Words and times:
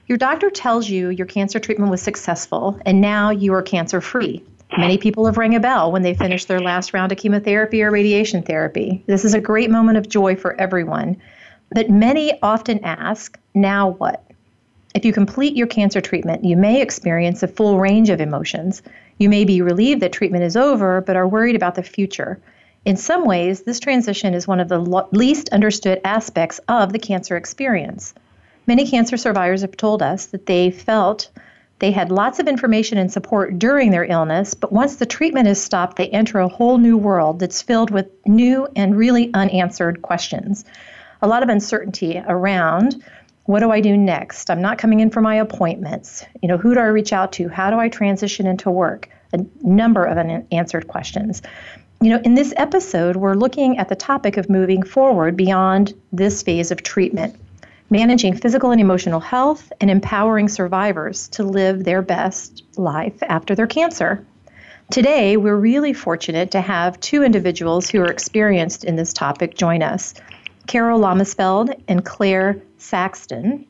Your 0.06 0.18
doctor 0.18 0.48
tells 0.48 0.88
you 0.88 1.10
your 1.10 1.26
cancer 1.26 1.60
treatment 1.60 1.90
was 1.90 2.00
successful 2.00 2.80
and 2.86 3.02
now 3.02 3.28
you 3.28 3.52
are 3.52 3.60
cancer 3.60 4.00
free. 4.00 4.42
Many 4.76 4.98
people 4.98 5.26
have 5.26 5.36
rang 5.36 5.54
a 5.54 5.60
bell 5.60 5.92
when 5.92 6.02
they 6.02 6.14
finish 6.14 6.46
their 6.46 6.60
last 6.60 6.92
round 6.92 7.12
of 7.12 7.18
chemotherapy 7.18 7.82
or 7.82 7.92
radiation 7.92 8.42
therapy. 8.42 9.04
This 9.06 9.24
is 9.24 9.32
a 9.32 9.40
great 9.40 9.70
moment 9.70 9.98
of 9.98 10.08
joy 10.08 10.34
for 10.34 10.60
everyone. 10.60 11.16
But 11.70 11.90
many 11.90 12.36
often 12.42 12.84
ask, 12.84 13.38
now 13.54 13.90
what? 13.90 14.24
If 14.94 15.04
you 15.04 15.12
complete 15.12 15.56
your 15.56 15.68
cancer 15.68 16.00
treatment, 16.00 16.44
you 16.44 16.56
may 16.56 16.80
experience 16.80 17.42
a 17.42 17.48
full 17.48 17.78
range 17.78 18.10
of 18.10 18.20
emotions. 18.20 18.82
You 19.18 19.28
may 19.28 19.44
be 19.44 19.62
relieved 19.62 20.02
that 20.02 20.12
treatment 20.12 20.42
is 20.42 20.56
over, 20.56 21.00
but 21.00 21.16
are 21.16 21.28
worried 21.28 21.56
about 21.56 21.76
the 21.76 21.82
future. 21.84 22.40
In 22.84 22.96
some 22.96 23.24
ways, 23.24 23.62
this 23.62 23.80
transition 23.80 24.34
is 24.34 24.48
one 24.48 24.60
of 24.60 24.68
the 24.68 24.78
lo- 24.78 25.08
least 25.12 25.48
understood 25.50 26.00
aspects 26.04 26.60
of 26.68 26.92
the 26.92 26.98
cancer 26.98 27.36
experience. 27.36 28.12
Many 28.66 28.88
cancer 28.88 29.16
survivors 29.16 29.62
have 29.62 29.76
told 29.76 30.02
us 30.02 30.26
that 30.26 30.46
they 30.46 30.70
felt 30.70 31.30
they 31.80 31.90
had 31.90 32.12
lots 32.12 32.38
of 32.38 32.46
information 32.46 32.98
and 32.98 33.12
support 33.12 33.58
during 33.58 33.90
their 33.90 34.04
illness, 34.04 34.54
but 34.54 34.72
once 34.72 34.96
the 34.96 35.06
treatment 35.06 35.48
is 35.48 35.62
stopped, 35.62 35.96
they 35.96 36.08
enter 36.08 36.38
a 36.38 36.48
whole 36.48 36.78
new 36.78 36.96
world 36.96 37.40
that's 37.40 37.62
filled 37.62 37.90
with 37.90 38.08
new 38.26 38.68
and 38.76 38.96
really 38.96 39.32
unanswered 39.34 40.02
questions. 40.02 40.64
A 41.20 41.26
lot 41.26 41.42
of 41.42 41.48
uncertainty 41.48 42.22
around 42.26 43.02
what 43.46 43.60
do 43.60 43.70
I 43.70 43.80
do 43.80 43.96
next? 43.96 44.50
I'm 44.50 44.62
not 44.62 44.78
coming 44.78 45.00
in 45.00 45.10
for 45.10 45.20
my 45.20 45.34
appointments. 45.34 46.24
You 46.40 46.48
know, 46.48 46.56
who 46.56 46.72
do 46.74 46.80
I 46.80 46.84
reach 46.84 47.12
out 47.12 47.32
to? 47.32 47.48
How 47.48 47.70
do 47.70 47.78
I 47.78 47.88
transition 47.88 48.46
into 48.46 48.70
work? 48.70 49.10
A 49.34 49.44
number 49.60 50.04
of 50.04 50.16
unanswered 50.16 50.88
questions. 50.88 51.42
You 52.00 52.10
know, 52.10 52.20
in 52.24 52.34
this 52.34 52.54
episode, 52.56 53.16
we're 53.16 53.34
looking 53.34 53.78
at 53.78 53.88
the 53.88 53.96
topic 53.96 54.36
of 54.36 54.48
moving 54.48 54.82
forward 54.82 55.36
beyond 55.36 55.92
this 56.12 56.42
phase 56.42 56.70
of 56.70 56.82
treatment 56.82 57.36
managing 57.90 58.36
physical 58.36 58.70
and 58.70 58.80
emotional 58.80 59.20
health, 59.20 59.72
and 59.80 59.90
empowering 59.90 60.48
survivors 60.48 61.28
to 61.28 61.44
live 61.44 61.84
their 61.84 62.02
best 62.02 62.62
life 62.76 63.22
after 63.22 63.54
their 63.54 63.66
cancer. 63.66 64.24
Today, 64.90 65.36
we're 65.36 65.56
really 65.56 65.92
fortunate 65.92 66.50
to 66.50 66.60
have 66.60 67.00
two 67.00 67.22
individuals 67.22 67.88
who 67.88 68.00
are 68.00 68.10
experienced 68.10 68.84
in 68.84 68.96
this 68.96 69.12
topic 69.12 69.56
join 69.56 69.82
us 69.82 70.14
Carol 70.66 71.00
Lammersfeld 71.00 71.82
and 71.88 72.04
Claire 72.04 72.62
Saxton. 72.78 73.66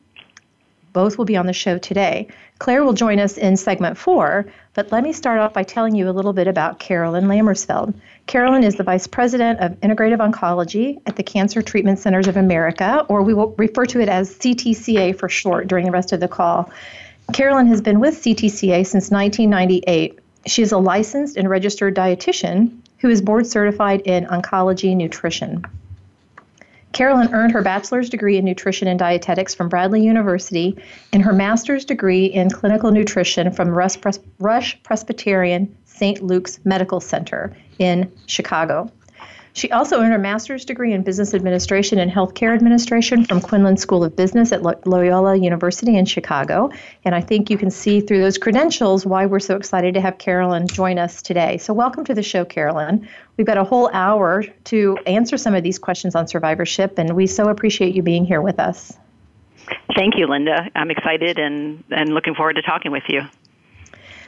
Both 0.95 1.17
will 1.17 1.25
be 1.25 1.35
on 1.35 1.45
the 1.45 1.51
show 1.51 1.77
today. 1.77 2.29
Claire 2.59 2.85
will 2.85 2.93
join 2.93 3.19
us 3.19 3.37
in 3.37 3.57
segment 3.57 3.97
four, 3.97 4.45
but 4.75 4.93
let 4.93 5.03
me 5.03 5.11
start 5.11 5.39
off 5.39 5.51
by 5.51 5.63
telling 5.63 5.93
you 5.93 6.09
a 6.09 6.15
little 6.15 6.31
bit 6.31 6.47
about 6.47 6.79
Carolyn 6.79 7.25
Lammersfeld. 7.25 7.93
Carolyn 8.27 8.63
is 8.63 8.75
the 8.75 8.83
Vice 8.83 9.05
President 9.05 9.59
of 9.59 9.73
Integrative 9.81 10.19
Oncology 10.19 11.01
at 11.05 11.17
the 11.17 11.21
Cancer 11.21 11.61
Treatment 11.61 11.99
Centers 11.99 12.29
of 12.29 12.37
America, 12.37 13.05
or 13.09 13.23
we 13.23 13.33
will 13.33 13.53
refer 13.57 13.85
to 13.87 13.99
it 13.99 14.07
as 14.07 14.37
CTCA 14.37 15.19
for 15.19 15.27
short 15.27 15.67
during 15.67 15.85
the 15.85 15.91
rest 15.91 16.13
of 16.13 16.21
the 16.21 16.29
call. 16.29 16.69
Carolyn 17.33 17.67
has 17.67 17.81
been 17.81 17.99
with 17.99 18.15
CTCA 18.15 18.87
since 18.87 19.11
1998. 19.11 20.17
She 20.45 20.61
is 20.61 20.71
a 20.71 20.77
licensed 20.77 21.35
and 21.35 21.49
registered 21.49 21.93
dietitian 21.93 22.71
who 22.99 23.09
is 23.09 23.21
board 23.21 23.47
certified 23.47 23.99
in 24.05 24.27
oncology 24.27 24.95
nutrition. 24.95 25.65
Carolyn 26.95 27.33
earned 27.33 27.51
her 27.51 27.61
bachelor's 27.61 28.09
degree 28.09 28.37
in 28.37 28.45
nutrition 28.45 28.87
and 28.87 28.97
dietetics 28.97 29.53
from 29.53 29.67
Bradley 29.67 30.01
University 30.01 30.77
and 31.11 31.21
her 31.21 31.33
master's 31.33 31.83
degree 31.83 32.25
in 32.27 32.49
clinical 32.49 32.89
nutrition 32.89 33.51
from 33.51 33.67
Rush, 33.67 33.99
Pres- 33.99 34.21
Rush 34.39 34.81
Presbyterian 34.81 35.75
St. 35.83 36.23
Luke's 36.23 36.57
Medical 36.63 37.01
Center 37.01 37.53
in 37.79 38.09
Chicago. 38.27 38.89
She 39.55 39.71
also 39.71 40.01
earned 40.01 40.11
her 40.11 40.19
master's 40.19 40.65
degree 40.65 40.91
in 40.91 41.03
business 41.03 41.33
administration 41.33 41.97
and 41.97 42.11
healthcare 42.11 42.53
administration 42.53 43.23
from 43.23 43.39
Quinlan 43.39 43.77
School 43.77 44.03
of 44.03 44.13
Business 44.13 44.51
at 44.51 44.61
Loyola 44.85 45.37
University 45.37 45.95
in 45.95 46.03
Chicago. 46.03 46.71
And 47.05 47.15
I 47.15 47.21
think 47.21 47.49
you 47.49 47.57
can 47.57 47.71
see 47.71 48.01
through 48.01 48.19
those 48.19 48.37
credentials 48.37 49.05
why 49.05 49.27
we're 49.27 49.39
so 49.39 49.55
excited 49.55 49.93
to 49.93 50.01
have 50.01 50.17
Carolyn 50.17 50.67
join 50.67 50.99
us 50.99 51.21
today. 51.21 51.57
So, 51.57 51.73
welcome 51.73 52.03
to 52.03 52.13
the 52.13 52.21
show, 52.21 52.43
Carolyn. 52.43 53.07
We've 53.37 53.47
got 53.47 53.57
a 53.57 53.63
whole 53.63 53.89
hour 53.93 54.43
to 54.65 54.97
answer 55.07 55.37
some 55.37 55.55
of 55.55 55.63
these 55.63 55.79
questions 55.79 56.15
on 56.15 56.27
survivorship, 56.27 56.99
and 56.99 57.15
we 57.15 57.25
so 57.25 57.47
appreciate 57.47 57.95
you 57.95 58.03
being 58.03 58.25
here 58.25 58.41
with 58.41 58.59
us. 58.59 58.91
Thank 59.95 60.17
you, 60.17 60.27
Linda. 60.27 60.69
I'm 60.75 60.91
excited 60.91 61.39
and, 61.39 61.81
and 61.91 62.09
looking 62.09 62.35
forward 62.35 62.57
to 62.57 62.61
talking 62.61 62.91
with 62.91 63.03
you. 63.07 63.21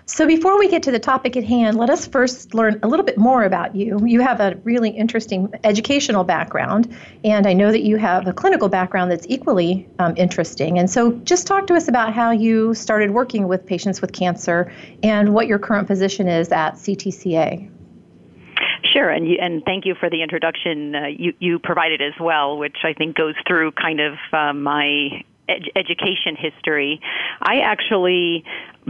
So, 0.09 0.25
before 0.25 0.57
we 0.57 0.69
get 0.69 0.83
to 0.83 0.91
the 0.91 0.99
topic 0.99 1.35
at 1.35 1.43
hand, 1.43 1.77
let 1.77 1.89
us 1.89 2.07
first 2.07 2.53
learn 2.53 2.79
a 2.81 2.87
little 2.87 3.05
bit 3.05 3.17
more 3.17 3.43
about 3.43 3.75
you. 3.75 3.99
You 4.05 4.21
have 4.21 4.39
a 4.39 4.55
really 4.63 4.89
interesting 4.89 5.53
educational 5.65 6.23
background, 6.23 6.95
and 7.25 7.45
I 7.45 7.51
know 7.51 7.73
that 7.73 7.81
you 7.81 7.97
have 7.97 8.25
a 8.25 8.31
clinical 8.31 8.69
background 8.69 9.11
that's 9.11 9.25
equally 9.27 9.85
um, 9.99 10.13
interesting. 10.15 10.79
And 10.79 10.89
so, 10.89 11.11
just 11.25 11.45
talk 11.45 11.67
to 11.67 11.73
us 11.73 11.89
about 11.89 12.13
how 12.13 12.31
you 12.31 12.73
started 12.73 13.11
working 13.11 13.49
with 13.49 13.65
patients 13.65 13.99
with 13.99 14.13
cancer 14.13 14.71
and 15.03 15.33
what 15.33 15.45
your 15.47 15.59
current 15.59 15.87
position 15.87 16.29
is 16.29 16.53
at 16.53 16.75
CTCA. 16.75 17.69
Sure, 18.85 19.09
and 19.09 19.27
you, 19.27 19.37
and 19.41 19.61
thank 19.65 19.85
you 19.85 19.93
for 19.93 20.09
the 20.09 20.23
introduction 20.23 20.95
uh, 20.95 21.07
you 21.07 21.33
you 21.39 21.59
provided 21.59 22.01
as 22.01 22.13
well, 22.17 22.57
which 22.57 22.77
I 22.85 22.93
think 22.93 23.17
goes 23.17 23.35
through 23.45 23.73
kind 23.73 23.99
of 23.99 24.13
uh, 24.31 24.53
my 24.53 25.21
ed- 25.49 25.69
education 25.75 26.37
history. 26.37 27.01
I 27.41 27.59
actually 27.59 28.45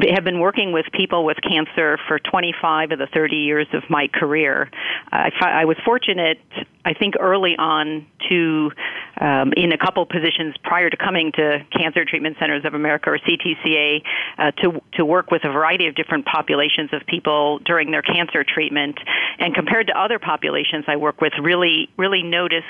have 0.10 0.24
been 0.24 0.40
working 0.40 0.72
with 0.72 0.86
people 0.94 1.26
with 1.26 1.38
cancer 1.42 1.98
for 2.08 2.20
25 2.20 2.92
of 2.92 3.00
the 3.00 3.08
30 3.08 3.36
years 3.36 3.68
of 3.74 3.84
my 3.90 4.08
career. 4.08 4.70
I, 5.12 5.32
I 5.42 5.66
was 5.66 5.78
fortunate, 5.84 6.40
I 6.86 6.94
think, 6.94 7.16
early 7.20 7.56
on 7.58 8.06
to, 8.30 8.72
um, 9.20 9.54
in 9.58 9.72
a 9.72 9.78
couple 9.78 10.06
positions 10.06 10.56
prior 10.64 10.90
to 10.90 10.98
coming 10.98 11.32
to 11.34 11.66
Cancer 11.76 12.06
Treatment 12.06 12.38
Centers 12.40 12.64
of 12.66 12.74
America 12.76 13.10
or 13.10 13.18
CTCA, 13.18 14.04
uh, 14.38 14.52
to 14.62 14.82
to 14.94 15.06
work 15.06 15.32
with 15.32 15.44
a 15.46 15.52
variety 15.52 15.88
of 15.88 15.96
different 15.96 16.26
populations 16.26 16.92
of 16.94 17.06
people 17.08 17.60
during 17.60 17.92
their 17.92 18.02
cancer 18.02 18.44
treatment. 18.44 19.00
And 19.40 19.56
compared 19.56 19.88
to 19.88 20.00
other 20.00 20.20
populations 20.20 20.86
I 20.88 20.98
work 20.98 21.22
with, 21.22 21.34
really 21.42 21.90
really 21.98 22.22
notice 22.22 22.66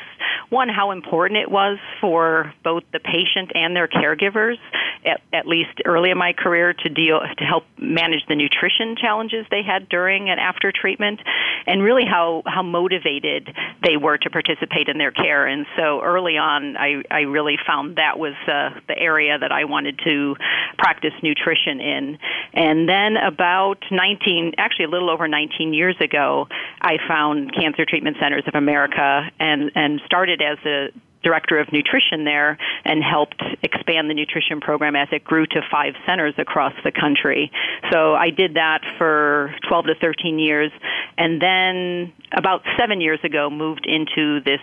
one 0.49 0.69
how 0.69 0.91
important 0.91 1.39
it 1.39 1.51
was 1.51 1.77
for 1.99 2.53
both 2.63 2.83
the 2.93 2.99
patient 2.99 3.51
and 3.53 3.75
their 3.75 3.87
caregivers, 3.87 4.57
at, 5.05 5.21
at 5.33 5.47
least 5.47 5.81
early 5.85 6.11
in 6.11 6.17
my 6.17 6.33
career, 6.33 6.73
to 6.73 6.89
deal 6.89 7.16
to 7.37 7.43
help 7.43 7.63
manage 7.77 8.25
the 8.27 8.35
nutrition 8.35 8.95
challenges 8.95 9.45
they 9.49 9.63
had 9.63 9.89
during 9.89 10.29
and 10.29 10.39
after 10.39 10.71
treatment, 10.71 11.19
and 11.65 11.83
really 11.83 12.05
how 12.05 12.43
how 12.45 12.61
motivated 12.61 13.49
they 13.83 13.97
were 13.97 14.17
to 14.17 14.29
participate 14.29 14.87
in 14.89 14.97
their 14.97 15.11
care. 15.11 15.45
And 15.45 15.65
so 15.75 16.01
early 16.01 16.37
on, 16.37 16.77
I 16.77 17.03
I 17.11 17.21
really 17.21 17.57
found 17.65 17.97
that 17.97 18.19
was 18.19 18.33
uh, 18.47 18.79
the 18.87 18.97
area 18.97 19.37
that 19.37 19.51
I 19.51 19.65
wanted 19.65 19.99
to 20.05 20.35
practice 20.77 21.13
nutrition 21.21 21.79
in. 21.79 22.17
And 22.53 22.87
then 22.87 23.17
about 23.17 23.83
19, 23.91 24.53
actually 24.57 24.85
a 24.85 24.89
little 24.89 25.09
over 25.09 25.27
19 25.27 25.73
years 25.73 25.95
ago, 25.99 26.47
I 26.81 26.97
found 27.07 27.53
Cancer 27.53 27.85
Treatment 27.85 28.17
Centers 28.19 28.43
of 28.47 28.55
America 28.55 29.29
and 29.39 29.71
and 29.75 30.01
started 30.05 30.41
as 30.41 30.57
a 30.65 30.89
director 31.27 31.59
of 31.59 31.67
nutrition 31.73 32.23
there 32.23 32.57
and 32.85 33.03
helped 33.03 33.43
expand 33.61 34.09
the 34.09 34.13
nutrition 34.13 34.61
program 34.61 34.95
as 34.95 35.09
it 35.11 35.25
grew 35.25 35.45
to 35.45 35.61
five 35.69 35.93
centers 36.05 36.33
across 36.37 36.73
the 36.85 36.91
country. 36.91 37.51
So 37.91 38.15
I 38.15 38.29
did 38.29 38.53
that 38.53 38.79
for 38.97 39.53
12 39.67 39.87
to 39.87 39.95
13 39.95 40.39
years 40.39 40.71
and 41.17 41.41
then 41.41 42.13
about 42.31 42.61
seven 42.79 43.01
years 43.01 43.19
ago 43.23 43.49
moved 43.49 43.85
into 43.85 44.39
this 44.41 44.61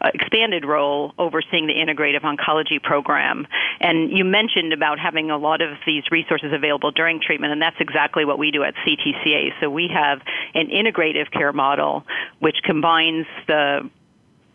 uh, 0.00 0.10
expanded 0.14 0.64
role 0.64 1.12
overseeing 1.18 1.66
the 1.66 1.74
integrative 1.74 2.22
oncology 2.22 2.82
program. 2.82 3.46
And 3.80 4.10
you 4.16 4.24
mentioned 4.24 4.72
about 4.72 4.98
having 4.98 5.30
a 5.30 5.36
lot 5.36 5.60
of 5.60 5.76
these 5.86 6.04
resources 6.10 6.52
available 6.52 6.90
during 6.90 7.20
treatment, 7.20 7.52
and 7.52 7.60
that's 7.60 7.76
exactly 7.80 8.24
what 8.24 8.38
we 8.38 8.50
do 8.50 8.64
at 8.64 8.74
CTCA. 8.86 9.52
So 9.60 9.68
we 9.68 9.88
have 9.92 10.20
an 10.54 10.68
integrative 10.68 11.30
care 11.30 11.52
model 11.52 12.04
which 12.38 12.56
combines 12.64 13.26
the 13.46 13.90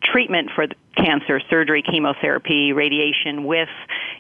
treatment 0.04 0.50
for 0.56 0.68
cancer, 0.95 1.42
surgery, 1.50 1.81
chemotherapy, 1.81 2.74
radiation 2.74 3.44
with 3.44 3.69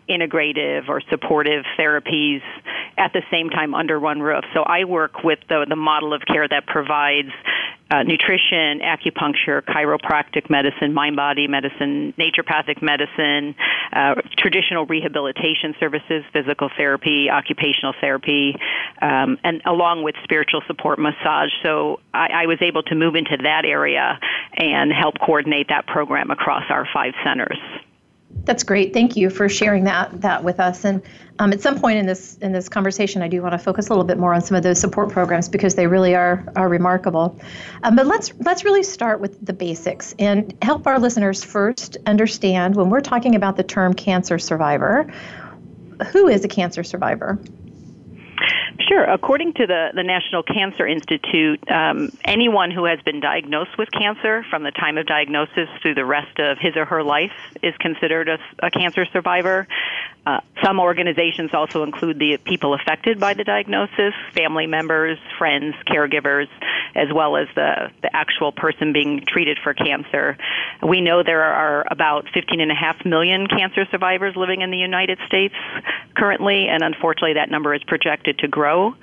integrative 0.09 0.89
or 0.89 1.01
supportive 1.09 1.63
therapies 1.77 2.41
at 2.97 3.13
the 3.13 3.21
same 3.31 3.49
time 3.49 3.73
under 3.73 3.99
one 3.99 4.21
roof. 4.21 4.43
So 4.53 4.61
I 4.61 4.83
work 4.85 5.23
with 5.23 5.39
the, 5.49 5.65
the 5.67 5.75
model 5.75 6.13
of 6.13 6.21
care 6.27 6.47
that 6.47 6.65
provides 6.67 7.29
uh, 7.91 8.03
nutrition, 8.03 8.79
acupuncture, 8.79 9.61
chiropractic 9.61 10.49
medicine, 10.49 10.93
mind 10.93 11.15
body 11.15 11.47
medicine, 11.47 12.13
naturopathic 12.17 12.81
medicine, 12.81 13.55
uh, 13.93 14.15
traditional 14.37 14.85
rehabilitation 14.85 15.75
services, 15.79 16.23
physical 16.33 16.69
therapy, 16.77 17.29
occupational 17.29 17.93
therapy, 18.01 18.55
um, 19.01 19.37
and 19.43 19.61
along 19.65 20.03
with 20.03 20.15
spiritual 20.23 20.61
support 20.67 20.97
massage. 20.97 21.51
So 21.63 21.99
I, 22.13 22.43
I 22.43 22.45
was 22.47 22.57
able 22.61 22.83
to 22.83 22.95
move 22.95 23.15
into 23.15 23.37
that 23.43 23.65
area 23.65 24.19
and 24.57 24.91
help 24.91 25.15
coordinate 25.19 25.67
that 25.69 25.85
program 25.85 26.31
across 26.31 26.63
our 26.69 26.87
five 26.93 27.13
centers. 27.23 27.59
That's 28.45 28.63
great. 28.63 28.93
Thank 28.93 29.15
you 29.15 29.29
for 29.29 29.49
sharing 29.49 29.85
that 29.85 30.21
that 30.21 30.43
with 30.43 30.59
us. 30.59 30.85
And 30.85 31.01
um, 31.39 31.51
at 31.51 31.61
some 31.61 31.79
point 31.79 31.97
in 31.97 32.05
this 32.05 32.37
in 32.37 32.51
this 32.51 32.69
conversation, 32.69 33.21
I 33.21 33.27
do 33.27 33.41
want 33.41 33.53
to 33.53 33.57
focus 33.57 33.87
a 33.87 33.89
little 33.89 34.05
bit 34.05 34.17
more 34.17 34.33
on 34.33 34.41
some 34.41 34.55
of 34.55 34.63
those 34.63 34.79
support 34.79 35.09
programs 35.09 35.49
because 35.49 35.75
they 35.75 35.87
really 35.87 36.15
are 36.15 36.43
are 36.55 36.69
remarkable. 36.69 37.39
Um, 37.83 37.95
but 37.95 38.05
let's 38.05 38.31
let's 38.39 38.63
really 38.63 38.83
start 38.83 39.19
with 39.19 39.43
the 39.43 39.53
basics 39.53 40.13
and 40.19 40.55
help 40.61 40.85
our 40.85 40.99
listeners 40.99 41.43
first 41.43 41.97
understand 42.05 42.75
when 42.75 42.89
we're 42.89 43.01
talking 43.01 43.35
about 43.35 43.57
the 43.57 43.63
term 43.63 43.93
cancer 43.93 44.37
survivor. 44.37 45.11
Who 46.11 46.27
is 46.27 46.45
a 46.45 46.47
cancer 46.47 46.83
survivor? 46.83 47.39
Sure. 48.79 49.05
According 49.05 49.53
to 49.53 49.67
the, 49.67 49.89
the 49.93 50.03
National 50.03 50.43
Cancer 50.43 50.85
Institute, 50.85 51.63
um, 51.71 52.11
anyone 52.25 52.71
who 52.71 52.85
has 52.85 52.99
been 53.01 53.21
diagnosed 53.21 53.77
with 53.77 53.89
cancer 53.91 54.45
from 54.49 54.63
the 54.63 54.71
time 54.71 54.97
of 54.97 55.05
diagnosis 55.05 55.69
through 55.81 55.95
the 55.95 56.05
rest 56.05 56.39
of 56.39 56.57
his 56.59 56.75
or 56.75 56.83
her 56.85 57.01
life 57.01 57.31
is 57.63 57.73
considered 57.79 58.27
a, 58.27 58.37
a 58.61 58.69
cancer 58.69 59.05
survivor. 59.13 59.67
Uh, 60.27 60.41
some 60.63 60.79
organizations 60.79 61.51
also 61.53 61.83
include 61.83 62.17
the 62.17 62.37
people 62.43 62.73
affected 62.73 63.19
by 63.19 63.33
the 63.35 63.43
diagnosis, 63.43 64.13
family 64.33 64.65
members, 64.65 65.19
friends, 65.37 65.75
caregivers, 65.87 66.47
as 66.95 67.07
well 67.13 67.37
as 67.37 67.47
the, 67.55 67.91
the 68.01 68.13
actual 68.15 68.51
person 68.51 68.91
being 68.91 69.23
treated 69.27 69.59
for 69.63 69.73
cancer. 69.73 70.35
We 70.81 71.01
know 71.01 71.21
there 71.21 71.43
are 71.43 71.85
about 71.91 72.25
15.5 72.35 73.05
million 73.05 73.47
cancer 73.47 73.85
survivors 73.91 74.35
living 74.35 74.61
in 74.61 74.71
the 74.71 74.77
United 74.77 75.19
States 75.27 75.53
currently, 76.15 76.67
and 76.67 76.83
unfortunately 76.83 77.33
that 77.33 77.51
number 77.51 77.75
is 77.75 77.83
projected 77.83 78.39
to 78.39 78.47
grow 78.47 78.64
grow. 78.65 78.95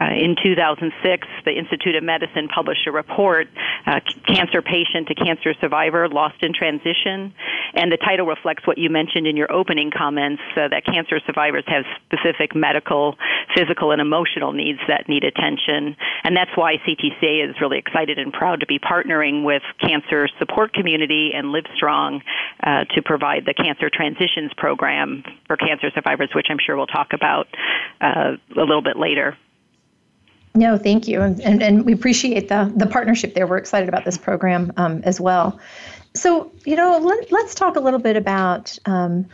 Uh, 0.00 0.06
in 0.06 0.34
2006, 0.42 1.26
the 1.44 1.52
Institute 1.52 1.94
of 1.94 2.02
Medicine 2.02 2.48
published 2.48 2.86
a 2.86 2.92
report, 2.92 3.46
uh, 3.86 4.00
Cancer 4.26 4.60
Patient 4.60 5.06
to 5.08 5.14
Cancer 5.14 5.54
Survivor 5.60 6.08
Lost 6.08 6.42
in 6.42 6.52
Transition. 6.52 7.32
And 7.74 7.92
the 7.92 7.96
title 7.96 8.26
reflects 8.26 8.66
what 8.66 8.76
you 8.76 8.90
mentioned 8.90 9.26
in 9.26 9.36
your 9.36 9.52
opening 9.52 9.90
comments 9.96 10.42
uh, 10.56 10.68
that 10.68 10.84
cancer 10.84 11.20
survivors 11.26 11.64
have 11.66 11.84
specific 12.06 12.54
medical, 12.54 13.16
physical, 13.54 13.92
and 13.92 14.00
emotional 14.00 14.52
needs 14.52 14.80
that 14.88 15.08
need 15.08 15.22
attention. 15.22 15.96
And 16.24 16.36
that's 16.36 16.50
why 16.56 16.76
CTCA 16.86 17.48
is 17.48 17.54
really 17.60 17.78
excited 17.78 18.18
and 18.18 18.32
proud 18.32 18.60
to 18.60 18.66
be 18.66 18.78
partnering 18.78 19.44
with 19.44 19.62
Cancer 19.80 20.28
Support 20.38 20.72
Community 20.72 21.30
and 21.34 21.54
Livestrong 21.54 22.20
uh, 22.62 22.84
to 22.94 23.02
provide 23.02 23.44
the 23.46 23.54
Cancer 23.54 23.90
Transitions 23.92 24.52
Program 24.56 25.22
for 25.46 25.56
cancer 25.56 25.90
survivors, 25.94 26.30
which 26.34 26.46
I'm 26.50 26.58
sure 26.64 26.76
we'll 26.76 26.86
talk 26.86 27.12
about 27.12 27.46
uh, 28.00 28.36
a 28.56 28.60
little 28.60 28.82
bit 28.82 28.96
later. 28.96 29.36
No, 30.56 30.78
thank 30.78 31.08
you, 31.08 31.20
and, 31.20 31.40
and, 31.62 31.84
we 31.84 31.92
appreciate 31.92 32.48
the 32.48 32.72
the 32.76 32.86
partnership 32.86 33.34
there. 33.34 33.44
We're 33.44 33.56
excited 33.56 33.88
about 33.88 34.04
this 34.04 34.16
program 34.16 34.72
um, 34.76 35.00
as 35.04 35.20
well. 35.20 35.58
So, 36.14 36.52
you 36.64 36.76
know, 36.76 36.96
let, 36.98 37.32
us 37.32 37.56
talk 37.56 37.74
a 37.74 37.80
little 37.80 37.98
bit 37.98 38.16
about 38.16 38.78
um, 38.86 39.26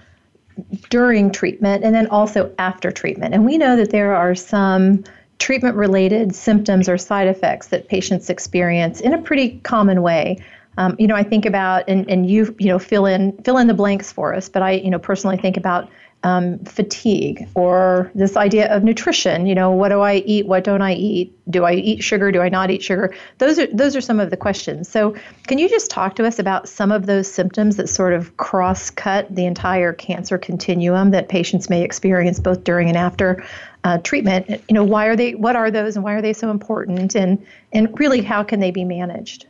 during 0.89 1.31
treatment 1.31 1.85
and 1.85 1.95
then 1.95 2.07
also 2.07 2.55
after 2.59 2.91
treatment. 2.91 3.35
And 3.35 3.45
we 3.45 3.59
know 3.59 3.77
that 3.77 3.91
there 3.91 4.15
are 4.15 4.35
some 4.35 5.05
treatment 5.39 5.77
related 5.77 6.35
symptoms 6.35 6.89
or 6.89 6.97
side 6.97 7.29
effects 7.29 7.69
that 7.69 7.89
patients 7.89 8.31
experience 8.31 9.01
in 9.01 9.13
a 9.13 9.21
pretty 9.21 9.59
common 9.61 10.01
way. 10.01 10.39
Um, 10.79 10.97
you 10.99 11.07
know, 11.07 11.17
I 11.17 11.23
think 11.23 11.45
about 11.45 11.85
and, 11.87 12.09
and 12.09 12.31
you 12.31 12.55
you 12.59 12.69
know 12.69 12.79
fill 12.79 13.05
in 13.05 13.37
fill 13.43 13.59
in 13.59 13.67
the 13.67 13.75
blanks 13.75 14.11
for 14.11 14.35
us, 14.35 14.49
but 14.49 14.63
I 14.63 14.73
you 14.73 14.91
know 14.91 14.99
personally 14.99 15.37
think 15.37 15.59
about 15.59 15.91
um, 16.23 16.59
fatigue 16.61 17.49
or 17.55 18.11
this 18.15 18.37
idea 18.37 18.75
of 18.75 18.85
nutrition. 18.85 19.47
You 19.47 19.55
know, 19.55 19.71
what 19.71 19.89
do 19.89 20.01
I 20.01 20.17
eat? 20.17 20.47
What 20.47 20.65
don't 20.65 20.83
I 20.83 20.93
eat? 20.93 21.35
Do 21.51 21.65
I 21.65 21.73
eat 21.73 22.03
sugar? 22.03 22.31
Do 22.31 22.41
I 22.41 22.49
not 22.49 22.71
eat 22.71 22.83
sugar? 22.83 23.15
Those 23.39 23.59
are 23.59 23.67
those 23.69 23.97
are 23.97 24.01
some 24.01 24.21
of 24.21 24.31
the 24.31 24.37
questions. 24.37 24.89
So, 24.89 25.17
can 25.47 25.59
you 25.59 25.69
just 25.69 25.91
talk 25.91 26.17
to 26.17 26.27
us 26.27 26.39
about 26.39 26.69
some 26.69 26.93
of 26.93 27.07
those 27.07 27.31
symptoms 27.31 27.77
that 27.77 27.89
sort 27.89 28.13
of 28.13 28.37
cross 28.37 28.91
cut 28.91 29.35
the 29.35 29.47
entire 29.47 29.93
cancer 29.93 30.37
continuum 30.37 31.11
that 31.13 31.29
patients 31.29 31.71
may 31.71 31.83
experience 31.83 32.39
both 32.39 32.65
during 32.65 32.89
and 32.89 32.99
after 32.99 33.45
uh, 33.85 33.99
treatment? 33.99 34.49
You 34.51 34.75
know, 34.75 34.85
why 34.85 35.07
are 35.07 35.17
they? 35.17 35.35
What 35.35 35.57
are 35.57 35.71
those, 35.71 35.97
and 35.97 36.05
why 36.05 36.15
are 36.15 36.23
they 36.23 36.35
so 36.35 36.51
important? 36.51 37.15
And 37.15 37.45
and 37.73 37.99
really, 37.99 38.21
how 38.21 38.43
can 38.43 38.61
they 38.61 38.71
be 38.71 38.85
managed? 38.85 39.47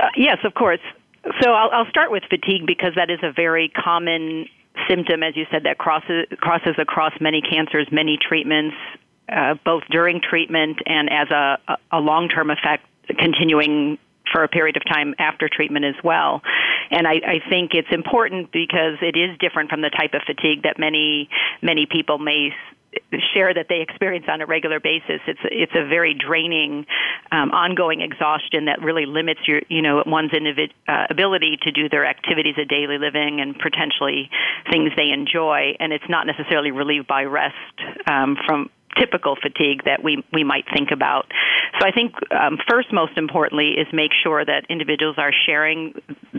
Uh, 0.00 0.08
yes, 0.16 0.38
of 0.44 0.54
course. 0.54 0.80
So 1.40 1.52
I'll, 1.52 1.70
I'll 1.70 1.90
start 1.90 2.10
with 2.10 2.22
fatigue 2.28 2.66
because 2.66 2.94
that 2.96 3.10
is 3.10 3.18
a 3.22 3.32
very 3.32 3.68
common 3.68 4.46
symptom, 4.88 5.22
as 5.22 5.36
you 5.36 5.46
said, 5.50 5.64
that 5.64 5.78
crosses 5.78 6.26
crosses 6.38 6.74
across 6.78 7.12
many 7.20 7.42
cancers, 7.42 7.86
many 7.90 8.18
treatments, 8.20 8.76
uh, 9.28 9.54
both 9.64 9.82
during 9.90 10.20
treatment 10.20 10.78
and 10.86 11.10
as 11.10 11.30
a, 11.30 11.58
a 11.92 12.00
long 12.00 12.28
term 12.28 12.50
effect 12.50 12.86
continuing 13.18 13.98
for 14.32 14.44
a 14.44 14.48
period 14.48 14.76
of 14.76 14.84
time 14.84 15.14
after 15.18 15.48
treatment 15.48 15.84
as 15.84 15.94
well. 16.04 16.42
And 16.90 17.06
I, 17.06 17.14
I 17.14 17.48
think 17.48 17.72
it's 17.74 17.88
important 17.90 18.52
because 18.52 18.96
it 19.00 19.16
is 19.16 19.36
different 19.38 19.70
from 19.70 19.80
the 19.80 19.90
type 19.90 20.14
of 20.14 20.22
fatigue 20.26 20.62
that 20.62 20.78
many 20.78 21.28
many 21.62 21.86
people 21.86 22.18
may 22.18 22.50
share 23.34 23.52
that 23.52 23.66
they 23.68 23.80
experience 23.80 24.26
on 24.28 24.40
a 24.40 24.46
regular 24.46 24.80
basis. 24.80 25.20
It's 25.26 25.40
it's 25.44 25.72
a 25.74 25.86
very 25.86 26.14
draining, 26.14 26.86
um, 27.32 27.50
ongoing 27.50 28.00
exhaustion 28.00 28.66
that 28.66 28.82
really 28.82 29.06
limits 29.06 29.40
your 29.46 29.60
you 29.68 29.82
know 29.82 30.02
one's 30.06 30.32
individ- 30.32 30.72
uh, 30.86 31.06
ability 31.10 31.58
to 31.62 31.72
do 31.72 31.88
their 31.88 32.06
activities 32.06 32.54
of 32.58 32.68
daily 32.68 32.98
living 32.98 33.40
and 33.40 33.58
potentially 33.58 34.30
things 34.70 34.92
they 34.96 35.10
enjoy. 35.10 35.76
And 35.80 35.92
it's 35.92 36.08
not 36.08 36.26
necessarily 36.26 36.70
relieved 36.70 37.06
by 37.06 37.24
rest 37.24 37.54
um, 38.06 38.36
from 38.46 38.70
typical 38.98 39.36
fatigue 39.40 39.84
that 39.84 40.02
we 40.02 40.24
we 40.32 40.44
might 40.44 40.64
think 40.72 40.90
about. 40.90 41.26
So 41.80 41.86
I 41.86 41.92
think 41.92 42.14
um, 42.32 42.58
first, 42.68 42.92
most 42.92 43.16
importantly, 43.16 43.70
is 43.78 43.86
make 43.92 44.12
sure 44.22 44.44
that 44.44 44.64
individuals 44.68 45.16
are 45.18 45.32
sharing 45.46 45.94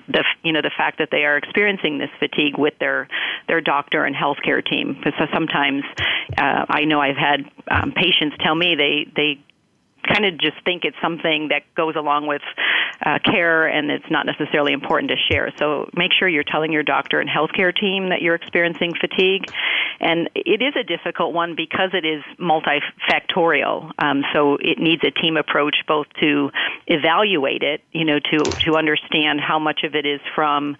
the 0.07 0.23
you 0.43 0.51
know 0.51 0.61
the 0.61 0.71
fact 0.75 0.97
that 0.99 1.09
they 1.11 1.23
are 1.25 1.37
experiencing 1.37 1.97
this 1.97 2.09
fatigue 2.19 2.57
with 2.57 2.73
their 2.79 3.07
their 3.47 3.61
doctor 3.61 4.05
and 4.05 4.15
healthcare 4.15 4.65
team. 4.65 4.97
Because 5.03 5.29
sometimes 5.33 5.83
uh, 6.37 6.65
I 6.69 6.85
know 6.85 6.99
I've 6.99 7.17
had 7.17 7.45
um, 7.69 7.91
patients 7.91 8.35
tell 8.43 8.55
me 8.55 8.75
they 8.75 9.07
they 9.15 9.39
kind 10.11 10.25
of 10.25 10.37
just 10.39 10.57
think 10.65 10.83
it's 10.83 10.97
something 11.01 11.49
that 11.49 11.63
goes 11.75 11.95
along 11.95 12.27
with 12.27 12.41
uh, 13.05 13.19
care 13.23 13.67
and 13.67 13.91
it's 13.91 14.09
not 14.09 14.25
necessarily 14.25 14.73
important 14.73 15.11
to 15.11 15.17
share. 15.31 15.53
So 15.59 15.89
make 15.93 16.11
sure 16.17 16.27
you're 16.27 16.43
telling 16.43 16.71
your 16.71 16.83
doctor 16.83 17.19
and 17.19 17.29
healthcare 17.29 17.73
team 17.75 18.09
that 18.09 18.21
you're 18.21 18.35
experiencing 18.35 18.93
fatigue. 18.99 19.47
And 19.99 20.29
it 20.35 20.61
is 20.61 20.73
a 20.79 20.83
difficult 20.83 21.33
one 21.33 21.55
because 21.55 21.91
it 21.93 22.05
is 22.05 22.23
multifactorial. 22.39 23.91
Um, 23.99 24.23
so 24.33 24.57
it 24.59 24.79
needs 24.79 25.03
a 25.03 25.11
team 25.11 25.37
approach 25.37 25.75
both 25.87 26.07
to 26.21 26.51
evaluate 26.87 27.63
it, 27.63 27.81
you 27.91 28.05
know, 28.05 28.19
to, 28.31 28.53
to 28.65 28.75
understand 28.75 29.39
how 29.39 29.59
much 29.59 29.81
of 29.83 29.95
it 29.95 30.05
is 30.05 30.21
from 30.35 30.77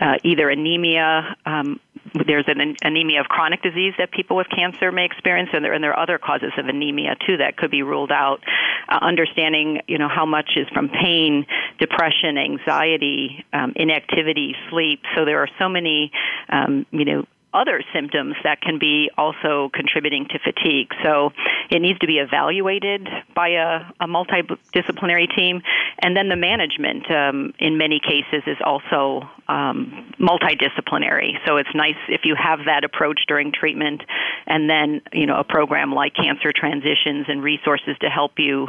uh, 0.00 0.14
either 0.24 0.48
anemia, 0.48 1.36
um, 1.46 1.80
there's 2.26 2.44
an 2.48 2.76
anemia 2.82 3.20
of 3.20 3.26
chronic 3.26 3.62
disease 3.62 3.94
that 3.98 4.10
people 4.10 4.36
with 4.36 4.48
cancer 4.48 4.90
may 4.92 5.04
experience, 5.04 5.50
and 5.52 5.64
there, 5.64 5.72
and 5.72 5.82
there 5.82 5.92
are 5.92 6.02
other 6.02 6.18
causes 6.18 6.52
of 6.58 6.66
anemia 6.66 7.16
too 7.26 7.38
that 7.38 7.56
could 7.56 7.70
be 7.70 7.82
ruled 7.82 8.12
out. 8.12 8.40
Uh, 8.88 8.98
understanding, 9.00 9.80
you 9.86 9.98
know, 9.98 10.08
how 10.08 10.26
much 10.26 10.50
is 10.56 10.68
from 10.70 10.88
pain, 10.88 11.46
depression, 11.78 12.36
anxiety, 12.38 13.44
um, 13.52 13.72
inactivity, 13.76 14.54
sleep. 14.70 15.02
So 15.16 15.24
there 15.24 15.40
are 15.40 15.48
so 15.58 15.68
many, 15.68 16.10
um, 16.48 16.86
you 16.90 17.04
know, 17.04 17.26
other 17.52 17.82
symptoms 17.92 18.36
that 18.44 18.60
can 18.60 18.78
be 18.78 19.10
also 19.16 19.70
contributing 19.74 20.26
to 20.30 20.38
fatigue. 20.38 20.92
So 21.02 21.32
it 21.70 21.80
needs 21.80 21.98
to 22.00 22.06
be 22.06 22.18
evaluated 22.18 23.08
by 23.34 23.48
a, 23.50 23.80
a 24.00 24.06
multidisciplinary 24.06 25.34
team, 25.34 25.62
and 26.02 26.16
then 26.16 26.28
the 26.28 26.36
management 26.36 27.10
um, 27.10 27.52
in 27.58 27.76
many 27.78 28.00
cases 28.00 28.42
is 28.46 28.56
also 28.64 29.28
um, 29.48 30.12
multidisciplinary. 30.20 31.32
So 31.46 31.56
it's 31.56 31.74
nice 31.74 31.98
if 32.08 32.22
you 32.24 32.36
have 32.36 32.60
that 32.66 32.84
approach 32.84 33.20
during 33.26 33.52
treatment, 33.52 34.02
and 34.46 34.70
then 34.70 35.02
you 35.12 35.26
know 35.26 35.38
a 35.38 35.44
program 35.44 35.92
like 35.92 36.14
Cancer 36.14 36.52
Transitions 36.54 37.26
and 37.28 37.42
resources 37.42 37.96
to 38.00 38.08
help 38.08 38.32
you 38.38 38.68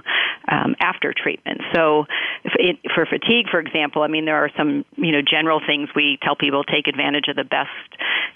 um, 0.51 0.75
after 0.79 1.13
treatment. 1.15 1.61
So 1.73 2.05
it, 2.43 2.77
for 2.95 3.05
fatigue, 3.05 3.47
for 3.51 3.59
example, 3.59 4.01
I 4.01 4.07
mean 4.07 4.25
there 4.25 4.43
are 4.43 4.49
some 4.57 4.85
you 4.95 5.11
know 5.11 5.21
general 5.21 5.61
things 5.65 5.89
we 5.95 6.17
tell 6.21 6.35
people 6.35 6.63
take 6.63 6.87
advantage 6.87 7.27
of 7.27 7.35
the 7.35 7.43
best 7.43 7.69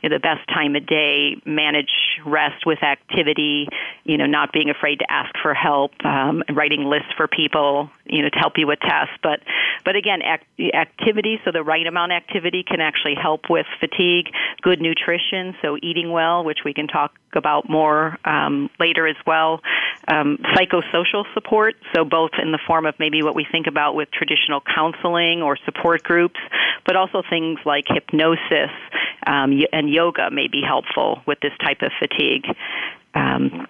you 0.01 0.09
know, 0.09 0.15
the 0.17 0.19
best 0.19 0.34
time 0.47 0.75
of 0.75 0.85
day, 0.85 1.35
manage 1.45 1.91
rest 2.25 2.65
with 2.65 2.83
activity, 2.83 3.67
you 4.03 4.17
know, 4.17 4.25
not 4.25 4.51
being 4.53 4.69
afraid 4.69 4.99
to 4.99 5.11
ask 5.11 5.33
for 5.41 5.53
help, 5.53 5.91
um, 6.03 6.43
writing 6.53 6.85
lists 6.85 7.09
for 7.17 7.27
people, 7.27 7.89
you 8.05 8.21
know, 8.21 8.29
to 8.29 8.37
help 8.37 8.53
you 8.57 8.67
with 8.67 8.79
tasks. 8.79 9.15
But, 9.21 9.41
but 9.83 9.95
again, 9.95 10.21
act, 10.21 10.45
activity, 10.73 11.39
so 11.43 11.51
the 11.51 11.63
right 11.63 11.85
amount 11.85 12.11
of 12.11 12.17
activity 12.17 12.63
can 12.63 12.81
actually 12.81 13.15
help 13.15 13.49
with 13.49 13.65
fatigue. 13.79 14.29
Good 14.61 14.81
nutrition, 14.81 15.55
so 15.61 15.77
eating 15.81 16.11
well, 16.11 16.43
which 16.43 16.59
we 16.63 16.73
can 16.73 16.87
talk 16.87 17.13
about 17.33 17.69
more 17.69 18.17
um, 18.25 18.69
later 18.79 19.07
as 19.07 19.17
well. 19.25 19.61
Um, 20.07 20.37
psychosocial 20.55 21.25
support, 21.33 21.75
so 21.93 22.05
both 22.05 22.31
in 22.41 22.51
the 22.51 22.59
form 22.65 22.85
of 22.85 22.95
maybe 22.99 23.23
what 23.23 23.35
we 23.35 23.45
think 23.51 23.67
about 23.67 23.95
with 23.95 24.09
traditional 24.11 24.61
counseling 24.61 25.41
or 25.41 25.57
support 25.65 26.03
groups, 26.03 26.39
but 26.85 26.95
also 26.95 27.23
things 27.29 27.59
like 27.65 27.85
hypnosis 27.87 28.71
um, 29.25 29.59
and 29.73 29.89
yoga 29.89 30.24
may 30.33 30.47
be 30.47 30.61
helpful 30.61 31.21
with 31.25 31.39
this 31.41 31.53
type 31.63 31.81
of 31.81 31.91
fatigue. 31.99 32.45
Um, 33.13 33.67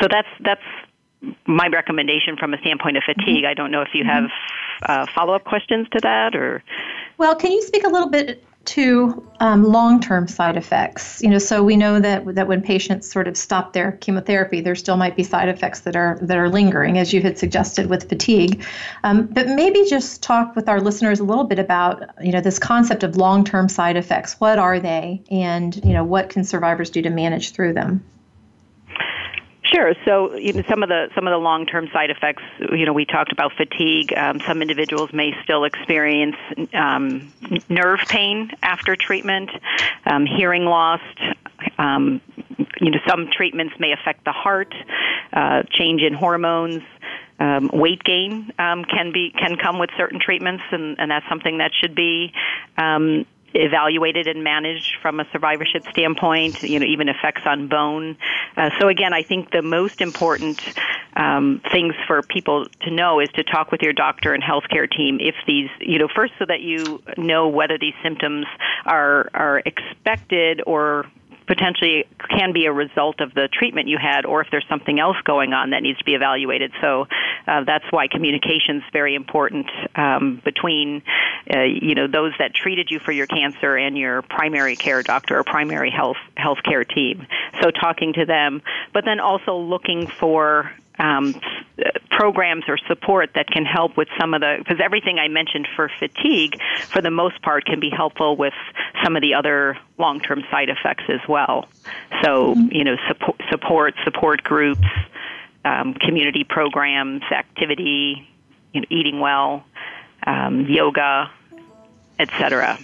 so 0.00 0.08
that's 0.10 0.28
that's 0.40 0.62
my 1.46 1.66
recommendation 1.68 2.36
from 2.36 2.54
a 2.54 2.58
standpoint 2.58 2.96
of 2.96 3.02
fatigue. 3.04 3.44
I 3.44 3.54
don't 3.54 3.70
know 3.70 3.82
if 3.82 3.88
you 3.92 4.04
have 4.04 4.30
uh, 4.82 5.06
follow 5.14 5.34
up 5.34 5.44
questions 5.44 5.88
to 5.92 6.00
that 6.02 6.34
or. 6.34 6.62
Well, 7.18 7.34
can 7.34 7.50
you 7.50 7.62
speak 7.62 7.84
a 7.84 7.88
little 7.88 8.08
bit 8.08 8.44
to 8.68 9.26
um, 9.40 9.64
long-term 9.64 10.28
side 10.28 10.56
effects. 10.56 11.22
You 11.22 11.30
know, 11.30 11.38
so 11.38 11.62
we 11.62 11.76
know 11.76 12.00
that 12.00 12.34
that 12.34 12.48
when 12.48 12.60
patients 12.60 13.10
sort 13.10 13.26
of 13.26 13.36
stop 13.36 13.72
their 13.72 13.92
chemotherapy, 13.92 14.60
there 14.60 14.74
still 14.74 14.96
might 14.96 15.16
be 15.16 15.22
side 15.22 15.48
effects 15.48 15.80
that 15.80 15.96
are 15.96 16.18
that 16.20 16.36
are 16.36 16.50
lingering, 16.50 16.98
as 16.98 17.12
you 17.12 17.22
had 17.22 17.38
suggested 17.38 17.86
with 17.86 18.08
fatigue. 18.08 18.62
Um, 19.04 19.26
but 19.26 19.48
maybe 19.48 19.84
just 19.88 20.22
talk 20.22 20.54
with 20.54 20.68
our 20.68 20.80
listeners 20.80 21.18
a 21.18 21.24
little 21.24 21.44
bit 21.44 21.58
about 21.58 22.10
you 22.22 22.32
know 22.32 22.42
this 22.42 22.58
concept 22.58 23.02
of 23.02 23.16
long-term 23.16 23.68
side 23.70 23.96
effects. 23.96 24.34
What 24.38 24.58
are 24.58 24.78
they, 24.78 25.22
and 25.30 25.74
you 25.84 25.94
know 25.94 26.04
what 26.04 26.28
can 26.28 26.44
survivors 26.44 26.90
do 26.90 27.00
to 27.02 27.10
manage 27.10 27.52
through 27.52 27.72
them? 27.72 28.04
Sure. 29.64 29.92
So, 30.04 30.34
you 30.34 30.52
know, 30.52 30.62
some 30.68 30.82
of 30.82 30.88
the 30.88 31.08
some 31.14 31.26
of 31.26 31.32
the 31.32 31.38
long-term 31.38 31.88
side 31.92 32.10
effects. 32.10 32.42
You 32.72 32.86
know, 32.86 32.92
we 32.92 33.04
talked 33.04 33.32
about 33.32 33.52
fatigue. 33.52 34.14
Um, 34.16 34.40
some 34.46 34.62
individuals 34.62 35.12
may 35.12 35.32
still 35.42 35.64
experience 35.64 36.36
um, 36.72 37.32
nerve 37.68 38.00
pain 38.08 38.50
after 38.62 38.96
treatment, 38.96 39.50
um, 40.06 40.26
hearing 40.26 40.64
loss. 40.64 41.00
Um, 41.76 42.20
you 42.80 42.90
know, 42.90 42.98
some 43.06 43.28
treatments 43.30 43.74
may 43.78 43.92
affect 43.92 44.24
the 44.24 44.32
heart, 44.32 44.74
uh, 45.32 45.64
change 45.70 46.02
in 46.02 46.14
hormones. 46.14 46.82
Um, 47.40 47.70
weight 47.72 48.02
gain 48.02 48.52
um, 48.58 48.84
can 48.84 49.12
be 49.12 49.30
can 49.30 49.56
come 49.56 49.78
with 49.78 49.90
certain 49.96 50.18
treatments, 50.18 50.64
and, 50.72 50.98
and 50.98 51.10
that's 51.10 51.28
something 51.28 51.58
that 51.58 51.70
should 51.78 51.94
be 51.94 52.32
um, 52.76 53.26
evaluated 53.54 54.26
and 54.26 54.44
managed 54.44 54.96
from 55.00 55.20
a 55.20 55.24
survivorship 55.32 55.84
standpoint, 55.90 56.56
you 56.62 56.78
know, 56.78 56.86
even 56.86 57.08
effects 57.08 57.42
on 57.46 57.68
bone. 57.68 58.16
Uh, 58.56 58.70
so 58.78 58.88
again, 58.88 59.12
I 59.12 59.22
think 59.22 59.50
the 59.50 59.62
most 59.62 60.00
important 60.00 60.60
um, 61.16 61.60
things 61.72 61.94
for 62.06 62.22
people 62.22 62.66
to 62.82 62.90
know 62.90 63.20
is 63.20 63.28
to 63.34 63.42
talk 63.42 63.72
with 63.72 63.82
your 63.82 63.92
doctor 63.92 64.34
and 64.34 64.42
healthcare 64.42 64.90
team 64.90 65.18
if 65.20 65.34
these, 65.46 65.68
you 65.80 65.98
know, 65.98 66.08
first 66.14 66.32
so 66.38 66.44
that 66.46 66.60
you 66.60 67.02
know 67.16 67.48
whether 67.48 67.78
these 67.78 67.94
symptoms 68.02 68.46
are 68.84 69.30
are 69.34 69.62
expected 69.64 70.62
or 70.66 71.06
potentially 71.48 72.04
can 72.28 72.52
be 72.52 72.66
a 72.66 72.72
result 72.72 73.20
of 73.20 73.34
the 73.34 73.48
treatment 73.50 73.88
you 73.88 73.98
had, 74.00 74.24
or 74.24 74.40
if 74.42 74.48
there's 74.52 74.66
something 74.68 75.00
else 75.00 75.16
going 75.24 75.52
on 75.52 75.70
that 75.70 75.82
needs 75.82 75.98
to 75.98 76.04
be 76.04 76.14
evaluated. 76.14 76.70
So 76.80 77.06
uh, 77.48 77.64
that's 77.64 77.86
why 77.90 78.06
communication 78.06 78.76
is 78.76 78.82
very 78.92 79.14
important 79.16 79.66
um, 79.96 80.40
between, 80.44 81.02
uh, 81.52 81.62
you 81.62 81.94
know, 81.94 82.06
those 82.06 82.32
that 82.38 82.54
treated 82.54 82.88
you 82.90 83.00
for 83.04 83.12
your 83.12 83.26
cancer 83.26 83.76
and 83.76 83.98
your 83.98 84.22
primary 84.22 84.76
care 84.76 85.02
doctor 85.02 85.38
or 85.38 85.44
primary 85.44 85.90
health 85.90 86.18
healthcare 86.36 86.88
team. 86.88 87.26
So 87.60 87.70
talking 87.70 88.12
to 88.12 88.24
them, 88.24 88.62
but 88.92 89.04
then 89.04 89.18
also 89.18 89.56
looking 89.56 90.06
for 90.20 90.70
um, 90.98 91.40
programs 92.10 92.64
or 92.68 92.76
support 92.88 93.30
that 93.34 93.46
can 93.46 93.64
help 93.64 93.96
with 93.96 94.08
some 94.18 94.34
of 94.34 94.40
the 94.40 94.56
because 94.58 94.78
everything 94.82 95.18
I 95.18 95.28
mentioned 95.28 95.68
for 95.76 95.90
fatigue, 95.98 96.58
for 96.88 97.00
the 97.00 97.10
most 97.10 97.40
part, 97.42 97.64
can 97.64 97.80
be 97.80 97.90
helpful 97.90 98.36
with 98.36 98.54
some 99.04 99.16
of 99.16 99.22
the 99.22 99.34
other 99.34 99.78
long-term 99.98 100.42
side 100.50 100.68
effects 100.68 101.04
as 101.08 101.20
well. 101.28 101.68
So 102.22 102.54
mm-hmm. 102.54 102.72
you 102.72 102.84
know, 102.84 102.96
support, 103.06 103.40
support, 103.50 103.94
support 104.04 104.42
groups, 104.42 104.88
um, 105.64 105.94
community 105.94 106.44
programs, 106.44 107.22
activity, 107.30 108.28
you 108.72 108.80
know, 108.80 108.86
eating 108.90 109.20
well, 109.20 109.64
um, 110.26 110.66
yoga, 110.68 111.30
etc. 112.18 112.78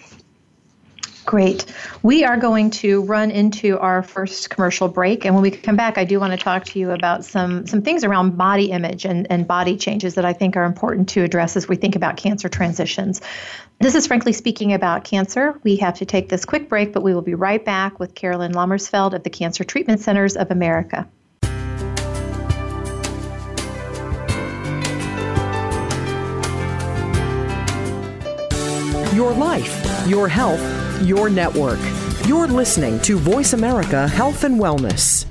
Great. 1.24 1.64
We 2.02 2.24
are 2.24 2.36
going 2.36 2.70
to 2.70 3.02
run 3.02 3.30
into 3.30 3.78
our 3.78 4.02
first 4.02 4.50
commercial 4.50 4.88
break. 4.88 5.24
And 5.24 5.34
when 5.34 5.42
we 5.42 5.50
come 5.50 5.74
back, 5.74 5.96
I 5.96 6.04
do 6.04 6.20
want 6.20 6.32
to 6.32 6.36
talk 6.36 6.64
to 6.66 6.78
you 6.78 6.90
about 6.90 7.24
some, 7.24 7.66
some 7.66 7.80
things 7.80 8.04
around 8.04 8.36
body 8.36 8.70
image 8.70 9.06
and, 9.06 9.26
and 9.30 9.46
body 9.46 9.78
changes 9.78 10.16
that 10.16 10.26
I 10.26 10.34
think 10.34 10.56
are 10.56 10.64
important 10.64 11.08
to 11.10 11.22
address 11.22 11.56
as 11.56 11.66
we 11.66 11.76
think 11.76 11.96
about 11.96 12.18
cancer 12.18 12.50
transitions. 12.50 13.22
This 13.80 13.94
is 13.94 14.06
frankly 14.06 14.34
speaking 14.34 14.74
about 14.74 15.04
cancer. 15.04 15.58
We 15.64 15.76
have 15.76 15.94
to 15.94 16.04
take 16.04 16.28
this 16.28 16.44
quick 16.44 16.68
break, 16.68 16.92
but 16.92 17.02
we 17.02 17.14
will 17.14 17.22
be 17.22 17.34
right 17.34 17.64
back 17.64 17.98
with 17.98 18.14
Carolyn 18.14 18.52
Lammersfeld 18.52 19.14
of 19.14 19.22
the 19.22 19.30
Cancer 19.30 19.64
Treatment 19.64 20.00
Centers 20.00 20.36
of 20.36 20.50
America. 20.50 21.08
Your 29.14 29.32
life, 29.32 30.06
your 30.08 30.28
health 30.28 30.83
your 31.04 31.28
network. 31.28 31.78
You're 32.26 32.48
listening 32.48 32.98
to 33.02 33.18
Voice 33.18 33.52
America 33.52 34.08
Health 34.08 34.44
and 34.44 34.58
Wellness. 34.58 35.26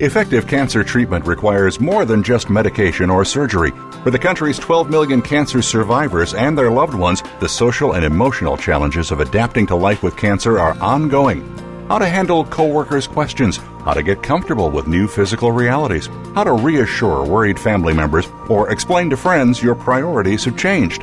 Effective 0.00 0.46
cancer 0.46 0.84
treatment 0.84 1.26
requires 1.26 1.80
more 1.80 2.04
than 2.04 2.22
just 2.22 2.48
medication 2.48 3.10
or 3.10 3.24
surgery. 3.24 3.72
For 4.04 4.12
the 4.12 4.18
country's 4.18 4.58
12 4.58 4.88
million 4.88 5.20
cancer 5.20 5.60
survivors 5.60 6.34
and 6.34 6.56
their 6.56 6.70
loved 6.70 6.94
ones, 6.94 7.24
the 7.40 7.48
social 7.48 7.94
and 7.94 8.04
emotional 8.04 8.56
challenges 8.56 9.10
of 9.10 9.18
adapting 9.18 9.66
to 9.66 9.74
life 9.74 10.04
with 10.04 10.16
cancer 10.16 10.60
are 10.60 10.78
ongoing. 10.78 11.42
How 11.88 11.98
to 11.98 12.06
handle 12.06 12.44
coworkers' 12.44 13.08
questions, 13.08 13.56
how 13.56 13.94
to 13.94 14.04
get 14.04 14.22
comfortable 14.22 14.70
with 14.70 14.86
new 14.86 15.08
physical 15.08 15.50
realities, 15.50 16.06
how 16.34 16.44
to 16.44 16.52
reassure 16.52 17.26
worried 17.26 17.58
family 17.58 17.92
members, 17.92 18.28
or 18.48 18.70
explain 18.70 19.10
to 19.10 19.16
friends 19.16 19.62
your 19.62 19.74
priorities 19.74 20.44
have 20.44 20.56
changed. 20.56 21.02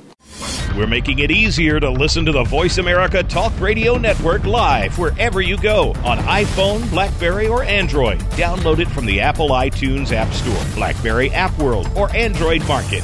We're 0.75 0.87
making 0.87 1.19
it 1.19 1.31
easier 1.31 1.79
to 1.79 1.89
listen 1.89 2.25
to 2.25 2.31
the 2.31 2.43
Voice 2.43 2.77
America 2.77 3.23
Talk 3.23 3.57
Radio 3.59 3.97
Network 3.97 4.45
live 4.45 4.97
wherever 4.97 5.41
you 5.41 5.57
go 5.57 5.91
on 6.03 6.17
iPhone, 6.19 6.89
Blackberry, 6.89 7.47
or 7.47 7.63
Android. 7.63 8.19
Download 8.31 8.79
it 8.79 8.87
from 8.87 9.05
the 9.05 9.19
Apple 9.19 9.49
iTunes 9.49 10.11
App 10.11 10.31
Store, 10.33 10.75
Blackberry 10.75 11.31
App 11.31 11.57
World, 11.59 11.89
or 11.95 12.15
Android 12.15 12.65
Market. 12.67 13.03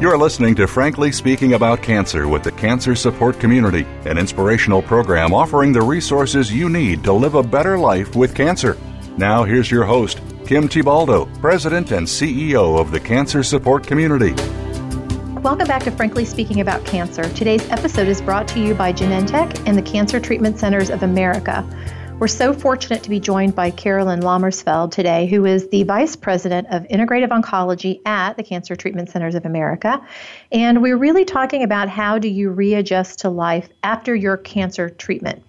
You're 0.00 0.16
listening 0.16 0.54
to 0.54 0.66
Frankly 0.66 1.12
Speaking 1.12 1.52
About 1.52 1.82
Cancer 1.82 2.26
with 2.26 2.42
the 2.42 2.52
Cancer 2.52 2.94
Support 2.94 3.38
Community, 3.38 3.86
an 4.06 4.16
inspirational 4.16 4.80
program 4.80 5.34
offering 5.34 5.72
the 5.72 5.82
resources 5.82 6.50
you 6.50 6.70
need 6.70 7.04
to 7.04 7.12
live 7.12 7.34
a 7.34 7.42
better 7.42 7.76
life 7.76 8.16
with 8.16 8.34
cancer. 8.34 8.78
Now, 9.18 9.44
here's 9.44 9.70
your 9.70 9.84
host, 9.84 10.20
Kim 10.50 10.68
Thiboldeaux, 10.68 11.32
President 11.40 11.92
and 11.92 12.04
CEO 12.04 12.76
of 12.80 12.90
the 12.90 12.98
Cancer 12.98 13.44
Support 13.44 13.86
Community. 13.86 14.32
Welcome 15.42 15.68
back 15.68 15.84
to 15.84 15.92
Frankly 15.92 16.24
Speaking 16.24 16.60
About 16.60 16.84
Cancer. 16.84 17.22
Today's 17.34 17.64
episode 17.68 18.08
is 18.08 18.20
brought 18.20 18.48
to 18.48 18.58
you 18.58 18.74
by 18.74 18.92
Genentech 18.92 19.64
and 19.68 19.78
the 19.78 19.82
Cancer 19.82 20.18
Treatment 20.18 20.58
Centers 20.58 20.90
of 20.90 21.04
America. 21.04 21.64
We're 22.18 22.26
so 22.26 22.52
fortunate 22.52 23.04
to 23.04 23.10
be 23.10 23.20
joined 23.20 23.54
by 23.54 23.70
Carolyn 23.70 24.22
Lammersfeld 24.22 24.90
today, 24.90 25.28
who 25.28 25.46
is 25.46 25.68
the 25.68 25.84
Vice 25.84 26.16
President 26.16 26.66
of 26.72 26.82
Integrative 26.88 27.28
Oncology 27.28 28.00
at 28.04 28.36
the 28.36 28.42
Cancer 28.42 28.74
Treatment 28.74 29.08
Centers 29.08 29.36
of 29.36 29.46
America. 29.46 30.04
And 30.50 30.82
we're 30.82 30.98
really 30.98 31.24
talking 31.24 31.62
about 31.62 31.88
how 31.88 32.18
do 32.18 32.26
you 32.26 32.50
readjust 32.50 33.20
to 33.20 33.30
life 33.30 33.68
after 33.84 34.16
your 34.16 34.36
cancer 34.36 34.90
treatment. 34.90 35.44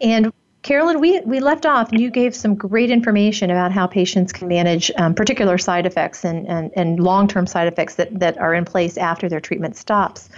And 0.00 0.32
Carolyn, 0.62 1.00
we, 1.00 1.20
we 1.20 1.40
left 1.40 1.66
off 1.66 1.90
and 1.90 2.00
you 2.00 2.08
gave 2.08 2.36
some 2.36 2.54
great 2.54 2.90
information 2.90 3.50
about 3.50 3.72
how 3.72 3.88
patients 3.88 4.32
can 4.32 4.46
manage 4.46 4.92
um, 4.96 5.12
particular 5.12 5.58
side 5.58 5.86
effects 5.86 6.24
and, 6.24 6.46
and, 6.46 6.70
and 6.76 7.00
long 7.00 7.26
term 7.26 7.48
side 7.48 7.66
effects 7.66 7.96
that, 7.96 8.16
that 8.20 8.38
are 8.38 8.54
in 8.54 8.64
place 8.64 8.96
after 8.96 9.28
their 9.28 9.40
treatment 9.40 9.76
stops. 9.76 10.28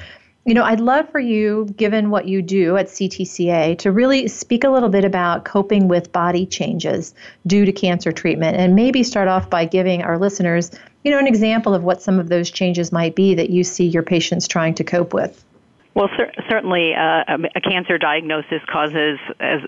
You 0.47 0.54
know, 0.54 0.64
I'd 0.64 0.81
love 0.81 1.09
for 1.11 1.21
you, 1.21 1.66
given 1.76 2.11
what 2.11 2.26
you 2.26 2.43
do 2.43 2.76
at 2.76 2.87
CTCA, 2.87 3.78
to 3.78 3.93
really 3.93 4.28
speak 4.28 4.64
a 4.64 4.71
little 4.71 4.90
bit 4.90 5.04
about 5.04 5.45
coping 5.45 5.88
with 5.88 6.12
body 6.12 6.47
changes 6.47 7.14
due 7.47 7.64
to 7.64 7.73
cancer 7.73 8.12
treatment 8.12 8.57
and 8.57 8.75
maybe 8.75 9.02
start 9.02 9.28
off 9.28 9.49
by 9.49 9.64
giving 9.64 10.02
our 10.02 10.19
listeners, 10.19 10.71
you 11.02 11.11
know, 11.11 11.19
an 11.19 11.26
example 11.26 11.75
of 11.75 11.83
what 11.83 12.02
some 12.02 12.19
of 12.19 12.28
those 12.28 12.50
changes 12.50 12.93
might 12.93 13.14
be 13.14 13.35
that 13.35 13.50
you 13.50 13.64
see 13.64 13.87
your 13.87 14.02
patients 14.02 14.49
trying 14.49 14.75
to 14.75 14.85
cope 14.85 15.14
with. 15.14 15.45
Well, 15.94 16.08
cer- 16.16 16.32
certainly, 16.50 16.92
uh, 16.92 17.22
a 17.54 17.60
cancer 17.60 17.98
diagnosis 17.98 18.60
causes 18.68 19.18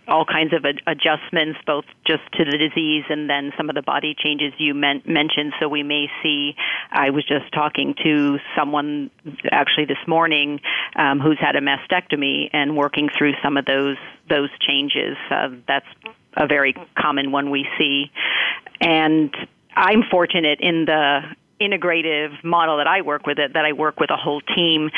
all 0.08 0.24
kinds 0.24 0.52
of 0.52 0.64
ad- 0.64 0.82
adjustments, 0.88 1.60
both 1.64 1.84
just 2.04 2.22
to 2.32 2.44
the 2.44 2.58
disease 2.58 3.04
and 3.08 3.30
then 3.30 3.52
some 3.56 3.68
of 3.68 3.76
the 3.76 3.82
body 3.82 4.14
changes 4.18 4.52
you 4.58 4.74
men- 4.74 5.02
mentioned. 5.06 5.52
So 5.60 5.68
we 5.68 5.84
may 5.84 6.10
see. 6.24 6.56
I 6.90 7.10
was 7.10 7.24
just 7.24 7.52
talking 7.52 7.94
to 8.02 8.40
someone 8.56 9.10
actually 9.52 9.84
this 9.84 10.04
morning 10.08 10.60
um, 10.96 11.20
who's 11.20 11.38
had 11.38 11.54
a 11.54 11.60
mastectomy 11.60 12.50
and 12.52 12.76
working 12.76 13.08
through 13.08 13.34
some 13.42 13.56
of 13.56 13.64
those 13.64 13.96
those 14.28 14.50
changes. 14.58 15.16
Uh, 15.30 15.50
that's 15.68 15.86
a 16.36 16.48
very 16.48 16.74
common 16.98 17.30
one 17.30 17.50
we 17.50 17.68
see, 17.78 18.10
and 18.80 19.34
I'm 19.76 20.02
fortunate 20.10 20.58
in 20.60 20.86
the 20.86 21.20
integrative 21.60 22.42
model 22.44 22.78
that 22.78 22.86
I 22.86 23.02
work 23.02 23.26
with 23.26 23.38
it 23.38 23.54
that 23.54 23.64
I 23.64 23.72
work 23.72 23.98
with 23.98 24.10
a 24.10 24.16
whole 24.16 24.40
team 24.40 24.90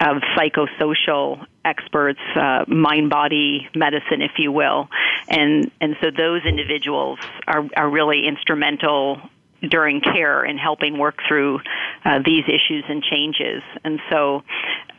of 0.00 0.16
psychosocial 0.36 1.46
experts, 1.64 2.20
uh, 2.34 2.64
mind 2.66 3.08
body 3.08 3.68
medicine, 3.74 4.20
if 4.20 4.32
you 4.38 4.52
will, 4.52 4.88
and 5.28 5.70
and 5.80 5.96
so 6.00 6.10
those 6.10 6.44
individuals 6.44 7.18
are 7.46 7.64
are 7.76 7.88
really 7.88 8.26
instrumental 8.26 9.20
during 9.68 10.00
care 10.00 10.44
in 10.44 10.58
helping 10.58 10.98
work 10.98 11.20
through 11.26 11.60
uh, 12.04 12.18
these 12.24 12.44
issues 12.46 12.84
and 12.88 13.02
changes. 13.02 13.62
And 13.84 14.00
so, 14.10 14.42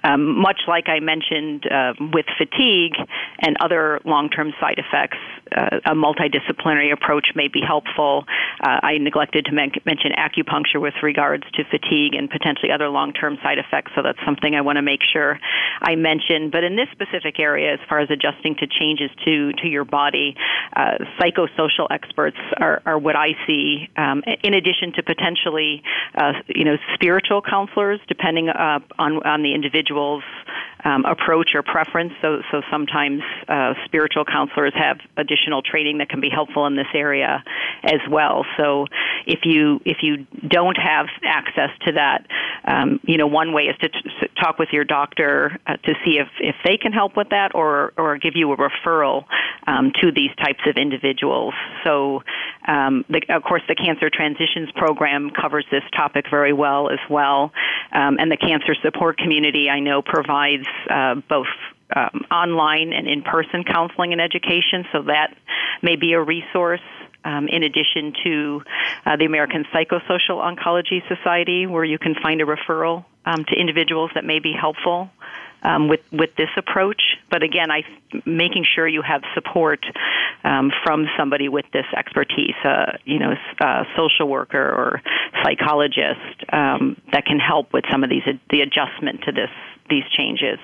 um, 0.04 0.40
much 0.40 0.62
like 0.68 0.90
I 0.90 1.00
mentioned 1.00 1.66
uh, 1.70 1.94
with 2.00 2.26
fatigue 2.38 2.96
and 3.40 3.58
other 3.60 4.00
long 4.06 4.30
term 4.30 4.54
side 4.60 4.78
effects, 4.78 5.18
uh, 5.56 5.80
a 5.86 5.96
multidisciplinary 5.96 6.92
approach 6.92 7.28
may 7.36 7.48
be 7.48 7.62
helpful. 7.66 8.26
Uh, 8.62 8.80
I 8.84 8.98
neglected 8.98 9.46
to 9.46 9.52
men- 9.52 9.72
mention 9.86 10.12
acupuncture 10.18 10.82
with 10.82 10.94
regards 11.02 11.44
to 11.54 11.64
fatigue 11.66 12.16
and 12.16 12.30
potentially 12.30 12.72
other 12.72 12.90
long 12.90 13.14
term 13.14 13.38
side 13.44 13.58
effects, 13.58 13.92
so 13.96 14.02
that's 14.02 14.20
something 14.26 14.56
I 14.56 14.62
want 14.62 14.78
to 14.78 14.82
make 14.82 15.02
sure 15.12 15.40
I 15.82 15.96
mention. 15.96 16.50
But 16.50 16.64
in 16.64 16.76
this 16.76 16.88
specific 16.92 17.40
area, 17.40 17.74
as 17.74 17.80
far 17.88 18.00
as 18.00 18.10
adjusting 18.10 18.56
to 18.56 18.68
changes 18.68 19.10
to, 19.26 19.54
to 19.54 19.68
your 19.68 19.86
body, 19.86 20.36
uh, 20.76 20.98
psychosocial 21.20 21.88
experts 21.92 22.38
are, 22.58 22.82
are 22.86 22.98
what 22.98 23.16
I 23.16 23.36
see, 23.46 23.90
um, 23.98 24.24
in 24.44 24.54
addition 24.54 24.94
to 24.94 25.04
potentially, 25.04 25.84
uh, 26.16 26.34
you 26.48 26.66
know, 26.66 26.78
spiritual 26.94 27.42
counselors, 27.42 28.00
depending 28.08 28.50
uh, 28.50 28.80
on, 28.98 29.26
on 29.26 29.44
the 29.44 29.54
individual's 29.94 30.24
um, 30.84 31.06
approach 31.06 31.52
or 31.56 31.64
preference. 31.64 32.14
So, 32.22 32.42
so 32.52 32.62
sometimes 32.72 33.22
uh, 33.48 33.74
spiritual 33.86 34.26
counselors 34.26 34.74
have 34.76 35.00
additional 35.18 35.62
training 35.62 36.00
that 36.00 36.10
can 36.10 36.22
be 36.22 36.30
helpful 36.30 36.66
in 36.66 36.76
this 36.76 36.88
area 36.94 37.44
as 37.84 38.00
well. 38.10 38.46
So, 38.58 38.86
if 39.26 39.40
you 39.44 39.80
if 39.86 39.98
you 40.02 40.28
don't 40.48 40.78
have 40.78 41.08
access 41.24 41.70
to 41.86 41.94
that, 41.94 42.28
um, 42.66 43.00
you 43.04 43.18
know, 43.18 43.28
one 43.28 43.54
way 43.54 43.64
is 43.64 43.78
to 43.78 43.90
t- 43.90 44.00
talk 44.40 44.60
with 44.60 44.70
your 44.72 44.84
doctor 44.84 45.58
uh, 45.66 45.78
to 45.78 45.94
see 46.06 46.18
if 46.18 46.28
if 46.40 46.56
they 46.66 46.78
can 46.78 46.92
help 46.92 47.16
with 47.16 47.30
that, 47.30 47.56
or 47.56 47.94
or 47.98 48.18
give 48.18 48.36
you 48.36 48.52
a 48.52 48.58
referral 48.58 49.26
um, 49.68 49.92
to 50.02 50.12
these 50.12 50.32
types 50.38 50.62
of 50.68 50.76
individuals. 50.76 51.54
So, 51.84 52.24
um, 52.68 53.06
the, 53.10 53.22
of 53.30 53.44
course, 53.44 53.62
the 53.68 53.76
Cancer 53.76 54.10
Transitions 54.10 54.70
Program 54.76 55.30
covers 55.30 55.66
this 55.72 55.84
topic 55.96 56.26
very 56.30 56.54
well 56.54 56.90
as 56.90 57.00
well, 57.10 57.52
um, 57.94 58.18
and 58.20 58.32
the 58.32 58.38
Cancer 58.38 58.76
Support 58.82 59.18
Community 59.18 59.70
I 59.70 59.80
know 59.80 60.02
provides 60.02 60.66
uh, 60.90 61.16
both 61.30 61.48
um, 61.96 62.26
online 62.32 62.94
and 62.94 63.08
in-person 63.08 63.64
counseling 63.64 64.14
and 64.14 64.22
education, 64.22 64.86
so 64.92 65.04
that 65.04 65.36
may 65.82 65.96
be 65.96 66.14
a 66.14 66.22
resource. 66.22 66.82
Um, 67.26 67.48
in 67.48 67.64
addition 67.64 68.12
to 68.26 68.64
uh, 69.06 69.16
the 69.16 69.24
American 69.24 69.64
Psychosocial 69.74 70.44
Oncology 70.44 71.08
Society, 71.08 71.66
where 71.66 71.86
you 71.86 71.98
can 71.98 72.16
find 72.22 72.42
a 72.42 72.44
referral 72.44 73.06
um, 73.26 73.46
to 73.46 73.56
individuals 73.56 74.12
that 74.16 74.26
may 74.26 74.40
be 74.40 74.52
helpful 74.52 75.10
um, 75.64 75.88
with 75.88 76.02
with 76.12 76.36
this 76.36 76.50
approach. 76.58 77.02
But 77.30 77.44
again, 77.44 77.72
I 77.72 77.84
making 78.26 78.66
sure 78.76 78.88
you 78.88 79.02
have 79.02 79.24
support 79.34 79.86
um, 80.44 80.72
from 80.84 81.08
somebody 81.18 81.50
with 81.50 81.66
this 81.74 81.86
expertise, 81.96 82.56
uh, 82.64 82.98
you 83.06 83.20
know, 83.20 83.34
a 83.62 83.84
social 83.96 84.28
worker 84.28 84.62
or 84.62 85.02
psychologist 85.44 86.44
um, 86.52 87.02
that 87.12 87.26
can 87.26 87.40
help 87.40 87.74
with 87.74 87.86
some 87.90 88.04
of 88.04 88.10
these 88.10 88.24
the 88.50 88.62
adjustment 88.62 89.22
to 89.24 89.32
this 89.32 89.50
these 89.90 90.04
changes. 90.12 90.60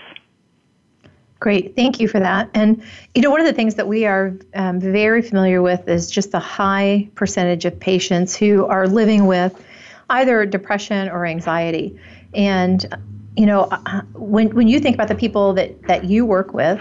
Great, 1.39 1.73
thank 1.73 2.01
you 2.01 2.09
for 2.09 2.19
that. 2.19 2.49
And 2.53 2.83
you 3.15 3.21
know, 3.21 3.31
one 3.31 3.39
of 3.39 3.47
the 3.47 3.53
things 3.53 3.75
that 3.75 3.87
we 3.87 4.05
are 4.05 4.35
um, 4.55 4.81
very 4.81 5.21
familiar 5.21 5.61
with 5.61 5.87
is 5.87 6.11
just 6.11 6.31
the 6.31 6.39
high 6.39 7.09
percentage 7.15 7.63
of 7.63 7.79
patients 7.79 8.35
who 8.35 8.65
are 8.65 8.87
living 8.87 9.25
with 9.25 9.63
either 10.09 10.45
depression 10.45 11.07
or 11.07 11.25
anxiety. 11.25 11.97
And 12.33 12.85
you 13.35 13.45
know, 13.45 13.61
uh, 13.63 14.01
when 14.13 14.53
when 14.55 14.67
you 14.67 14.79
think 14.79 14.95
about 14.95 15.07
the 15.07 15.15
people 15.15 15.53
that 15.53 15.83
that 15.83 16.05
you 16.05 16.25
work 16.25 16.53
with, 16.53 16.79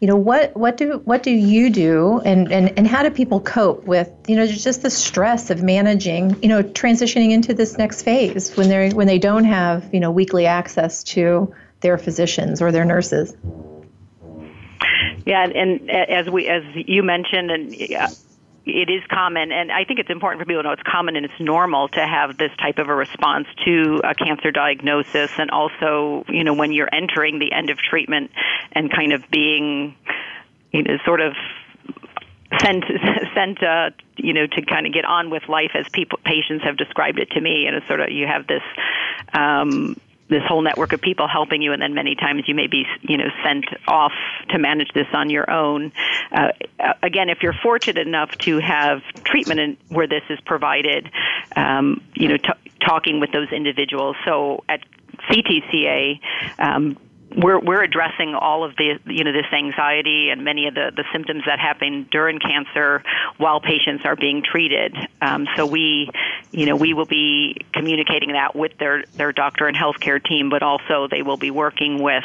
you 0.00 0.08
know 0.08 0.16
what 0.16 0.56
what 0.56 0.76
do 0.76 1.00
what 1.04 1.22
do 1.22 1.30
you 1.30 1.70
do? 1.70 2.20
And, 2.24 2.52
and 2.52 2.76
and 2.76 2.86
how 2.86 3.02
do 3.02 3.10
people 3.10 3.40
cope 3.40 3.84
with 3.84 4.10
you 4.26 4.36
know 4.36 4.46
just 4.46 4.82
the 4.82 4.90
stress 4.90 5.50
of 5.50 5.62
managing 5.62 6.42
you 6.42 6.48
know 6.48 6.62
transitioning 6.62 7.30
into 7.30 7.54
this 7.54 7.78
next 7.78 8.02
phase 8.02 8.56
when 8.56 8.68
they 8.68 8.90
when 8.90 9.06
they 9.06 9.18
don't 9.18 9.44
have 9.44 9.88
you 9.92 10.00
know 10.00 10.10
weekly 10.10 10.46
access 10.46 11.04
to 11.04 11.54
their 11.80 11.98
physicians 11.98 12.60
or 12.60 12.72
their 12.72 12.84
nurses? 12.84 13.34
Yeah 15.26 15.46
and 15.46 15.90
as 15.90 16.28
we 16.28 16.48
as 16.48 16.62
you 16.74 17.02
mentioned 17.02 17.50
and 17.50 17.74
it 18.66 18.88
is 18.88 19.02
common, 19.10 19.52
and 19.52 19.70
I 19.70 19.84
think 19.84 20.00
it's 20.00 20.10
important 20.10 20.40
for 20.40 20.46
people 20.46 20.62
to 20.62 20.68
know 20.68 20.72
it's 20.72 20.82
common 20.82 21.16
and 21.16 21.24
it's 21.26 21.40
normal 21.40 21.88
to 21.88 22.00
have 22.00 22.38
this 22.38 22.50
type 22.58 22.78
of 22.78 22.88
a 22.88 22.94
response 22.94 23.46
to 23.66 24.00
a 24.02 24.14
cancer 24.14 24.50
diagnosis, 24.50 25.30
and 25.38 25.50
also, 25.50 26.24
you 26.28 26.44
know, 26.44 26.54
when 26.54 26.72
you're 26.72 26.92
entering 26.92 27.38
the 27.38 27.52
end 27.52 27.70
of 27.70 27.78
treatment 27.78 28.30
and 28.72 28.90
kind 28.90 29.12
of 29.12 29.28
being, 29.30 29.94
you 30.72 30.82
know, 30.82 30.96
sort 31.04 31.20
of 31.20 31.34
sent 32.60 32.84
sent 33.34 33.62
uh, 33.62 33.90
you 34.16 34.32
know 34.32 34.46
to 34.46 34.62
kind 34.62 34.86
of 34.86 34.92
get 34.92 35.04
on 35.04 35.30
with 35.30 35.48
life 35.48 35.72
as 35.74 35.86
people 35.92 36.18
patients 36.24 36.64
have 36.64 36.76
described 36.76 37.18
it 37.18 37.30
to 37.32 37.40
me, 37.40 37.66
and 37.66 37.76
it's 37.76 37.86
sort 37.86 38.00
of 38.00 38.10
you 38.10 38.26
have 38.26 38.46
this. 38.46 38.62
Um, 39.32 39.96
this 40.28 40.42
whole 40.46 40.62
network 40.62 40.92
of 40.92 41.00
people 41.00 41.28
helping 41.28 41.60
you, 41.60 41.72
and 41.72 41.82
then 41.82 41.94
many 41.94 42.14
times 42.14 42.44
you 42.46 42.54
may 42.54 42.66
be, 42.66 42.86
you 43.02 43.16
know, 43.16 43.28
sent 43.44 43.66
off 43.86 44.12
to 44.50 44.58
manage 44.58 44.90
this 44.94 45.06
on 45.12 45.30
your 45.30 45.50
own. 45.50 45.92
Uh, 46.32 46.48
again, 47.02 47.28
if 47.28 47.42
you're 47.42 47.54
fortunate 47.62 48.06
enough 48.06 48.30
to 48.38 48.58
have 48.58 49.02
treatment 49.24 49.60
in, 49.60 49.76
where 49.88 50.06
this 50.06 50.22
is 50.30 50.38
provided, 50.46 51.10
um, 51.56 52.02
you 52.14 52.28
know, 52.28 52.36
t- 52.36 52.70
talking 52.80 53.20
with 53.20 53.32
those 53.32 53.50
individuals. 53.52 54.16
So 54.24 54.64
at 54.68 54.80
CTCA, 55.30 56.20
um, 56.58 56.96
we're 57.36 57.58
we're 57.58 57.82
addressing 57.82 58.34
all 58.34 58.64
of 58.64 58.76
the 58.76 58.98
you 59.06 59.24
know 59.24 59.32
this 59.32 59.46
anxiety 59.52 60.30
and 60.30 60.44
many 60.44 60.68
of 60.68 60.74
the 60.74 60.92
the 60.94 61.04
symptoms 61.12 61.42
that 61.46 61.58
happen 61.58 62.06
during 62.10 62.38
cancer 62.38 63.02
while 63.38 63.60
patients 63.60 64.04
are 64.04 64.16
being 64.16 64.42
treated. 64.42 64.94
Um, 65.20 65.46
so 65.56 65.66
we 65.66 66.10
you 66.54 66.66
know 66.66 66.76
we 66.76 66.94
will 66.94 67.06
be 67.06 67.56
communicating 67.72 68.32
that 68.32 68.54
with 68.54 68.72
their 68.78 69.04
their 69.16 69.32
doctor 69.32 69.66
and 69.66 69.76
healthcare 69.76 70.24
team, 70.24 70.50
but 70.50 70.62
also 70.62 71.08
they 71.10 71.22
will 71.22 71.36
be 71.36 71.50
working 71.50 72.02
with 72.02 72.24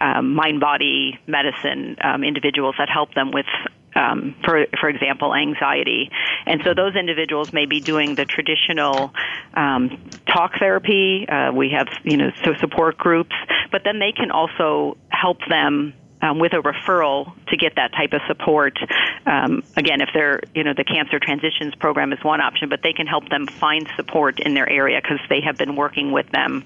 um, 0.00 0.34
mind 0.34 0.60
body 0.60 1.18
medicine 1.26 1.96
um, 2.02 2.22
individuals 2.22 2.74
that 2.78 2.88
help 2.88 3.14
them 3.14 3.30
with 3.30 3.46
um, 3.94 4.34
for 4.44 4.66
for 4.78 4.88
example, 4.88 5.34
anxiety. 5.34 6.10
And 6.46 6.62
so 6.64 6.74
those 6.74 6.96
individuals 6.96 7.52
may 7.52 7.66
be 7.66 7.80
doing 7.80 8.14
the 8.14 8.24
traditional 8.24 9.12
um, 9.54 10.10
talk 10.26 10.52
therapy. 10.58 11.26
Uh, 11.28 11.52
we 11.52 11.70
have 11.70 11.88
you 12.04 12.16
know 12.16 12.30
so 12.44 12.54
support 12.60 12.98
groups, 12.98 13.34
but 13.70 13.82
then 13.84 13.98
they 13.98 14.12
can 14.12 14.30
also 14.30 14.96
help 15.08 15.38
them 15.48 15.94
um, 16.22 16.38
with 16.38 16.52
a 16.52 16.62
referral 16.62 17.32
to 17.48 17.56
get 17.56 17.74
that 17.76 17.92
type 17.92 18.12
of 18.12 18.20
support. 18.26 18.78
Um, 19.26 19.62
again, 19.76 20.00
if 20.00 20.08
they're, 20.14 20.40
you 20.54 20.64
know, 20.64 20.72
the 20.74 20.84
cancer 20.84 21.18
transitions 21.18 21.74
program 21.74 22.12
is 22.12 22.22
one 22.22 22.40
option, 22.40 22.68
but 22.68 22.80
they 22.82 22.92
can 22.92 23.06
help 23.06 23.28
them 23.28 23.46
find 23.46 23.88
support 23.96 24.40
in 24.40 24.54
their 24.54 24.68
area 24.68 25.00
because 25.02 25.20
they 25.28 25.40
have 25.40 25.58
been 25.58 25.76
working 25.76 26.12
with 26.12 26.30
them 26.30 26.64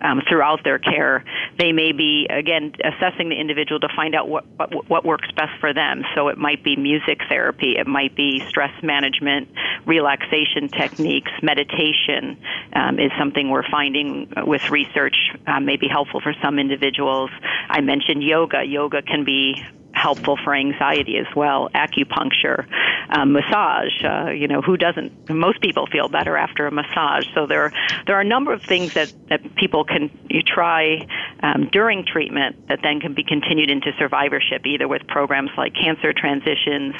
um, 0.00 0.22
throughout 0.28 0.64
their 0.64 0.78
care. 0.78 1.24
They 1.58 1.72
may 1.72 1.92
be, 1.92 2.26
again, 2.28 2.72
assessing 2.84 3.28
the 3.28 3.36
individual 3.36 3.80
to 3.80 3.88
find 3.94 4.14
out 4.14 4.28
what, 4.28 4.44
what, 4.56 4.90
what 4.90 5.04
works 5.04 5.30
best 5.36 5.58
for 5.60 5.72
them. 5.72 6.04
So 6.14 6.28
it 6.28 6.38
might 6.38 6.62
be 6.62 6.76
music 6.76 7.20
therapy, 7.28 7.76
it 7.78 7.86
might 7.86 8.14
be 8.14 8.44
stress 8.48 8.72
management, 8.82 9.48
relaxation 9.86 10.68
techniques, 10.68 11.30
meditation 11.42 12.38
um, 12.72 12.98
is 12.98 13.12
something 13.18 13.50
we're 13.50 13.68
finding 13.70 14.32
with 14.46 14.68
research 14.70 15.16
um, 15.46 15.64
may 15.64 15.76
be 15.76 15.88
helpful 15.88 16.20
for 16.20 16.34
some 16.42 16.58
individuals. 16.58 17.30
I 17.68 17.80
mentioned 17.80 18.22
yoga. 18.22 18.64
Yoga 18.64 18.95
yoga 18.96 19.06
can 19.06 19.24
be 19.24 19.54
helpful 19.92 20.36
for 20.44 20.54
anxiety 20.54 21.16
as 21.16 21.26
well. 21.34 21.70
Acupuncture, 21.74 22.66
um, 23.08 23.32
massage. 23.32 24.04
Uh, 24.04 24.30
you 24.30 24.46
know, 24.46 24.60
who 24.60 24.76
doesn't? 24.76 25.30
Most 25.30 25.60
people 25.62 25.86
feel 25.86 26.08
better 26.08 26.36
after 26.36 26.66
a 26.66 26.70
massage. 26.70 27.24
So 27.34 27.46
there, 27.46 27.72
there 28.06 28.16
are 28.16 28.20
a 28.20 28.28
number 28.28 28.52
of 28.52 28.60
things 28.68 28.92
that 28.94 29.10
that 29.30 29.56
people 29.56 29.84
can 29.84 30.10
you 30.28 30.42
try 30.42 31.06
um, 31.42 31.68
during 31.72 32.04
treatment 32.04 32.68
that 32.68 32.80
then 32.82 33.00
can 33.00 33.14
be 33.14 33.24
continued 33.24 33.70
into 33.70 33.92
survivorship, 33.98 34.66
either 34.66 34.86
with 34.86 35.06
programs 35.06 35.50
like 35.56 35.72
cancer 35.74 36.12
transitions 36.12 36.94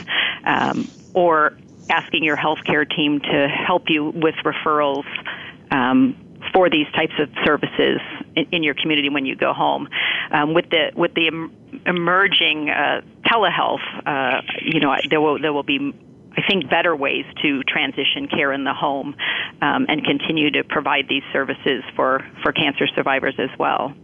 um, 0.45 0.91
or 1.13 1.59
asking 1.91 2.25
your 2.25 2.37
healthcare 2.37 2.89
team 2.89 3.21
to 3.21 3.49
help 3.49 3.85
you 3.89 4.07
with 4.07 4.35
referrals. 4.45 5.05
Um, 5.71 6.17
for 6.53 6.71
these 6.71 6.87
types 6.95 7.13
of 7.19 7.29
services 7.45 8.01
in, 8.37 8.63
your 8.63 8.75
community 8.75 9.09
when 9.09 9.27
you 9.27 9.37
go 9.37 9.53
home. 9.53 9.89
Um, 10.31 10.55
with 10.55 10.71
the 10.71 10.91
with 10.95 11.15
the 11.15 11.29
em- 11.29 11.53
emerging 11.87 12.71
uh, 12.71 13.01
telehealth, 13.25 13.81
uh, 14.07 14.43
you 14.63 14.81
know, 14.81 14.95
there 15.11 15.21
will 15.21 15.41
there 15.41 15.53
will 15.53 15.63
be 15.63 15.95
I 16.37 16.43
think 16.47 16.69
better 16.69 16.95
ways 16.95 17.25
to 17.43 17.63
transition 17.63 18.29
care 18.29 18.53
in 18.53 18.65
the 18.65 18.75
home 18.75 19.17
um, 19.63 19.87
and 19.89 20.05
continue 20.05 20.51
to 20.51 20.65
provide 20.65 21.09
these 21.09 21.23
services 21.33 21.83
for, 21.95 22.27
for 22.43 22.53
cancer 22.53 22.87
survivors 22.95 23.35
as 23.39 23.49
well. 23.59 23.95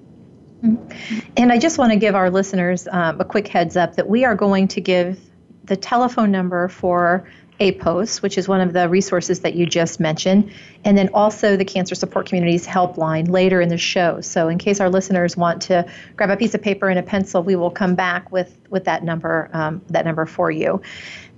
Mm-hmm. 0.64 1.18
And 1.36 1.52
I 1.52 1.58
just 1.58 1.76
want 1.76 1.92
to 1.92 1.98
give 1.98 2.14
our 2.14 2.30
listeners 2.30 2.88
um, 2.90 3.20
a 3.20 3.24
quick 3.24 3.48
heads 3.48 3.76
up 3.76 3.96
that 3.96 4.08
we 4.08 4.24
are 4.24 4.34
going 4.34 4.68
to 4.68 4.80
give 4.80 5.20
the 5.64 5.76
telephone 5.76 6.30
number 6.30 6.68
for 6.68 7.28
APOS, 7.62 8.20
which 8.22 8.36
is 8.36 8.48
one 8.48 8.60
of 8.60 8.72
the 8.72 8.88
resources 8.88 9.40
that 9.40 9.54
you 9.54 9.66
just 9.66 10.00
mentioned, 10.00 10.50
and 10.84 10.98
then 10.98 11.08
also 11.14 11.56
the 11.56 11.64
Cancer 11.64 11.94
Support 11.94 12.26
Communities 12.26 12.66
Helpline 12.66 13.30
later 13.30 13.60
in 13.60 13.68
the 13.68 13.78
show. 13.78 14.20
So, 14.20 14.48
in 14.48 14.58
case 14.58 14.80
our 14.80 14.90
listeners 14.90 15.36
want 15.36 15.62
to 15.62 15.86
grab 16.16 16.30
a 16.30 16.36
piece 16.36 16.54
of 16.54 16.62
paper 16.62 16.88
and 16.88 16.98
a 16.98 17.02
pencil, 17.02 17.42
we 17.42 17.56
will 17.56 17.70
come 17.70 17.94
back 17.94 18.32
with 18.32 18.58
with 18.70 18.84
that 18.84 19.04
number 19.04 19.48
um, 19.52 19.80
that 19.90 20.04
number 20.04 20.26
for 20.26 20.50
you. 20.50 20.82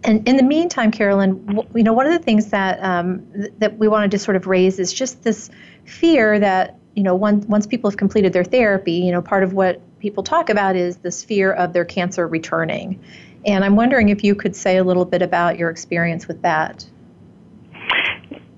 And 0.03 0.27
in 0.29 0.37
the 0.37 0.43
meantime, 0.43 0.91
Carolyn, 0.91 1.67
you 1.75 1.83
know, 1.83 1.93
one 1.93 2.07
of 2.07 2.13
the 2.13 2.19
things 2.19 2.51
that 2.51 2.83
um, 2.83 3.27
th- 3.33 3.53
that 3.59 3.79
we 3.79 3.89
wanted 3.89 4.11
to 4.13 4.19
sort 4.19 4.37
of 4.37 4.47
raise 4.47 4.79
is 4.79 4.93
just 4.93 5.23
this 5.23 5.51
fear 5.85 6.39
that 6.39 6.79
you 6.95 7.03
know, 7.03 7.15
once 7.15 7.45
once 7.47 7.67
people 7.67 7.91
have 7.91 7.97
completed 7.97 8.33
their 8.33 8.45
therapy, 8.45 8.93
you 8.93 9.13
know, 9.13 9.21
part 9.21 9.43
of 9.43 9.53
what 9.53 9.81
people 9.99 10.23
talk 10.23 10.49
about 10.49 10.77
is 10.77 10.99
this 10.99 11.25
fear 11.25 11.53
of 11.53 11.73
their 11.73 11.85
cancer 11.85 12.27
returning. 12.27 13.03
And 13.47 13.65
I'm 13.65 13.77
wondering 13.77 14.09
if 14.09 14.25
you 14.25 14.35
could 14.35 14.57
say 14.57 14.79
a 14.79 14.85
little 14.85 15.05
bit 15.05 15.23
about 15.23 15.59
your 15.59 15.71
experience 15.71 16.27
with 16.27 16.43
that. 16.43 16.87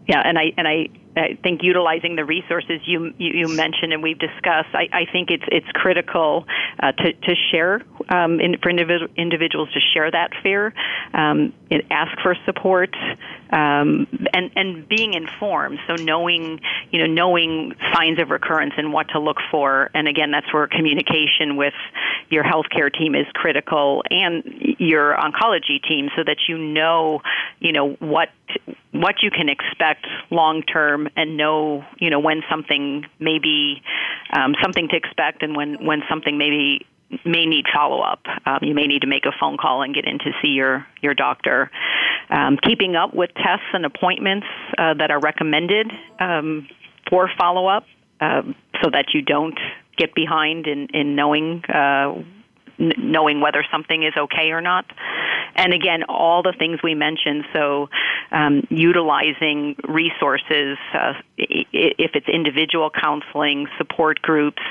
Yeah, 0.09 0.22
and 0.25 0.38
I 0.38 0.53
and 0.57 0.68
I 0.68 0.88
I 1.16 1.38
think 1.42 1.62
utilizing 1.62 2.14
the 2.14 2.25
resources 2.25 2.81
you 2.85 3.12
you, 3.18 3.49
mentioned 3.49 3.92
and 3.92 4.03
we've 4.03 4.18
discussed, 4.18 4.68
I, 4.75 4.88
I 4.92 5.07
think 5.11 5.31
it's 5.31 5.44
it's 5.49 5.66
critical 5.72 6.46
uh, 6.81 6.92
to 6.92 7.12
to 7.12 7.35
share 7.51 7.83
um, 8.09 8.38
in, 8.38 8.59
for 8.62 8.68
individual, 8.68 9.11
individuals 9.16 9.70
to 9.72 9.81
share 9.94 10.11
that 10.11 10.31
fear, 10.42 10.75
um, 11.14 11.53
ask 11.90 12.12
for 12.22 12.37
support, 12.44 12.94
um, 13.50 14.06
and 14.32 14.50
and 14.56 14.88
being 14.88 15.14
informed. 15.14 15.78
So 15.87 15.94
knowing 15.94 16.61
you 16.90 17.00
know 17.00 17.06
knowing 17.06 17.74
signs 17.94 18.20
of 18.20 18.30
recurrence 18.30 18.74
and 18.76 18.92
what 18.92 19.09
to 19.11 19.20
look 19.20 19.38
for, 19.50 19.90
and 19.94 20.09
again 20.09 20.30
that's 20.30 20.52
where 20.52 20.66
communication 20.66 21.56
with 21.56 21.74
your 22.28 22.44
healthcare 22.44 22.92
team 22.92 23.14
is 23.14 23.26
critical 23.35 24.02
and 24.11 24.42
your 24.78 25.16
oncology 25.16 25.82
team, 25.87 26.11
so 26.16 26.24
that 26.24 26.38
you 26.48 26.59
know 26.59 27.22
you 27.61 27.72
know 27.72 27.92
what 27.94 28.30
what 28.92 29.16
you 29.22 29.30
can 29.30 29.48
expect 29.48 30.06
long 30.30 30.62
term 30.62 31.09
and 31.16 31.37
know 31.37 31.85
you 31.98 32.11
know 32.11 32.20
when 32.20 32.42
something 32.50 33.04
may 33.18 33.38
be 33.38 33.82
um, 34.32 34.54
something 34.62 34.88
to 34.88 34.96
expect 34.96 35.42
and 35.42 35.56
when 35.56 35.85
when 35.85 36.02
something 36.09 36.38
maybe 36.38 36.87
may 37.24 37.46
need 37.46 37.66
follow 37.72 38.00
up. 38.00 38.20
Um, 38.44 38.58
you 38.62 38.74
may 38.74 38.86
need 38.86 39.02
to 39.02 39.06
make 39.06 39.26
a 39.26 39.32
phone 39.38 39.56
call 39.56 39.82
and 39.82 39.94
get 39.94 40.06
in 40.06 40.18
to 40.18 40.32
see 40.42 40.48
your 40.48 40.86
your 41.02 41.14
doctor. 41.14 41.70
Um, 42.30 42.58
keeping 42.60 42.96
up 42.96 43.14
with 43.14 43.30
tests 43.34 43.66
and 43.72 43.86
appointments 43.86 44.46
uh, 44.76 44.94
that 44.94 45.10
are 45.10 45.20
recommended 45.20 45.90
um, 46.18 46.68
for 47.08 47.30
follow 47.38 47.66
up, 47.66 47.84
uh, 48.20 48.42
so 48.82 48.90
that 48.90 49.14
you 49.14 49.22
don't 49.22 49.58
get 49.96 50.14
behind 50.14 50.66
in 50.66 50.88
in 50.92 51.14
knowing. 51.14 51.64
Uh, 51.64 52.22
knowing 52.78 53.40
whether 53.40 53.64
something 53.72 54.02
is 54.02 54.12
okay 54.18 54.50
or 54.50 54.60
not. 54.60 54.84
And 55.54 55.72
again, 55.72 56.02
all 56.10 56.42
the 56.42 56.52
things 56.58 56.80
we 56.82 56.94
mentioned. 56.94 57.44
So, 57.54 57.88
um, 58.30 58.66
utilizing 58.68 59.76
resources, 59.88 60.76
uh, 60.92 61.14
if 61.38 62.10
it's 62.14 62.28
individual 62.28 62.90
counseling, 62.90 63.66
support 63.78 64.20
groups, 64.20 64.62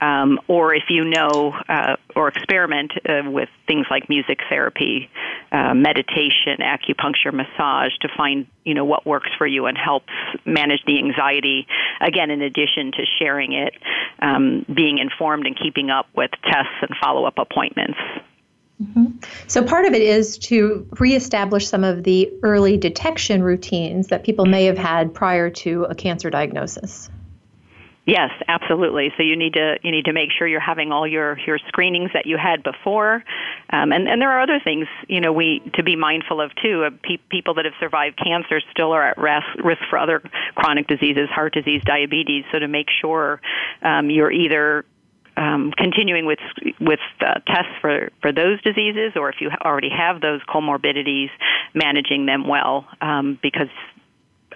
um, 0.00 0.38
or 0.48 0.74
if 0.74 0.84
you 0.88 1.04
know 1.04 1.54
uh, 1.68 1.96
or 2.14 2.28
experiment 2.28 2.92
uh, 3.08 3.28
with 3.30 3.48
things 3.66 3.86
like 3.90 4.08
music 4.08 4.38
therapy, 4.48 5.10
uh, 5.52 5.74
meditation, 5.74 6.58
acupuncture, 6.60 7.32
massage 7.32 7.96
to 8.00 8.08
find 8.16 8.46
you 8.64 8.74
know 8.74 8.84
what 8.84 9.06
works 9.06 9.30
for 9.38 9.46
you 9.46 9.66
and 9.66 9.76
helps 9.76 10.12
manage 10.44 10.80
the 10.86 10.98
anxiety. 10.98 11.66
Again, 12.00 12.30
in 12.30 12.42
addition 12.42 12.92
to 12.92 13.04
sharing 13.18 13.52
it, 13.52 13.74
um, 14.20 14.64
being 14.72 14.98
informed 14.98 15.46
and 15.46 15.58
keeping 15.58 15.90
up 15.90 16.06
with 16.14 16.30
tests 16.44 16.74
and 16.82 16.90
follow 17.00 17.24
up 17.24 17.38
appointments. 17.38 17.98
Mm-hmm. 18.82 19.06
So, 19.48 19.64
part 19.64 19.86
of 19.86 19.92
it 19.92 20.02
is 20.02 20.38
to 20.38 20.86
reestablish 21.00 21.66
some 21.66 21.82
of 21.82 22.04
the 22.04 22.32
early 22.44 22.76
detection 22.76 23.42
routines 23.42 24.08
that 24.08 24.22
people 24.22 24.44
may 24.44 24.66
have 24.66 24.78
had 24.78 25.12
prior 25.12 25.50
to 25.50 25.84
a 25.84 25.94
cancer 25.96 26.30
diagnosis. 26.30 27.10
Yes, 28.08 28.30
absolutely. 28.48 29.12
So 29.18 29.22
you 29.22 29.36
need 29.36 29.52
to 29.52 29.76
you 29.82 29.90
need 29.90 30.06
to 30.06 30.14
make 30.14 30.30
sure 30.32 30.48
you're 30.48 30.60
having 30.60 30.92
all 30.92 31.06
your 31.06 31.38
your 31.46 31.58
screenings 31.68 32.10
that 32.14 32.24
you 32.24 32.38
had 32.38 32.62
before, 32.62 33.22
um, 33.68 33.92
and 33.92 34.08
and 34.08 34.18
there 34.18 34.32
are 34.32 34.40
other 34.40 34.58
things 34.64 34.86
you 35.08 35.20
know 35.20 35.30
we 35.30 35.60
to 35.74 35.82
be 35.82 35.94
mindful 35.94 36.40
of 36.40 36.50
too. 36.62 36.84
Uh, 36.84 36.90
pe- 37.02 37.18
people 37.28 37.52
that 37.56 37.66
have 37.66 37.74
survived 37.78 38.18
cancer 38.18 38.62
still 38.70 38.92
are 38.92 39.10
at 39.10 39.18
risk 39.18 39.44
risk 39.62 39.82
for 39.90 39.98
other 39.98 40.22
chronic 40.54 40.86
diseases, 40.86 41.28
heart 41.28 41.52
disease, 41.52 41.82
diabetes. 41.84 42.44
So 42.50 42.58
to 42.60 42.66
make 42.66 42.86
sure 43.02 43.42
um, 43.82 44.08
you're 44.08 44.32
either 44.32 44.86
um, 45.36 45.70
continuing 45.76 46.24
with 46.24 46.38
with 46.80 47.00
uh, 47.20 47.40
tests 47.46 47.76
for 47.82 48.08
for 48.22 48.32
those 48.32 48.58
diseases, 48.62 49.12
or 49.16 49.28
if 49.28 49.42
you 49.42 49.50
already 49.62 49.90
have 49.90 50.22
those 50.22 50.40
comorbidities, 50.48 51.28
managing 51.74 52.24
them 52.24 52.48
well, 52.48 52.86
um, 53.02 53.38
because 53.42 53.68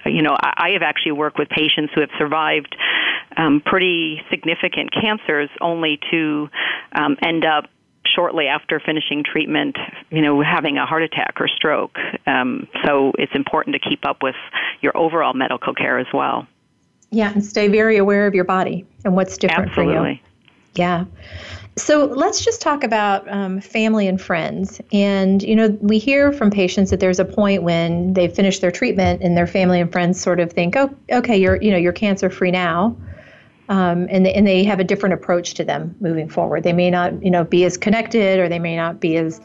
you 0.06 0.22
know, 0.22 0.36
I, 0.40 0.52
I 0.56 0.70
have 0.70 0.82
actually 0.82 1.12
worked 1.12 1.38
with 1.38 1.48
patients 1.48 1.92
who 1.94 2.00
have 2.00 2.10
survived 2.18 2.74
um, 3.36 3.62
pretty 3.64 4.22
significant 4.30 4.90
cancers 4.92 5.50
only 5.60 5.98
to 6.10 6.48
um, 6.92 7.16
end 7.22 7.44
up 7.44 7.68
shortly 8.04 8.46
after 8.48 8.80
finishing 8.80 9.22
treatment, 9.24 9.76
you 10.10 10.20
know, 10.20 10.42
having 10.42 10.76
a 10.76 10.86
heart 10.86 11.02
attack 11.02 11.34
or 11.40 11.48
stroke. 11.48 11.98
Um, 12.26 12.68
so 12.84 13.12
it's 13.18 13.34
important 13.34 13.74
to 13.74 13.80
keep 13.80 14.04
up 14.04 14.22
with 14.22 14.34
your 14.80 14.96
overall 14.96 15.34
medical 15.34 15.74
care 15.74 15.98
as 15.98 16.08
well. 16.12 16.46
Yeah, 17.10 17.32
and 17.32 17.44
stay 17.44 17.68
very 17.68 17.98
aware 17.98 18.26
of 18.26 18.34
your 18.34 18.44
body 18.44 18.86
and 19.04 19.14
what's 19.14 19.36
different 19.36 19.70
Absolutely. 19.70 19.94
for 19.94 20.10
you. 20.10 20.18
Yeah. 20.74 21.04
So 21.76 22.04
let's 22.06 22.44
just 22.44 22.60
talk 22.60 22.84
about 22.84 23.30
um, 23.30 23.60
family 23.60 24.06
and 24.06 24.20
friends. 24.20 24.80
And, 24.92 25.42
you 25.42 25.56
know, 25.56 25.68
we 25.80 25.98
hear 25.98 26.32
from 26.32 26.50
patients 26.50 26.90
that 26.90 27.00
there's 27.00 27.18
a 27.18 27.24
point 27.24 27.62
when 27.62 28.12
they've 28.12 28.32
finished 28.32 28.60
their 28.60 28.70
treatment 28.70 29.22
and 29.22 29.36
their 29.36 29.46
family 29.46 29.80
and 29.80 29.90
friends 29.90 30.20
sort 30.20 30.40
of 30.40 30.52
think, 30.52 30.76
oh, 30.76 30.94
okay, 31.10 31.36
you're, 31.36 31.56
you 31.56 31.70
know, 31.70 31.76
you're 31.78 31.92
cancer 31.92 32.28
free 32.28 32.50
now. 32.50 32.96
Um, 33.68 34.06
and, 34.10 34.26
they, 34.26 34.34
and 34.34 34.46
they 34.46 34.64
have 34.64 34.80
a 34.80 34.84
different 34.84 35.14
approach 35.14 35.54
to 35.54 35.64
them 35.64 35.94
moving 36.00 36.28
forward. 36.28 36.64
They 36.64 36.72
may 36.72 36.90
not, 36.90 37.22
you 37.24 37.30
know, 37.30 37.44
be 37.44 37.64
as 37.64 37.76
connected 37.76 38.38
or 38.38 38.48
they 38.48 38.58
may 38.58 38.76
not 38.76 39.00
be 39.00 39.16
as, 39.16 39.40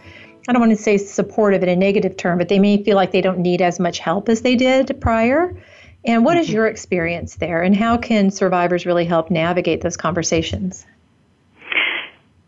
I 0.48 0.54
don't 0.54 0.60
want 0.60 0.72
to 0.76 0.84
say 0.84 0.98
supportive 0.98 1.62
in 1.64 1.70
a 1.70 1.76
negative 1.76 2.18
term, 2.18 2.38
but 2.38 2.50
they 2.50 2.60
may 2.60 2.84
feel 2.84 2.96
like 2.96 3.12
they 3.12 3.22
don't 3.22 3.40
need 3.40 3.62
as 3.62 3.80
much 3.80 4.00
help 4.00 4.28
as 4.28 4.42
they 4.42 4.56
did 4.56 5.00
prior. 5.00 5.56
And 6.06 6.26
what 6.26 6.38
is 6.38 6.50
your 6.50 6.68
experience 6.68 7.36
there? 7.36 7.62
And 7.62 7.76
how 7.76 7.98
can 7.98 8.32
survivors 8.32 8.86
really 8.86 9.06
help 9.06 9.30
navigate 9.30 9.82
those 9.82 9.98
conversations? 9.98 10.86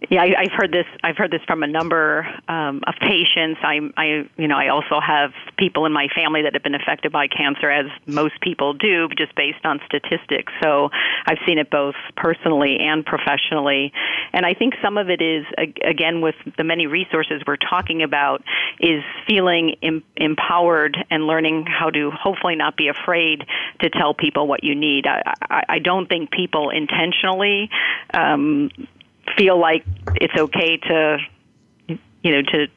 Yeah, 0.07 0.21
I, 0.21 0.33
I've 0.43 0.51
heard 0.53 0.71
this. 0.71 0.85
I've 1.03 1.17
heard 1.17 1.29
this 1.29 1.41
from 1.45 1.62
a 1.62 1.67
number 1.67 2.25
um, 2.47 2.81
of 2.88 2.95
patients. 3.01 3.59
I, 3.62 3.81
I, 3.97 4.29
you 4.38 4.47
know, 4.47 4.55
I 4.55 4.69
also 4.69 5.01
have 5.05 5.31
people 5.57 5.85
in 5.85 5.91
my 5.91 6.07
family 6.15 6.41
that 6.43 6.53
have 6.53 6.63
been 6.63 6.75
affected 6.75 7.12
by 7.12 7.27
cancer, 7.27 7.69
as 7.69 7.88
most 8.05 8.39
people 8.39 8.73
do, 8.73 9.09
just 9.17 9.35
based 9.35 9.65
on 9.65 9.81
statistics. 9.85 10.53
So 10.63 10.89
I've 11.25 11.39
seen 11.45 11.57
it 11.57 11.69
both 11.69 11.95
personally 12.15 12.77
and 12.79 13.05
professionally, 13.05 13.91
and 14.31 14.45
I 14.45 14.53
think 14.53 14.75
some 14.81 14.97
of 14.97 15.09
it 15.09 15.21
is 15.21 15.45
again 15.83 16.21
with 16.21 16.35
the 16.57 16.63
many 16.63 16.88
resources 16.88 17.41
we're 17.45 17.57
talking 17.57 18.01
about 18.01 18.41
is 18.79 19.03
feeling 19.27 19.75
em- 19.83 20.03
empowered 20.15 20.97
and 21.12 21.27
learning 21.27 21.65
how 21.65 21.89
to 21.89 22.09
hopefully 22.12 22.55
not 22.55 22.77
be 22.77 22.88
afraid 22.88 23.45
to 23.81 23.89
tell 23.89 24.13
people 24.13 24.47
what 24.47 24.63
you 24.63 24.75
need. 24.75 25.07
I, 25.07 25.35
I, 25.41 25.63
I 25.67 25.79
don't 25.79 26.07
think 26.07 26.31
people 26.31 26.69
intentionally. 26.69 27.69
Um, 28.13 28.71
feel 29.37 29.59
like 29.59 29.85
it's 30.15 30.33
okay 30.37 30.77
to 30.77 31.17
you 31.87 32.31
know 32.31 32.41
to 32.41 32.67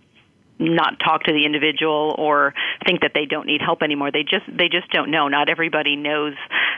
not 0.58 0.98
talk 1.00 1.24
to 1.24 1.32
the 1.32 1.44
individual 1.44 2.14
or 2.18 2.54
think 2.86 3.00
that 3.00 3.12
they 3.14 3.26
don't 3.26 3.46
need 3.46 3.60
help 3.60 3.82
anymore. 3.82 4.10
They 4.12 4.22
just 4.22 4.46
they 4.46 4.68
just 4.68 4.90
don't 4.90 5.10
know. 5.10 5.28
Not 5.28 5.48
everybody 5.48 5.96
knows 5.96 6.34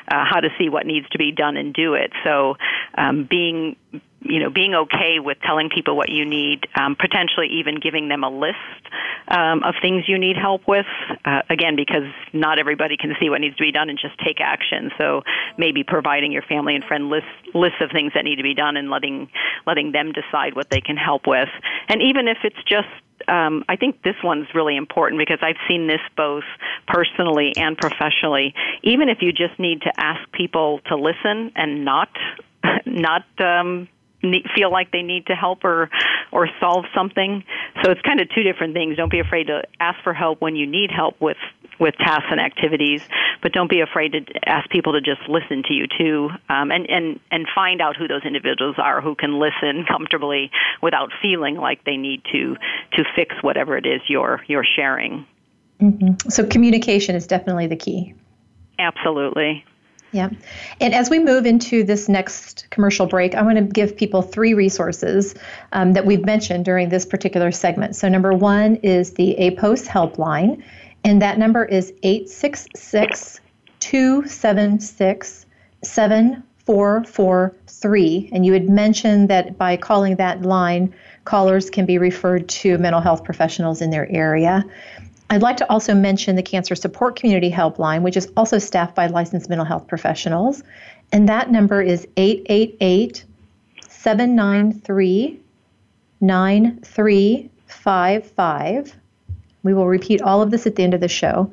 uh, 0.09 0.25
how 0.29 0.41
to 0.41 0.49
see 0.59 0.69
what 0.69 0.87
needs 0.87 1.09
to 1.11 1.19
be 1.19 1.33
done 1.33 1.57
and 1.57 1.75
do 1.75 1.95
it. 1.95 2.13
So 2.25 2.57
um, 2.97 3.27
being 3.29 3.77
you 4.25 4.41
know 4.41 4.51
being 4.51 4.75
okay 4.75 5.19
with 5.21 5.39
telling 5.43 5.69
people 5.71 5.97
what 5.97 6.09
you 6.09 6.25
need, 6.25 6.67
um, 6.75 6.97
potentially 6.97 7.49
even 7.61 7.77
giving 7.81 8.09
them 8.09 8.25
a 8.25 8.31
list 8.31 8.59
um, 9.29 9.63
of 9.63 9.75
things 9.81 10.05
you 10.09 10.19
need 10.19 10.37
help 10.37 10.67
with. 10.67 10.87
Uh, 11.25 11.43
again, 11.49 11.77
because 11.77 12.11
not 12.33 12.59
everybody 12.59 12.97
can 12.97 13.15
see 13.21 13.31
what 13.31 13.41
needs 13.41 13.57
to 13.57 13.63
be 13.63 13.73
done 13.73 13.89
and 13.89 13.99
just 13.99 14.19
take 14.19 14.41
action. 14.41 14.91
So 14.99 15.23
maybe 15.57 15.85
providing 15.85 16.33
your 16.33 16.43
family 16.43 16.75
and 16.75 16.85
friend 16.85 17.09
list 17.09 17.27
lists 17.55 17.79
of 17.81 17.91
things 17.91 18.13
that 18.15 18.25
need 18.25 18.37
to 18.37 18.43
be 18.43 18.55
done 18.55 18.77
and 18.77 18.91
letting 18.91 19.29
letting 19.67 19.93
them 19.93 20.13
decide 20.13 20.55
what 20.57 20.71
they 20.71 20.81
can 20.81 20.97
help 20.97 21.27
with. 21.27 21.49
And 21.89 22.03
even 22.03 22.29
if 22.29 22.39
it's 22.45 22.63
just 22.67 22.89
um, 23.29 23.65
I 23.69 23.77
think 23.77 24.03
this 24.03 24.17
one's 24.23 24.49
really 24.55 24.77
important 24.77 25.19
because 25.19 25.39
I've 25.41 25.57
seen 25.69 25.87
this 25.87 26.01
both 26.17 26.45
personally 26.87 27.53
and 27.57 27.77
professionally. 27.77 28.55
Even 28.83 29.09
if 29.09 29.19
you 29.23 29.33
just 29.33 29.59
need 29.59 29.83
to 29.83 29.93
ask 29.97 30.31
people 30.33 30.81
to 30.87 30.97
listen 30.97 31.53
and 31.57 31.85
not 31.85 32.11
not 32.87 33.25
um, 33.41 33.89
feel 34.55 34.71
like 34.71 34.91
they 34.91 35.03
need 35.03 35.27
to 35.27 35.35
help 35.35 35.65
or 35.65 35.91
or 36.33 36.49
solve 36.61 36.85
something. 36.95 37.45
So 37.83 37.91
it's 37.91 38.01
kind 38.03 38.21
of 38.21 38.29
two 38.35 38.43
different 38.43 38.75
things. 38.75 38.97
Don't 38.97 39.11
be 39.11 39.21
afraid 39.21 39.49
to 39.49 39.63
ask 39.81 40.03
for 40.03 40.13
help 40.13 40.41
when 40.41 40.57
you 40.57 40.67
need 40.67 40.91
help 40.91 41.21
with 41.21 41.37
with 41.81 41.95
tasks 41.97 42.27
and 42.31 42.41
activities, 42.41 43.03
but 43.43 43.53
don't 43.53 43.71
be 43.71 43.81
afraid 43.81 44.13
to 44.13 44.21
ask 44.49 44.69
people 44.71 44.93
to 44.93 45.01
just 45.01 45.29
listen 45.29 45.63
to 45.65 45.75
you 45.75 45.87
too, 45.87 46.31
um, 46.49 46.71
and 46.71 46.89
and 46.89 47.21
and 47.31 47.47
find 47.55 47.81
out 47.81 47.97
who 47.97 48.09
those 48.09 48.25
individuals 48.25 48.77
are 48.79 49.01
who 49.01 49.15
can 49.15 49.39
listen 49.39 49.85
comfortably 49.89 50.51
without 50.83 51.11
feeling 51.21 51.57
like 51.57 51.85
they 51.85 51.97
need 51.97 52.23
to 52.33 52.57
to 52.93 53.05
fix 53.17 53.35
whatever 53.43 53.77
it 53.77 53.87
is 53.87 54.01
you're 54.09 54.41
you're 54.47 54.65
sharing. 54.65 55.27
Mm-hmm. 55.81 56.31
So 56.31 56.47
communication 56.47 57.15
is 57.15 57.27
definitely 57.27 57.67
the 57.67 57.77
key. 57.77 58.15
Absolutely. 58.79 59.65
Yeah. 60.15 60.31
And 60.81 60.95
as 60.95 61.11
we 61.11 61.19
move 61.19 61.45
into 61.45 61.83
this 61.83 62.09
next 62.09 62.69
commercial 62.71 63.07
break, 63.07 63.35
I 63.35 63.43
want 63.43 63.59
to 63.59 63.65
give 63.65 63.97
people 63.97 64.23
three 64.23 64.55
resources 64.55 65.35
um, 65.73 65.95
that 65.95 66.07
we've 66.07 66.25
mentioned 66.25 66.65
during 66.65 66.89
this 66.89 67.05
particular 67.05 67.51
segment. 67.51 67.97
So, 67.97 68.09
number 68.09 68.33
one 68.33 68.77
is 68.77 69.15
the 69.15 69.35
APOS 69.41 69.89
helpline, 69.89 70.63
and 71.03 71.21
that 71.21 71.37
number 71.37 71.65
is 71.65 71.93
866 72.05 73.41
276 73.81 75.47
7443. 75.83 78.31
And 78.33 78.47
you 78.47 78.53
had 78.53 78.69
mentioned 78.69 79.29
that 79.31 79.59
by 79.59 79.77
calling 79.77 80.15
that 80.17 80.43
line, 80.43 80.95
callers 81.25 81.71
can 81.71 81.87
be 81.87 81.99
referred 81.99 82.49
to 82.51 82.79
mental 82.79 83.01
health 83.01 83.25
professionals 83.25 83.83
in 83.83 83.91
their 83.91 84.09
area. 84.13 84.65
I'd 85.31 85.43
like 85.43 85.57
to 85.59 85.71
also 85.71 85.95
mention 85.95 86.35
the 86.37 86.43
Cancer 86.43 86.75
Support 86.75 87.17
Community 87.17 87.51
Helpline, 87.51 88.03
which 88.03 88.17
is 88.17 88.31
also 88.37 88.59
staffed 88.59 88.95
by 88.95 89.07
licensed 89.07 89.49
mental 89.49 89.65
health 89.65 89.87
professionals. 89.87 90.63
And 91.13 91.29
that 91.29 91.51
number 91.51 91.83
is 91.83 92.07
888 92.17 93.25
793 93.89 95.41
9355. 96.21 98.97
We 99.63 99.75
will 99.75 99.87
repeat 99.87 100.23
all 100.23 100.43
of 100.43 100.51
this 100.51 100.67
at 100.67 100.75
the 100.77 100.83
end 100.83 100.95
of 100.95 101.01
the 101.01 101.09
show. 101.09 101.53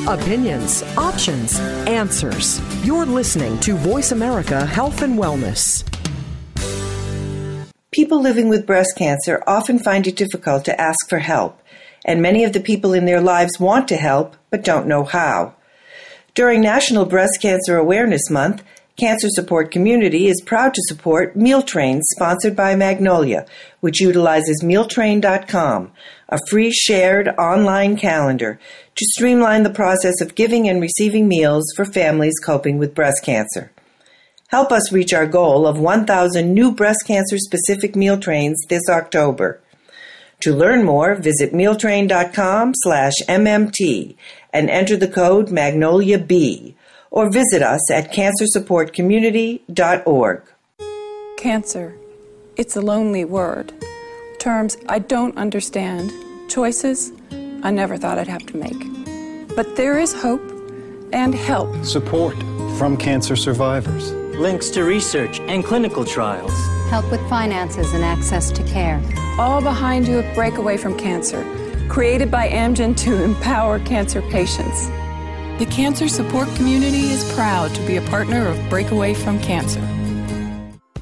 Opinions, 0.07 0.83
options, 0.97 1.59
answers. 1.89 2.61
You're 2.85 3.07
listening 3.07 3.59
to 3.61 3.75
Voice 3.75 4.13
America 4.13 4.65
Health 4.65 5.03
and 5.03 5.19
Wellness. 5.19 5.83
People 7.91 8.21
living 8.21 8.49
with 8.49 8.67
breast 8.67 8.97
cancer 8.97 9.43
often 9.47 9.79
find 9.79 10.07
it 10.07 10.17
difficult 10.17 10.65
to 10.67 10.81
ask 10.81 11.09
for 11.09 11.21
help, 11.21 11.61
and 12.05 12.21
many 12.21 12.45
of 12.45 12.53
the 12.53 12.61
people 12.61 12.93
in 12.93 13.05
their 13.05 13.21
lives 13.21 13.59
want 13.59 13.89
to 13.89 13.97
help 13.97 14.37
but 14.51 14.65
don't 14.65 14.87
know 14.87 15.05
how. 15.05 15.55
During 16.35 16.61
National 16.61 17.05
Breast 17.05 17.41
Cancer 17.41 17.77
Awareness 17.77 18.29
Month, 18.31 18.63
Cancer 18.97 19.29
Support 19.31 19.73
Community 19.73 20.29
is 20.29 20.41
proud 20.41 20.73
to 20.75 20.83
support 20.87 21.35
Meal 21.35 21.63
Trains 21.63 22.07
sponsored 22.15 22.55
by 22.55 22.77
Magnolia, 22.77 23.45
which 23.81 24.01
utilizes 24.01 24.63
mealtrain.com, 24.63 25.91
a 26.29 26.39
free 26.49 26.71
shared 26.73 27.29
online 27.31 27.97
calendar 27.97 28.61
to 28.95 29.05
streamline 29.07 29.65
the 29.65 29.71
process 29.71 30.21
of 30.21 30.37
giving 30.37 30.69
and 30.69 30.81
receiving 30.81 31.27
meals 31.27 31.65
for 31.75 31.85
families 31.85 32.39
coping 32.45 32.79
with 32.79 32.95
breast 32.95 33.25
cancer. 33.25 33.73
Help 34.49 34.71
us 34.71 34.93
reach 34.93 35.13
our 35.13 35.27
goal 35.27 35.67
of 35.67 35.81
1,000 35.81 36.55
new 36.55 36.71
breast 36.71 37.05
cancer 37.05 37.37
specific 37.39 37.97
meal 37.97 38.17
trains 38.17 38.61
this 38.69 38.89
October. 38.89 39.61
To 40.41 40.55
learn 40.55 40.85
more, 40.85 41.15
visit 41.15 41.53
mealtrain.com 41.53 42.73
slash 42.77 43.15
MMT 43.29 44.17
and 44.53 44.69
enter 44.69 44.97
the 44.97 45.09
code 45.09 45.49
MagnoliaB 45.49 46.75
or 47.11 47.31
visit 47.31 47.63
us 47.63 47.91
at 47.91 48.13
cancersupportcommunity.org. 48.13 50.43
Cancer. 51.37 51.97
It's 52.57 52.77
a 52.77 52.81
lonely 52.81 53.25
word. 53.25 53.73
Terms 54.39 54.77
I 54.89 54.99
don't 54.99 55.37
understand. 55.37 56.13
Choices 56.49 57.13
I 57.63 57.71
never 57.71 57.97
thought 57.97 58.19
I'd 58.19 58.29
have 58.29 58.45
to 58.47 58.57
make. 58.57 59.57
But 59.57 59.77
there 59.77 59.99
is 59.99 60.13
hope 60.13 60.43
and 61.13 61.35
help. 61.35 61.85
Support 61.85 62.37
from 62.79 62.97
cancer 62.97 63.37
survivors. 63.37 64.13
Links 64.39 64.71
to 64.71 64.85
research 64.85 65.41
and 65.41 65.65
clinical 65.65 66.05
trials. 66.05 66.53
Help 66.91 67.11
with 67.11 67.21
finances 67.29 67.93
and 67.95 68.05
access 68.05 68.51
to 68.53 68.63
care. 68.65 69.03
All 69.39 69.61
behind 69.61 70.07
you 70.07 70.21
at 70.21 70.35
Breakaway 70.35 70.77
from 70.77 70.97
Cancer, 70.97 71.43
created 71.89 72.31
by 72.31 72.49
Amgen 72.49 72.97
to 72.99 73.23
empower 73.23 73.79
cancer 73.81 74.23
patients. 74.23 74.89
The 75.59 75.67
cancer 75.71 76.09
support 76.09 76.49
community 76.57 77.11
is 77.11 77.33
proud 77.35 77.75
to 77.75 77.87
be 77.87 77.97
a 77.97 78.03
partner 78.03 78.47
of 78.47 78.69
Breakaway 78.69 79.15
from 79.15 79.41
Cancer. 79.41 79.81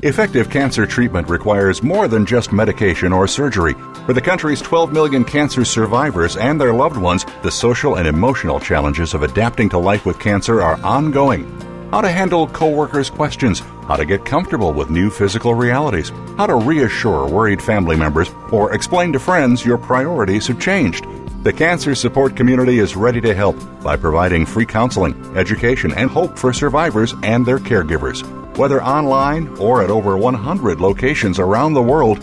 Effective 0.05 0.51
cancer 0.51 0.85
treatment 0.85 1.29
requires 1.29 1.83
more 1.83 2.09
than 2.09 2.27
just 2.27 2.53
medication 2.53 3.13
or 3.13 3.29
surgery. 3.29 3.75
For 4.05 4.13
the 4.13 4.21
country's 4.21 4.61
12 4.61 4.93
million 4.93 5.25
cancer 5.25 5.65
survivors 5.65 6.37
and 6.37 6.61
their 6.61 6.75
loved 6.75 6.97
ones, 6.97 7.25
the 7.43 7.51
social 7.53 7.95
and 7.95 8.09
emotional 8.09 8.59
challenges 8.59 9.15
of 9.15 9.23
adapting 9.23 9.69
to 9.69 9.79
life 9.79 10.05
with 10.05 10.19
cancer 10.19 10.61
are 10.61 10.77
ongoing. 10.83 11.45
How 11.93 12.01
to 12.01 12.11
handle 12.11 12.49
coworkers' 12.49 13.11
questions, 13.11 13.63
how 13.87 13.97
to 13.97 14.05
get 14.05 14.25
comfortable 14.25 14.73
with 14.73 14.91
new 14.91 15.11
physical 15.11 15.55
realities, 15.55 16.11
how 16.37 16.47
to 16.47 16.57
reassure 16.57 17.29
worried 17.29 17.63
family 17.63 17.97
members, 17.97 18.31
or 18.51 18.75
explain 18.75 19.13
to 19.13 19.19
friends 19.19 19.65
your 19.65 19.79
priorities 19.79 20.47
have 20.47 20.61
changed. 20.61 21.07
The 21.43 21.53
cancer 21.53 21.95
support 21.97 22.37
community 22.37 22.79
is 22.79 22.95
ready 22.95 23.21
to 23.21 23.35
help 23.35 23.57
by 23.83 23.97
providing 23.97 24.47
free 24.47 24.67
counseling, 24.67 25.15
education, 25.37 25.93
and 25.93 26.09
hope 26.09 26.39
for 26.39 26.53
survivors 26.53 27.15
and 27.25 27.45
their 27.45 27.59
caregivers. 27.59 28.23
Whether 28.57 28.83
online 28.83 29.49
or 29.59 29.83
at 29.83 29.91
over 29.91 30.17
100 30.17 30.81
locations 30.81 31.39
around 31.39 31.75
the 31.75 31.83
world, 31.83 32.23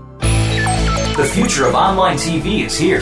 The 1.17 1.25
future 1.25 1.65
of 1.65 1.75
online 1.75 2.15
TV 2.15 2.65
is 2.65 2.77
here. 2.77 3.01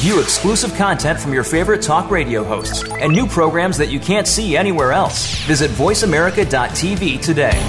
View 0.00 0.20
exclusive 0.20 0.74
content 0.74 1.20
from 1.20 1.34
your 1.34 1.44
favorite 1.44 1.82
talk 1.82 2.10
radio 2.10 2.42
hosts 2.42 2.82
and 2.82 3.12
new 3.12 3.26
programs 3.26 3.76
that 3.76 3.90
you 3.90 4.00
can't 4.00 4.26
see 4.26 4.56
anywhere 4.56 4.90
else. 4.90 5.36
Visit 5.44 5.70
VoiceAmerica.tv 5.72 7.20
today. 7.20 7.60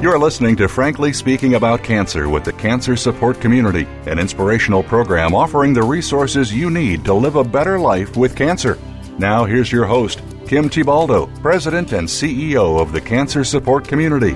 You're 0.00 0.20
listening 0.20 0.54
to 0.56 0.68
Frankly 0.68 1.12
Speaking 1.12 1.54
About 1.54 1.82
Cancer 1.82 2.28
with 2.28 2.44
the 2.44 2.52
Cancer 2.52 2.96
Support 2.96 3.40
Community, 3.40 3.88
an 4.06 4.20
inspirational 4.20 4.84
program 4.84 5.34
offering 5.34 5.72
the 5.72 5.82
resources 5.82 6.54
you 6.54 6.70
need 6.70 7.04
to 7.04 7.12
live 7.12 7.34
a 7.34 7.42
better 7.42 7.80
life 7.80 8.16
with 8.16 8.36
cancer. 8.36 8.78
Now, 9.18 9.44
here's 9.44 9.72
your 9.72 9.84
host, 9.84 10.22
Kim 10.48 10.70
Thiboldeaux, 10.70 11.28
President 11.42 11.92
and 11.92 12.08
CEO 12.08 12.80
of 12.80 12.92
the 12.92 13.00
Cancer 13.02 13.44
Support 13.44 13.86
Community. 13.86 14.32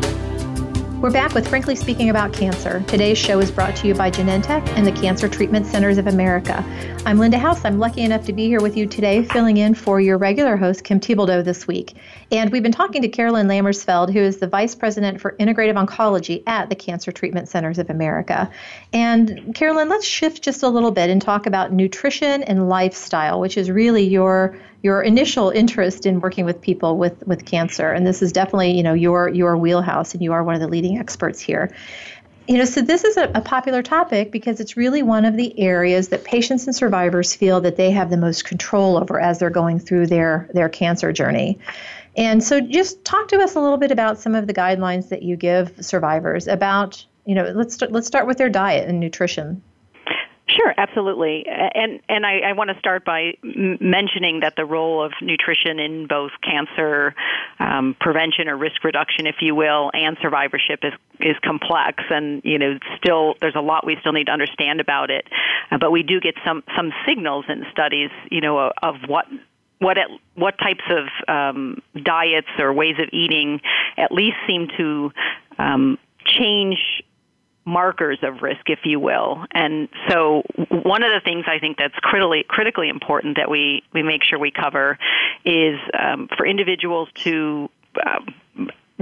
We're 1.01 1.11
back 1.11 1.33
with 1.33 1.48
Frankly 1.48 1.75
Speaking 1.75 2.11
About 2.11 2.35
Cancer. 2.35 2.85
Today's 2.87 3.16
show 3.16 3.40
is 3.40 3.51
brought 3.51 3.75
to 3.77 3.88
you 3.88 3.94
by 3.94 4.11
Genentech 4.11 4.68
and 4.77 4.87
the 4.87 4.92
Cancer 4.92 5.27
Treatment 5.27 5.64
Centers 5.64 5.96
of 5.96 6.07
America. 6.07 6.62
I'm 7.07 7.18
Linda 7.18 7.38
House. 7.38 7.64
I'm 7.64 7.79
lucky 7.79 8.03
enough 8.03 8.27
to 8.27 8.35
be 8.35 8.46
here 8.46 8.61
with 8.61 8.77
you 8.77 8.87
today, 8.87 9.25
filling 9.25 9.57
in 9.57 9.75
for 9.75 10.03
your 10.03 10.18
regular 10.18 10.59
host, 10.59 10.85
Kim 10.85 11.01
Thiboldeaux, 11.01 11.44
this 11.44 11.66
week. 11.66 11.94
And 12.31 12.53
we've 12.53 12.62
been 12.62 12.72
talking 12.72 13.01
to 13.01 13.09
Carolyn 13.09 13.48
Lammersfeld, 13.48 14.12
who 14.12 14.20
is 14.20 14.37
the 14.37 14.46
Vice 14.46 14.75
President 14.75 15.18
for 15.18 15.35
Integrative 15.40 15.83
Oncology 15.83 16.42
at 16.46 16.68
the 16.68 16.77
Cancer 16.77 17.11
Treatment 17.11 17.48
Centers 17.48 17.79
of 17.79 17.88
America. 17.88 18.51
And 18.92 19.55
Carolyn, 19.55 19.88
let's 19.88 20.07
shift 20.07 20.42
just 20.42 20.62
a 20.62 20.68
little 20.68 20.92
bit 20.92 21.09
and 21.09 21.22
talk 21.22 21.46
about 21.46 21.72
nutrition 21.72 22.42
and 22.42 22.68
lifestyle, 22.68 23.40
which 23.40 23.57
is 23.57 23.70
really 23.70 24.05
your 24.05 24.59
your 24.83 25.03
initial 25.03 25.51
interest 25.51 26.07
in 26.07 26.21
working 26.21 26.45
with 26.45 26.61
people 26.61 26.99
with, 26.99 27.27
with 27.27 27.45
cancer. 27.45 27.92
And 27.92 28.07
this 28.07 28.21
is 28.21 28.33
definitely, 28.33 28.73
you 28.73 28.83
know, 28.83 28.95
your 28.95 29.29
your 29.29 29.57
wheelhouse 29.57 30.12
and 30.12 30.23
you 30.23 30.33
are 30.33 30.42
one 30.42 30.55
of 30.55 30.61
the 30.61 30.68
leading 30.68 30.99
experts 30.99 31.40
here. 31.40 31.75
You 32.49 32.59
know, 32.59 32.64
so 32.64 32.81
this 32.81 33.05
is 33.05 33.16
a, 33.16 33.31
a, 33.37 33.40
popular 33.40 33.83
topic 33.83 34.33
because 34.33 34.59
it's 34.59 34.77
really 34.77 35.01
one 35.01 35.25
of 35.25 35.37
the 35.37 35.57
areas 35.61 36.09
that 36.09 36.25
patients 36.25 36.66
and 36.66 36.75
survivors 36.75 37.33
feel 37.33 37.61
that 37.61 37.77
they 37.77 37.92
have 37.92 38.11
the 38.11 38.16
most 38.16 38.45
control 38.45 38.99
over 38.99 39.21
as 39.21 39.38
they're 39.38 39.49
going 39.49 39.79
through 39.79 40.09
their 40.09 40.51
their 40.53 40.68
cancer 40.68 41.12
journey. 41.12 41.61
And 42.16 42.42
so 42.42 42.61
just 42.61 43.05
talk 43.05 43.29
to 43.29 43.38
us 43.38 43.55
a 43.55 43.61
little 43.61 43.79
bit 43.79 43.92
about 43.92 44.18
some 44.18 44.35
of 44.35 44.49
the 44.49 44.55
guidelines 44.55 45.09
that 45.11 45.23
you 45.23 45.37
give 45.37 45.73
survivors 45.81 46.49
about, 46.49 47.07
you 47.25 47.37
know, 47.37 47.45
let's 47.55 47.81
let's 47.81 48.09
start 48.09 48.27
with 48.27 48.38
their 48.38 48.51
diet 48.51 48.88
and 48.88 48.99
nutrition. 48.99 49.62
Sure, 50.55 50.75
absolutely, 50.77 51.47
and 51.47 52.01
and 52.09 52.27
I, 52.27 52.41
I 52.41 52.53
want 52.53 52.71
to 52.71 52.79
start 52.79 53.05
by 53.05 53.35
mentioning 53.43 54.41
that 54.41 54.55
the 54.57 54.67
role 54.67 55.03
of 55.03 55.12
nutrition 55.23 55.79
in 55.79 56.07
both 56.07 56.33
cancer 56.43 57.15
um, 57.59 57.97
prevention 57.99 58.49
or 58.49 58.57
risk 58.57 58.85
reduction, 58.85 59.27
if 59.27 59.37
you 59.41 59.55
will, 59.55 59.91
and 59.95 60.17
survivorship 60.21 60.81
is 60.83 60.93
is 61.21 61.37
complex, 61.43 62.05
and 62.11 62.43
you 62.45 62.59
know 62.59 62.79
still 62.99 63.35
there's 63.41 63.55
a 63.55 63.61
lot 63.61 63.87
we 63.87 63.97
still 64.01 64.12
need 64.12 64.27
to 64.27 64.33
understand 64.33 64.81
about 64.81 65.11
it, 65.11 65.27
uh, 65.71 65.79
but 65.79 65.91
we 65.91 66.03
do 66.03 66.21
get 66.21 66.35
some 66.45 66.62
some 66.77 66.93
signals 67.07 67.47
in 67.49 67.65
studies, 67.71 68.11
you 68.31 68.41
know, 68.41 68.73
of, 68.83 68.97
what 69.07 69.27
what 69.79 69.97
it, 69.97 70.09
what 70.35 70.59
types 70.59 70.85
of 70.91 71.07
um, 71.35 71.81
diets 72.03 72.49
or 72.59 72.73
ways 72.73 72.97
of 72.99 73.09
eating 73.12 73.61
at 73.97 74.12
least 74.12 74.37
seem 74.47 74.69
to 74.77 75.12
um, 75.59 75.99
change 76.27 77.03
markers 77.64 78.18
of 78.22 78.42
risk, 78.42 78.68
if 78.68 78.81
you 78.85 78.98
will. 78.98 79.44
And 79.53 79.88
so, 80.09 80.42
one 80.68 81.03
of 81.03 81.11
the 81.12 81.20
things 81.25 81.44
I 81.46 81.59
think 81.59 81.79
that's 81.79 81.94
critically 81.96 82.44
critically 82.48 82.88
important 82.88 83.37
that 83.37 83.51
we 83.51 83.83
we 83.92 84.03
make 84.03 84.22
sure 84.25 84.38
we 84.38 84.51
cover 84.51 84.98
is 85.44 85.79
um, 85.98 86.29
for 86.37 86.46
individuals 86.46 87.09
to 87.25 87.70
um, 88.05 88.35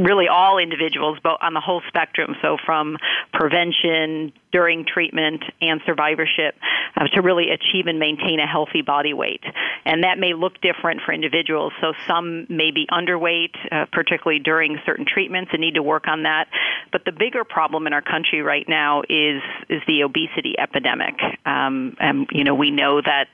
really 0.05 0.29
all 0.29 0.59
individuals, 0.59 1.19
but 1.23 1.39
on 1.43 1.55
the 1.55 1.61
whole 1.61 1.83
spectrum, 1.89 2.35
so 2.43 2.57
from 2.65 2.97
prevention, 3.33 4.33
during 4.53 4.85
treatment, 4.85 5.45
and 5.61 5.81
survivorship, 5.87 6.57
uh, 6.97 7.07
to 7.09 7.23
really 7.23 7.51
achieve 7.51 7.87
and 7.87 7.99
maintain 7.99 8.41
a 8.41 8.47
healthy 8.47 8.83
body 8.83 9.15
weight. 9.15 9.43
And 9.85 10.05
that 10.05 10.19
may 10.19 10.35
look 10.35 10.61
different 10.61 11.01
for 11.05 11.13
individuals. 11.13 11.73
So 11.81 11.93
some 12.07 12.47
may 12.49 12.71
be 12.71 12.87
underweight, 12.91 13.55
uh, 13.71 13.87
particularly 13.93 14.41
during 14.41 14.79
certain 14.85 15.07
treatments, 15.07 15.51
and 15.53 15.61
need 15.61 15.75
to 15.75 15.83
work 15.83 16.09
on 16.09 16.25
that. 16.25 16.49
But 16.93 17.05
the 17.05 17.13
bigger 17.13 17.45
problem 17.45 17.87
in 17.87 17.93
our 17.93 18.03
country 18.03 18.43
right 18.43 18.69
now 18.69 19.03
is 19.09 19.43
is 19.69 19.83
the 19.87 20.03
obesity 20.03 20.55
epidemic. 20.59 21.15
Um, 21.47 21.97
and 22.01 22.27
you 22.33 22.45
know 22.45 22.55
we 22.55 22.71
know 22.71 23.01
that 23.01 23.29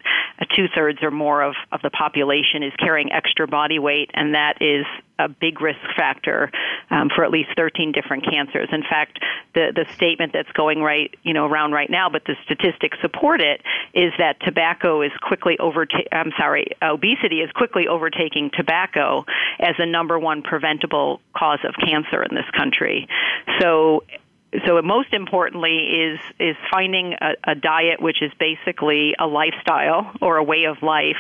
two 0.55 0.67
thirds 0.75 0.99
or 1.03 1.11
more 1.11 1.43
of, 1.43 1.55
of 1.73 1.81
the 1.83 1.91
population 1.91 2.63
is 2.63 2.73
carrying 2.79 3.11
extra 3.13 3.47
body 3.47 3.79
weight, 3.79 4.11
and 4.15 4.35
that 4.35 4.61
is 4.61 4.85
a 5.19 5.29
big 5.29 5.61
risk 5.61 5.81
factor 5.97 6.51
um, 6.91 7.11
for 7.15 7.25
at 7.25 7.31
least 7.31 7.51
13 7.57 7.93
different 7.93 8.25
cancers. 8.25 8.69
In 8.73 8.83
fact, 8.83 9.19
the 9.55 9.73
the 9.75 9.91
statement 9.95 10.33
that's 10.33 10.51
going 10.53 10.81
right, 10.81 11.15
you 11.23 11.33
know, 11.33 11.47
around 11.47 11.73
right 11.73 11.91
now, 11.91 12.09
but 12.09 12.25
the 12.27 12.35
statistics 12.45 12.99
support 13.01 13.41
it, 13.41 13.63
is 13.95 14.13
that 14.19 14.41
tobacco 14.41 15.03
is 15.03 15.13
quickly 15.23 15.59
overtaking. 15.59 16.07
I'm 16.13 16.33
sorry, 16.39 16.69
obesity 16.83 17.41
is 17.41 17.51
quickly 17.53 17.89
overtaking 17.89 18.51
tobacco 18.55 19.25
as 19.59 19.75
the 19.79 19.87
number 19.87 20.19
one 20.19 20.43
preventable 20.43 21.21
cause 21.37 21.61
of 21.65 21.75
cancer 21.77 22.23
in 22.23 22.35
this 22.35 22.49
country. 22.57 23.09
So 23.61 24.05
so 24.65 24.81
most 24.83 25.13
importantly 25.13 25.77
is 25.77 26.21
is 26.39 26.57
finding 26.71 27.15
a, 27.15 27.35
a, 27.45 27.55
diet 27.55 28.01
which 28.01 28.23
is 28.23 28.31
basically 28.39 29.15
a 29.19 29.27
lifestyle 29.27 30.13
or 30.21 30.37
a 30.37 30.45
way 30.45 30.65
of 30.65 30.83
life, 30.83 31.17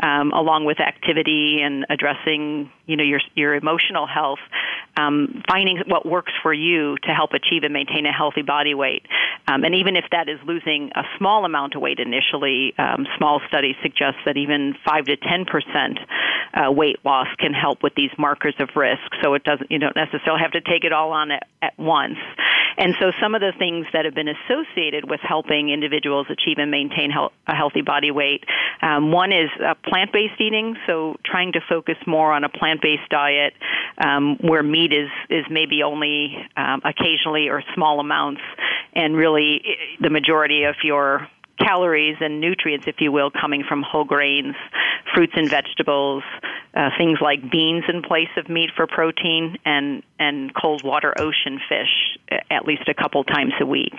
um, 0.00 0.32
along 0.32 0.64
with 0.64 0.80
activity 0.80 1.60
and 1.62 1.86
addressing 1.90 2.70
you 2.86 2.96
know 2.96 3.04
your 3.04 3.20
your 3.34 3.54
emotional 3.54 4.06
health. 4.06 4.38
Um, 4.96 5.42
finding 5.48 5.78
what 5.86 6.04
works 6.06 6.32
for 6.42 6.52
you 6.52 6.96
to 7.04 7.14
help 7.14 7.32
achieve 7.32 7.62
and 7.62 7.72
maintain 7.72 8.04
a 8.06 8.12
healthy 8.12 8.42
body 8.42 8.74
weight, 8.74 9.06
um, 9.46 9.64
and 9.64 9.74
even 9.74 9.96
if 9.96 10.04
that 10.10 10.28
is 10.28 10.38
losing 10.44 10.90
a 10.94 11.02
small 11.16 11.44
amount 11.44 11.74
of 11.74 11.82
weight 11.82 12.00
initially, 12.00 12.74
um, 12.78 13.06
small 13.16 13.40
studies 13.48 13.76
suggest 13.82 14.16
that 14.26 14.36
even 14.36 14.74
five 14.84 15.04
to 15.04 15.16
ten 15.16 15.44
percent 15.44 15.98
uh, 16.54 16.70
weight 16.70 16.98
loss 17.04 17.28
can 17.38 17.52
help 17.52 17.82
with 17.82 17.94
these 17.94 18.10
markers 18.18 18.54
of 18.58 18.70
risk. 18.74 19.02
So 19.22 19.34
it 19.34 19.44
doesn't 19.44 19.70
you 19.70 19.78
don't 19.78 19.96
necessarily 19.96 20.42
have 20.42 20.52
to 20.52 20.60
take 20.60 20.84
it 20.84 20.92
all 20.92 21.12
on 21.12 21.30
at, 21.30 21.46
at 21.62 21.78
once. 21.78 22.18
And 22.78 22.94
so 23.00 23.10
some 23.20 23.34
of 23.34 23.40
the 23.40 23.52
things 23.58 23.86
that 23.92 24.04
have 24.04 24.14
been 24.14 24.28
associated 24.28 25.10
with 25.10 25.20
helping 25.20 25.70
individuals 25.70 26.28
achieve 26.30 26.58
and 26.58 26.70
maintain 26.70 27.10
health, 27.10 27.32
a 27.48 27.54
healthy 27.54 27.82
body 27.82 28.12
weight, 28.12 28.44
um, 28.80 29.10
one 29.10 29.32
is 29.32 29.50
uh, 29.60 29.74
plant-based 29.84 30.40
eating. 30.40 30.76
So 30.86 31.16
trying 31.24 31.52
to 31.52 31.60
focus 31.68 31.96
more 32.06 32.32
on 32.32 32.44
a 32.44 32.48
plant-based 32.48 33.08
diet 33.10 33.54
um, 33.98 34.36
where 34.40 34.62
meat 34.62 34.92
is 34.92 35.10
is 35.28 35.44
maybe 35.50 35.82
only 35.82 36.36
um, 36.56 36.80
occasionally 36.84 37.48
or 37.48 37.64
small 37.74 37.98
amounts, 37.98 38.42
and 38.94 39.16
really 39.16 39.60
the 40.00 40.10
majority 40.10 40.62
of 40.62 40.76
your 40.84 41.28
calories 41.58 42.16
and 42.20 42.40
nutrients, 42.40 42.86
if 42.86 42.96
you 43.00 43.12
will, 43.12 43.30
coming 43.30 43.64
from 43.68 43.82
whole 43.82 44.04
grains, 44.04 44.54
fruits 45.14 45.32
and 45.36 45.50
vegetables, 45.50 46.22
uh, 46.74 46.90
things 46.96 47.18
like 47.20 47.50
beans 47.50 47.84
in 47.88 48.02
place 48.02 48.28
of 48.36 48.48
meat 48.48 48.70
for 48.76 48.86
protein, 48.86 49.56
and 49.64 50.02
and 50.18 50.52
cold 50.54 50.84
water 50.84 51.14
ocean 51.18 51.60
fish 51.68 52.18
at 52.50 52.64
least 52.64 52.88
a 52.88 52.94
couple 52.94 53.24
times 53.24 53.52
a 53.60 53.66
week. 53.66 53.94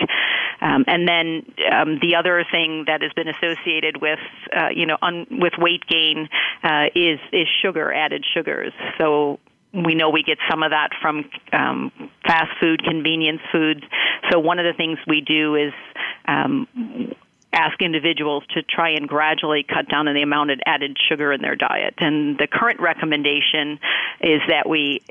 Um, 0.62 0.84
and 0.88 1.08
then 1.08 1.46
um, 1.72 2.00
the 2.02 2.16
other 2.16 2.46
thing 2.52 2.86
that 2.88 3.02
has 3.02 3.12
been 3.14 3.28
associated 3.28 4.02
with 4.02 4.20
uh, 4.56 4.70
you 4.74 4.86
know 4.86 4.98
un- 5.02 5.28
with 5.32 5.54
weight 5.58 5.84
gain 5.88 6.30
uh, 6.64 6.86
is 6.96 7.20
is 7.32 7.48
sugar, 7.62 7.94
added 7.94 8.26
sugars. 8.34 8.74
So 8.98 9.40
we 9.74 9.96
know 9.96 10.10
we 10.10 10.24
get 10.24 10.38
some 10.50 10.64
of 10.64 10.72
that 10.72 10.90
from 11.02 11.30
um, 11.54 11.92
fast 12.26 12.52
food, 12.60 12.84
convenience 12.84 13.42
foods. 13.52 13.82
So 14.32 14.40
one 14.40 14.60
of 14.60 14.66
the 14.66 14.74
things 14.76 14.98
we 15.08 15.22
do 15.22 15.56
is 15.56 15.74
um, 16.28 16.68
ask 17.60 17.82
individuals 17.82 18.44
to 18.52 18.64
try 18.64 18.92
and 18.92 19.08
gradually 19.08 19.64
cut 19.64 19.90
down 19.90 20.08
on 20.08 20.16
the 20.16 20.22
amount 20.22 20.52
of 20.52 20.60
added 20.66 20.96
sugar 21.10 21.34
in 21.34 21.42
their 21.42 21.56
diet. 21.56 21.94
And 21.98 22.38
the 22.38 22.48
current 22.48 22.80
recommendation 22.80 23.80
is 24.22 24.42
that 24.48 24.68
we, 24.68 25.02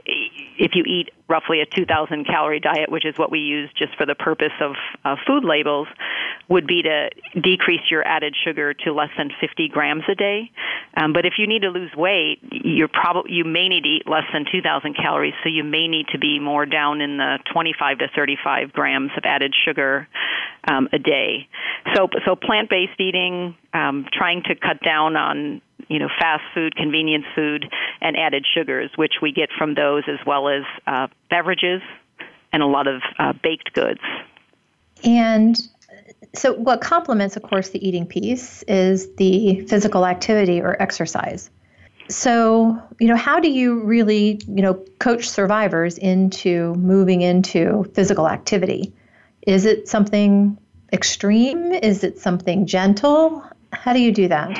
if 0.58 0.72
you 0.74 0.82
eat 0.84 1.10
roughly 1.28 1.60
a 1.60 1.66
2,000 1.66 2.26
calorie 2.26 2.60
diet, 2.60 2.90
which 2.90 3.04
is 3.04 3.16
what 3.16 3.30
we 3.30 3.40
use 3.40 3.70
just 3.78 3.94
for 3.96 4.06
the 4.06 4.14
purpose 4.14 4.52
of 4.60 4.72
uh, 5.04 5.16
food 5.26 5.44
labels, 5.44 5.86
would 6.48 6.66
be 6.66 6.82
to 6.82 7.10
decrease 7.40 7.82
your 7.90 8.06
added 8.06 8.34
sugar 8.44 8.74
to 8.74 8.92
less 8.92 9.10
than 9.16 9.30
50 9.40 9.68
grams 9.68 10.02
a 10.08 10.14
day. 10.14 10.50
Um, 10.96 11.12
but 11.12 11.26
if 11.26 11.34
you 11.38 11.46
need 11.46 11.62
to 11.62 11.68
lose 11.68 11.92
weight, 11.96 12.38
you're 12.50 12.88
you 13.26 13.44
may 13.44 13.68
need 13.68 13.84
to 13.84 13.88
eat 13.88 14.08
less 14.08 14.24
than 14.32 14.46
2,000 14.50 14.94
calories, 14.94 15.34
so 15.42 15.48
you 15.48 15.62
may 15.62 15.86
need 15.86 16.08
to 16.08 16.18
be 16.18 16.38
more 16.40 16.66
down 16.66 17.00
in 17.00 17.18
the 17.18 17.38
25 17.52 17.98
to 17.98 18.08
35 18.14 18.72
grams 18.72 19.10
of 19.16 19.24
added 19.24 19.54
sugar 19.64 20.08
um, 20.66 20.88
a 20.92 20.98
day. 20.98 21.48
So, 21.94 22.08
so 22.26 22.34
plant-based 22.34 22.98
eating, 22.98 23.54
um, 23.72 24.06
trying 24.12 24.42
to 24.44 24.54
cut 24.54 24.82
down 24.82 25.16
on 25.16 25.62
you 25.88 25.98
know 25.98 26.08
fast 26.18 26.44
food, 26.54 26.76
convenience 26.76 27.24
food, 27.34 27.70
and 28.00 28.16
added 28.16 28.46
sugars, 28.46 28.90
which 28.96 29.14
we 29.20 29.32
get 29.32 29.50
from 29.56 29.74
those, 29.74 30.04
as 30.06 30.18
well 30.26 30.48
as 30.48 30.62
uh, 30.86 31.08
beverages 31.30 31.82
and 32.52 32.62
a 32.62 32.66
lot 32.66 32.86
of 32.86 33.02
uh, 33.18 33.32
baked 33.42 33.72
goods. 33.72 34.00
And 35.04 35.56
so, 36.34 36.52
what 36.54 36.80
complements, 36.80 37.36
of 37.36 37.42
course, 37.42 37.70
the 37.70 37.86
eating 37.86 38.06
piece 38.06 38.62
is 38.64 39.14
the 39.16 39.66
physical 39.66 40.06
activity 40.06 40.60
or 40.60 40.80
exercise. 40.80 41.50
So, 42.08 42.80
you 42.98 43.08
know, 43.08 43.16
how 43.16 43.38
do 43.38 43.50
you 43.50 43.80
really, 43.80 44.40
you 44.48 44.62
know, 44.62 44.74
coach 44.98 45.28
survivors 45.28 45.98
into 45.98 46.74
moving 46.74 47.20
into 47.20 47.84
physical 47.94 48.28
activity? 48.28 48.94
Is 49.46 49.66
it 49.66 49.88
something 49.88 50.56
extreme? 50.92 51.72
Is 51.72 52.04
it 52.04 52.18
something 52.18 52.66
gentle? 52.66 53.42
How 53.72 53.92
do 53.92 54.00
you 54.00 54.12
do 54.12 54.28
that? 54.28 54.58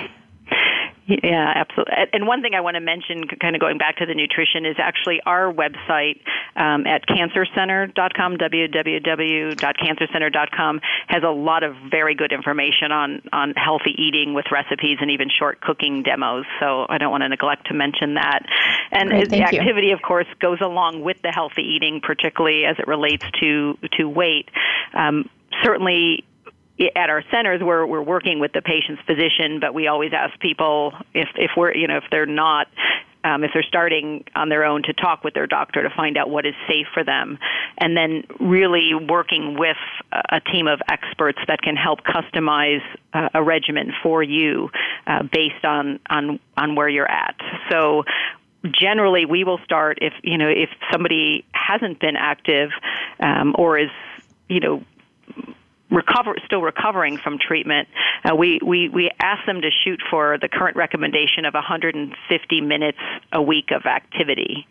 Yeah, 1.09 1.53
absolutely. 1.57 1.95
And 2.13 2.27
one 2.27 2.43
thing 2.43 2.53
I 2.55 2.61
want 2.61 2.75
to 2.75 2.81
mention, 2.81 3.27
kind 3.41 3.57
of 3.57 3.63
going 3.63 3.79
back 3.79 3.97
to 3.97 4.05
the 4.05 4.13
nutrition, 4.15 4.67
is 4.67 4.77
actually 4.79 5.23
our 5.25 5.51
website 5.51 6.21
um, 6.55 6.87
at 6.87 7.09
cancercenter.com, 7.09 8.37
www.cancercenter.com, 8.37 10.81
has 11.07 11.23
a 11.23 11.31
lot 11.31 11.63
of 11.63 11.77
very 11.91 12.15
good 12.15 12.31
information 12.31 12.93
on, 12.93 13.23
on 13.33 13.55
healthy 13.57 13.95
eating 13.97 14.35
with 14.35 14.45
recipes 14.53 14.99
and 15.01 15.11
even 15.11 15.31
short 15.31 15.63
cooking 15.63 16.03
demos. 16.03 16.45
So 16.61 16.85
I 16.91 16.99
don't 16.99 17.11
want 17.11 17.23
to 17.23 17.31
neglect 17.31 17.69
to 17.69 17.75
mention 17.75 18.13
that. 18.15 18.41
And 18.91 19.09
Great, 19.09 19.31
the 19.31 19.41
activity, 19.41 19.87
you. 19.87 19.95
of 19.95 20.03
course, 20.03 20.27
goes 20.41 20.61
along 20.61 21.01
with 21.01 21.23
the 21.23 21.33
healthy 21.33 21.63
eating, 21.63 22.03
particularly 22.03 22.67
as 22.67 22.79
it 22.79 22.87
relates 22.87 23.25
to, 23.41 23.79
to 23.97 24.05
weight. 24.05 24.51
Um, 24.93 25.31
certainly 25.65 26.27
at 26.95 27.11
our 27.11 27.23
centers 27.31 27.61
we're 27.63 27.87
we're 27.87 28.03
working 28.03 28.39
with 28.39 28.53
the 28.53 28.63
patient's 28.63 29.03
physician 29.07 29.61
but 29.61 29.75
we 29.75 29.89
always 29.89 30.13
ask 30.13 30.39
people 30.41 30.93
if 31.15 31.29
if 31.37 31.51
we're 31.57 31.75
you 31.75 31.87
know 31.87 31.97
if 31.97 32.05
they're 32.11 32.27
not 32.27 32.69
um, 33.25 33.45
if 33.45 33.51
they're 33.53 33.65
starting 33.65 34.25
on 34.35 34.49
their 34.49 34.65
own 34.65 34.83
to 34.85 34.93
talk 34.93 35.25
with 35.25 35.35
their 35.35 35.47
doctor 35.47 35.83
to 35.83 35.91
find 35.91 36.17
out 36.17 36.31
what 36.31 36.47
is 36.47 36.55
safe 36.69 36.87
for 36.95 37.05
them. 37.05 37.39
And 37.77 37.97
then 37.97 38.25
really 38.41 38.95
working 38.95 39.59
with 39.59 39.77
a 40.13 40.41
team 40.41 40.67
of 40.67 40.81
experts 40.89 41.39
that 41.49 41.61
can 41.61 41.77
help 41.77 42.01
customize 42.05 42.83
uh, 43.13 43.29
a 43.35 43.43
regimen 43.43 43.93
for 44.03 44.23
you 44.23 44.71
uh, 45.07 45.25
based 45.25 45.65
on 45.65 46.01
on 46.09 46.39
on 46.57 46.75
where 46.75 46.89
you're 46.89 47.11
at. 47.11 47.37
So 47.71 48.05
generally 48.73 49.25
we 49.25 49.45
will 49.45 49.59
start 49.65 49.99
if 50.01 50.13
you 50.23 50.39
know 50.39 50.49
if 50.49 50.71
somebody 50.93 51.45
hasn't 51.53 52.01
been 52.01 52.17
active 52.17 52.71
um, 53.21 53.55
or 53.59 53.79
is 53.79 53.91
you 54.49 54.61
know 54.61 54.85
recover 55.91 56.37
still 56.45 56.63
recovering 56.63 57.19
from 57.19 57.39
treatment, 57.39 57.89
uh, 58.25 58.35
we, 58.35 58.59
we 58.65 58.89
we 58.89 59.11
ask 59.21 59.45
them 59.47 59.61
to 59.63 59.71
shoot 59.85 60.01
for 60.11 60.39
the 60.39 60.49
current 60.49 60.77
recommendation 60.77 61.45
of 61.45 61.55
150 61.55 62.61
minutes 62.61 62.99
a 63.33 63.43
week 63.43 63.71
of 63.71 63.87
activity. 63.87 64.67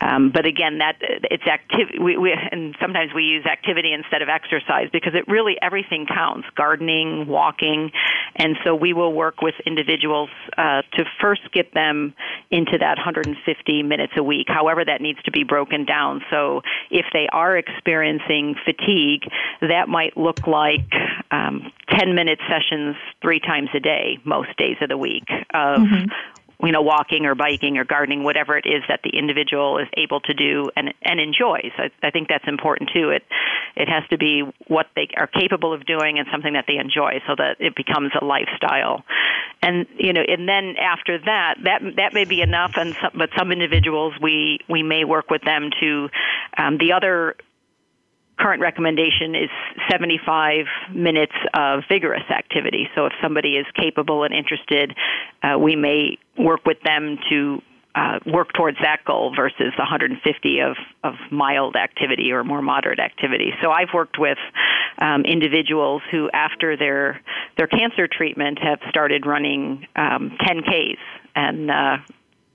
Um, 0.00 0.30
but 0.30 0.46
again, 0.46 0.78
that 0.78 0.96
it's 1.00 1.46
activity. 1.46 1.98
We, 1.98 2.16
we, 2.16 2.32
and 2.32 2.76
sometimes 2.80 3.12
we 3.14 3.22
use 3.22 3.46
activity 3.46 3.92
instead 3.92 4.20
of 4.20 4.28
exercise 4.28 4.88
because 4.92 5.14
it 5.14 5.26
really 5.28 5.56
everything 5.62 6.06
counts: 6.06 6.46
gardening, 6.56 7.26
walking, 7.26 7.92
and 8.36 8.56
so 8.64 8.74
we 8.74 8.92
will 8.92 9.12
work 9.12 9.40
with 9.42 9.54
individuals 9.64 10.28
uh, 10.58 10.82
to 10.94 11.04
first 11.20 11.42
get 11.52 11.72
them 11.72 12.14
into 12.50 12.78
that 12.78 12.96
150 12.98 13.82
minutes 13.82 14.12
a 14.16 14.22
week. 14.22 14.46
However, 14.48 14.84
that 14.84 15.00
needs 15.00 15.22
to 15.22 15.30
be 15.30 15.44
broken 15.44 15.84
down. 15.84 16.22
So 16.30 16.62
if 16.90 17.06
they 17.12 17.28
are 17.32 17.56
experiencing 17.56 18.56
fatigue, 18.64 19.22
that 19.60 19.88
might 19.88 20.16
look 20.16 20.35
like 20.46 20.92
um, 21.30 21.72
10 21.90 22.14
minute 22.14 22.38
sessions 22.48 22.96
three 23.22 23.40
times 23.40 23.68
a 23.74 23.80
day, 23.80 24.18
most 24.24 24.56
days 24.56 24.76
of 24.80 24.88
the 24.88 24.98
week 24.98 25.28
of 25.52 25.80
mm-hmm 25.80 26.06
you 26.62 26.72
know, 26.72 26.80
walking 26.80 27.26
or 27.26 27.34
biking 27.34 27.76
or 27.76 27.84
gardening, 27.84 28.24
whatever 28.24 28.56
it 28.56 28.64
is 28.66 28.82
that 28.88 29.00
the 29.04 29.10
individual 29.10 29.78
is 29.78 29.88
able 29.96 30.20
to 30.20 30.32
do 30.32 30.70
and 30.74 30.94
and 31.02 31.20
enjoys. 31.20 31.70
I, 31.76 31.90
I 32.02 32.10
think 32.10 32.28
that's 32.28 32.48
important 32.48 32.90
too. 32.94 33.10
It 33.10 33.24
it 33.76 33.88
has 33.88 34.04
to 34.08 34.16
be 34.16 34.42
what 34.68 34.86
they 34.96 35.08
are 35.16 35.26
capable 35.26 35.74
of 35.74 35.84
doing 35.84 36.18
and 36.18 36.26
something 36.32 36.54
that 36.54 36.64
they 36.66 36.76
enjoy, 36.76 37.20
so 37.26 37.34
that 37.36 37.56
it 37.60 37.74
becomes 37.76 38.12
a 38.18 38.24
lifestyle. 38.24 39.04
And 39.62 39.86
you 39.98 40.14
know, 40.14 40.22
and 40.26 40.48
then 40.48 40.76
after 40.80 41.18
that, 41.18 41.56
that 41.64 41.82
that 41.96 42.14
may 42.14 42.24
be 42.24 42.40
enough. 42.40 42.72
And 42.76 42.96
some, 43.02 43.10
but 43.14 43.30
some 43.36 43.52
individuals, 43.52 44.14
we 44.22 44.60
we 44.68 44.82
may 44.82 45.04
work 45.04 45.30
with 45.30 45.42
them 45.42 45.70
to 45.80 46.08
um, 46.56 46.78
the 46.78 46.92
other 46.92 47.36
current 48.38 48.60
recommendation 48.60 49.34
is 49.34 49.50
75 49.90 50.66
minutes 50.94 51.32
of 51.54 51.84
vigorous 51.88 52.28
activity. 52.30 52.88
So 52.94 53.06
if 53.06 53.12
somebody 53.22 53.56
is 53.56 53.66
capable 53.74 54.24
and 54.24 54.34
interested, 54.34 54.94
uh, 55.42 55.58
we 55.58 55.76
may 55.76 56.18
work 56.38 56.64
with 56.64 56.78
them 56.82 57.18
to 57.30 57.62
uh, 57.94 58.18
work 58.26 58.52
towards 58.52 58.76
that 58.82 58.98
goal 59.06 59.32
versus 59.34 59.72
150 59.78 60.60
of, 60.60 60.76
of 61.02 61.14
mild 61.30 61.76
activity 61.76 62.30
or 62.30 62.44
more 62.44 62.60
moderate 62.60 63.00
activity. 63.00 63.52
So 63.62 63.70
I've 63.70 63.88
worked 63.94 64.18
with 64.18 64.36
um, 64.98 65.22
individuals 65.22 66.02
who, 66.10 66.30
after 66.32 66.76
their 66.76 67.20
their 67.56 67.66
cancer 67.66 68.06
treatment, 68.06 68.58
have 68.58 68.80
started 68.90 69.24
running 69.24 69.86
um, 69.96 70.36
10ks 70.42 70.98
and 71.34 71.70
uh, 71.70 71.96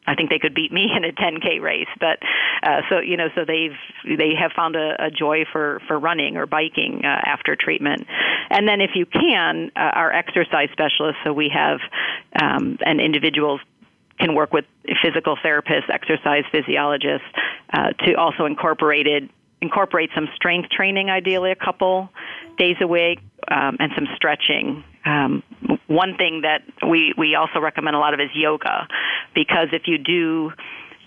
I 0.08 0.16
think 0.16 0.30
they 0.30 0.40
could 0.40 0.54
beat 0.54 0.72
me 0.72 0.90
in 0.96 1.04
a 1.04 1.12
10k 1.12 1.62
race. 1.62 1.88
But 2.00 2.20
uh, 2.64 2.82
so 2.90 3.00
you 3.00 3.18
know, 3.18 3.30
so 3.36 3.46
they've 3.46 3.78
they 4.18 4.34
have 4.40 4.52
found 4.54 4.76
a, 4.76 5.06
a 5.06 5.12
joy 5.12 5.46
for 5.52 5.82
for 5.88 6.00
running 6.00 6.38
or 6.38 6.46
biking 6.46 7.02
uh, 7.04 7.08
after 7.08 7.56
treatment. 7.56 8.06
And 8.50 8.68
then 8.68 8.82
if 8.82 8.92
you 8.96 9.06
can, 9.06 9.72
uh, 9.76 9.80
our 9.80 10.12
exercise 10.12 10.70
specialists. 10.72 11.20
So 11.24 11.34
we 11.34 11.50
have 11.54 11.80
um, 12.42 12.78
an 12.86 13.00
individuals 13.00 13.62
can 14.20 14.36
work 14.36 14.54
with 14.54 14.66
physical 15.02 15.36
therapists, 15.38 15.90
exercise 15.90 16.44
physiologists 16.52 17.26
uh, 17.74 17.90
to 18.06 18.14
also 18.16 18.46
incorporate 18.46 19.08
it 19.08 19.30
incorporate 19.62 20.10
some 20.16 20.28
strength 20.36 20.70
training, 20.70 21.10
ideally 21.10 21.52
a 21.52 21.56
couple 21.56 22.10
days 22.58 22.76
a 22.82 22.88
week, 22.88 23.20
um, 23.50 23.78
and 23.80 23.92
some 23.96 24.08
stretching. 24.16 24.84
Um, 25.06 25.44
one 25.92 26.16
thing 26.16 26.42
that 26.42 26.62
we, 26.88 27.14
we 27.18 27.36
also 27.36 27.60
recommend 27.60 27.96
a 27.96 28.00
lot 28.00 28.14
of 28.14 28.20
is 28.20 28.30
yoga, 28.34 28.88
because 29.36 29.68
if 29.74 29.84
you 29.88 29.98
do 29.98 30.52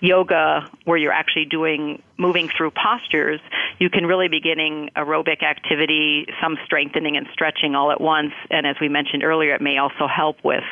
yoga 0.01 0.69
where 0.83 0.97
you're 0.97 1.11
actually 1.11 1.45
doing 1.45 2.01
moving 2.17 2.49
through 2.55 2.71
postures, 2.71 3.39
you 3.79 3.89
can 3.89 4.05
really 4.05 4.27
be 4.27 4.39
getting 4.39 4.89
aerobic 4.95 5.43
activity, 5.43 6.27
some 6.41 6.57
strengthening 6.65 7.17
and 7.17 7.27
stretching 7.33 7.75
all 7.75 7.91
at 7.91 7.99
once. 7.99 8.33
And 8.49 8.67
as 8.67 8.75
we 8.79 8.89
mentioned 8.89 9.23
earlier, 9.23 9.55
it 9.55 9.61
may 9.61 9.77
also 9.77 10.07
help 10.07 10.37
with, 10.43 10.63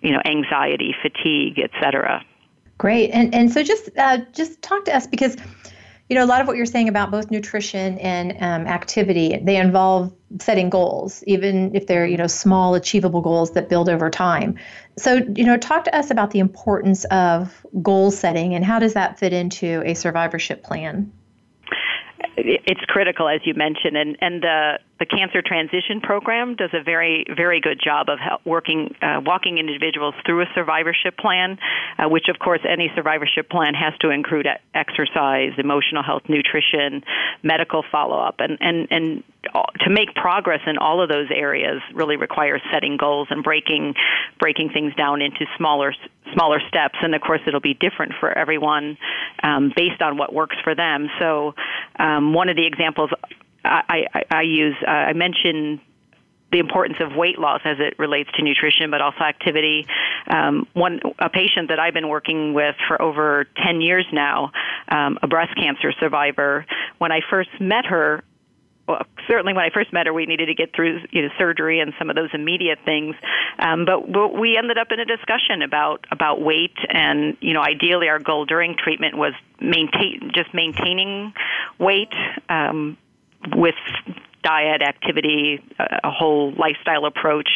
you 0.00 0.12
know, 0.12 0.20
anxiety, 0.24 0.94
fatigue, 1.02 1.58
etc. 1.58 2.24
Great. 2.78 3.10
And 3.10 3.34
and 3.34 3.52
so 3.52 3.62
just 3.62 3.90
uh, 3.96 4.18
just 4.32 4.60
talk 4.62 4.84
to 4.86 4.94
us 4.94 5.06
because 5.06 5.36
you 6.08 6.16
know, 6.16 6.24
a 6.24 6.26
lot 6.26 6.40
of 6.40 6.46
what 6.46 6.56
you're 6.56 6.66
saying 6.66 6.88
about 6.88 7.10
both 7.10 7.30
nutrition 7.30 7.98
and 7.98 8.32
um, 8.40 8.66
activity, 8.66 9.38
they 9.42 9.56
involve 9.56 10.12
setting 10.38 10.68
goals, 10.68 11.24
even 11.26 11.74
if 11.74 11.86
they're, 11.86 12.06
you 12.06 12.16
know, 12.16 12.26
small, 12.26 12.74
achievable 12.74 13.22
goals 13.22 13.52
that 13.52 13.68
build 13.68 13.88
over 13.88 14.10
time. 14.10 14.58
So, 14.98 15.22
you 15.34 15.44
know, 15.44 15.56
talk 15.56 15.84
to 15.84 15.96
us 15.96 16.10
about 16.10 16.30
the 16.30 16.40
importance 16.40 17.04
of 17.06 17.64
goal 17.82 18.10
setting 18.10 18.54
and 18.54 18.64
how 18.64 18.78
does 18.78 18.94
that 18.94 19.18
fit 19.18 19.32
into 19.32 19.82
a 19.86 19.94
survivorship 19.94 20.62
plan? 20.62 21.10
it's 22.36 22.80
critical, 22.88 23.28
as 23.28 23.40
you 23.44 23.54
mentioned, 23.54 23.96
and 23.96 24.16
and 24.20 24.42
the 24.42 24.78
the 24.98 25.06
cancer 25.06 25.42
transition 25.42 26.00
program 26.00 26.54
does 26.54 26.70
a 26.72 26.82
very 26.82 27.26
very 27.34 27.60
good 27.60 27.80
job 27.82 28.08
of 28.08 28.18
working 28.44 28.94
uh, 29.02 29.20
walking 29.24 29.58
individuals 29.58 30.14
through 30.24 30.42
a 30.42 30.46
survivorship 30.54 31.16
plan, 31.18 31.58
uh, 31.98 32.08
which 32.08 32.28
of 32.28 32.38
course 32.38 32.60
any 32.68 32.90
survivorship 32.94 33.50
plan 33.50 33.74
has 33.74 33.92
to 34.00 34.10
include 34.10 34.46
exercise, 34.74 35.52
emotional 35.58 36.02
health, 36.02 36.22
nutrition, 36.28 37.02
medical 37.42 37.84
follow 37.90 38.18
up, 38.18 38.36
and 38.38 38.58
and 38.60 38.88
and 38.90 39.24
to 39.84 39.90
make 39.90 40.14
progress 40.14 40.60
in 40.66 40.78
all 40.78 41.02
of 41.02 41.08
those 41.08 41.28
areas 41.34 41.82
really 41.92 42.16
requires 42.16 42.62
setting 42.72 42.96
goals 42.96 43.28
and 43.30 43.42
breaking 43.42 43.94
breaking 44.38 44.70
things 44.70 44.94
down 44.94 45.20
into 45.20 45.44
smaller 45.56 45.92
smaller 46.32 46.60
steps 46.68 46.96
and 47.02 47.14
of 47.14 47.20
course 47.20 47.40
it'll 47.46 47.60
be 47.60 47.74
different 47.74 48.12
for 48.18 48.36
everyone 48.36 48.96
um, 49.42 49.72
based 49.76 50.00
on 50.00 50.16
what 50.16 50.32
works 50.32 50.56
for 50.62 50.74
them. 50.74 51.08
So 51.18 51.54
um, 51.98 52.32
one 52.32 52.48
of 52.48 52.56
the 52.56 52.66
examples 52.66 53.10
I, 53.64 54.06
I, 54.12 54.24
I 54.30 54.42
use 54.42 54.76
uh, 54.86 54.90
I 54.90 55.12
mentioned 55.12 55.80
the 56.54 56.60
importance 56.60 56.98
of 57.00 57.16
weight 57.16 57.36
loss 57.36 57.60
as 57.64 57.78
it 57.80 57.98
relates 57.98 58.30
to 58.36 58.42
nutrition, 58.42 58.88
but 58.88 59.00
also 59.00 59.18
activity. 59.24 59.86
Um, 60.28 60.68
one 60.72 61.00
a 61.18 61.28
patient 61.28 61.68
that 61.68 61.80
I've 61.80 61.94
been 61.94 62.08
working 62.08 62.54
with 62.54 62.76
for 62.86 63.00
over 63.02 63.46
10 63.66 63.80
years 63.80 64.06
now, 64.12 64.52
um, 64.88 65.18
a 65.20 65.26
breast 65.26 65.56
cancer 65.56 65.92
survivor. 65.98 66.64
When 66.98 67.10
I 67.10 67.22
first 67.28 67.50
met 67.60 67.86
her, 67.86 68.22
well, 68.86 69.02
certainly 69.26 69.52
when 69.52 69.64
I 69.64 69.70
first 69.70 69.92
met 69.92 70.06
her, 70.06 70.12
we 70.12 70.26
needed 70.26 70.46
to 70.46 70.54
get 70.54 70.72
through 70.76 71.00
you 71.10 71.22
know 71.22 71.28
surgery 71.38 71.80
and 71.80 71.92
some 71.98 72.08
of 72.08 72.14
those 72.14 72.30
immediate 72.32 72.78
things. 72.84 73.16
Um, 73.58 73.84
but, 73.84 74.12
but 74.12 74.38
we 74.38 74.56
ended 74.56 74.78
up 74.78 74.92
in 74.92 75.00
a 75.00 75.04
discussion 75.04 75.62
about 75.62 76.06
about 76.12 76.40
weight, 76.40 76.76
and 76.88 77.36
you 77.40 77.52
know, 77.52 77.62
ideally, 77.62 78.08
our 78.08 78.20
goal 78.20 78.44
during 78.44 78.76
treatment 78.76 79.16
was 79.16 79.32
maintain 79.60 80.30
just 80.34 80.54
maintaining 80.54 81.32
weight 81.78 82.12
um, 82.48 82.96
with 83.54 83.74
diet, 84.44 84.82
activity, 84.82 85.58
a 85.78 86.10
whole 86.10 86.52
lifestyle 86.52 87.06
approach, 87.06 87.48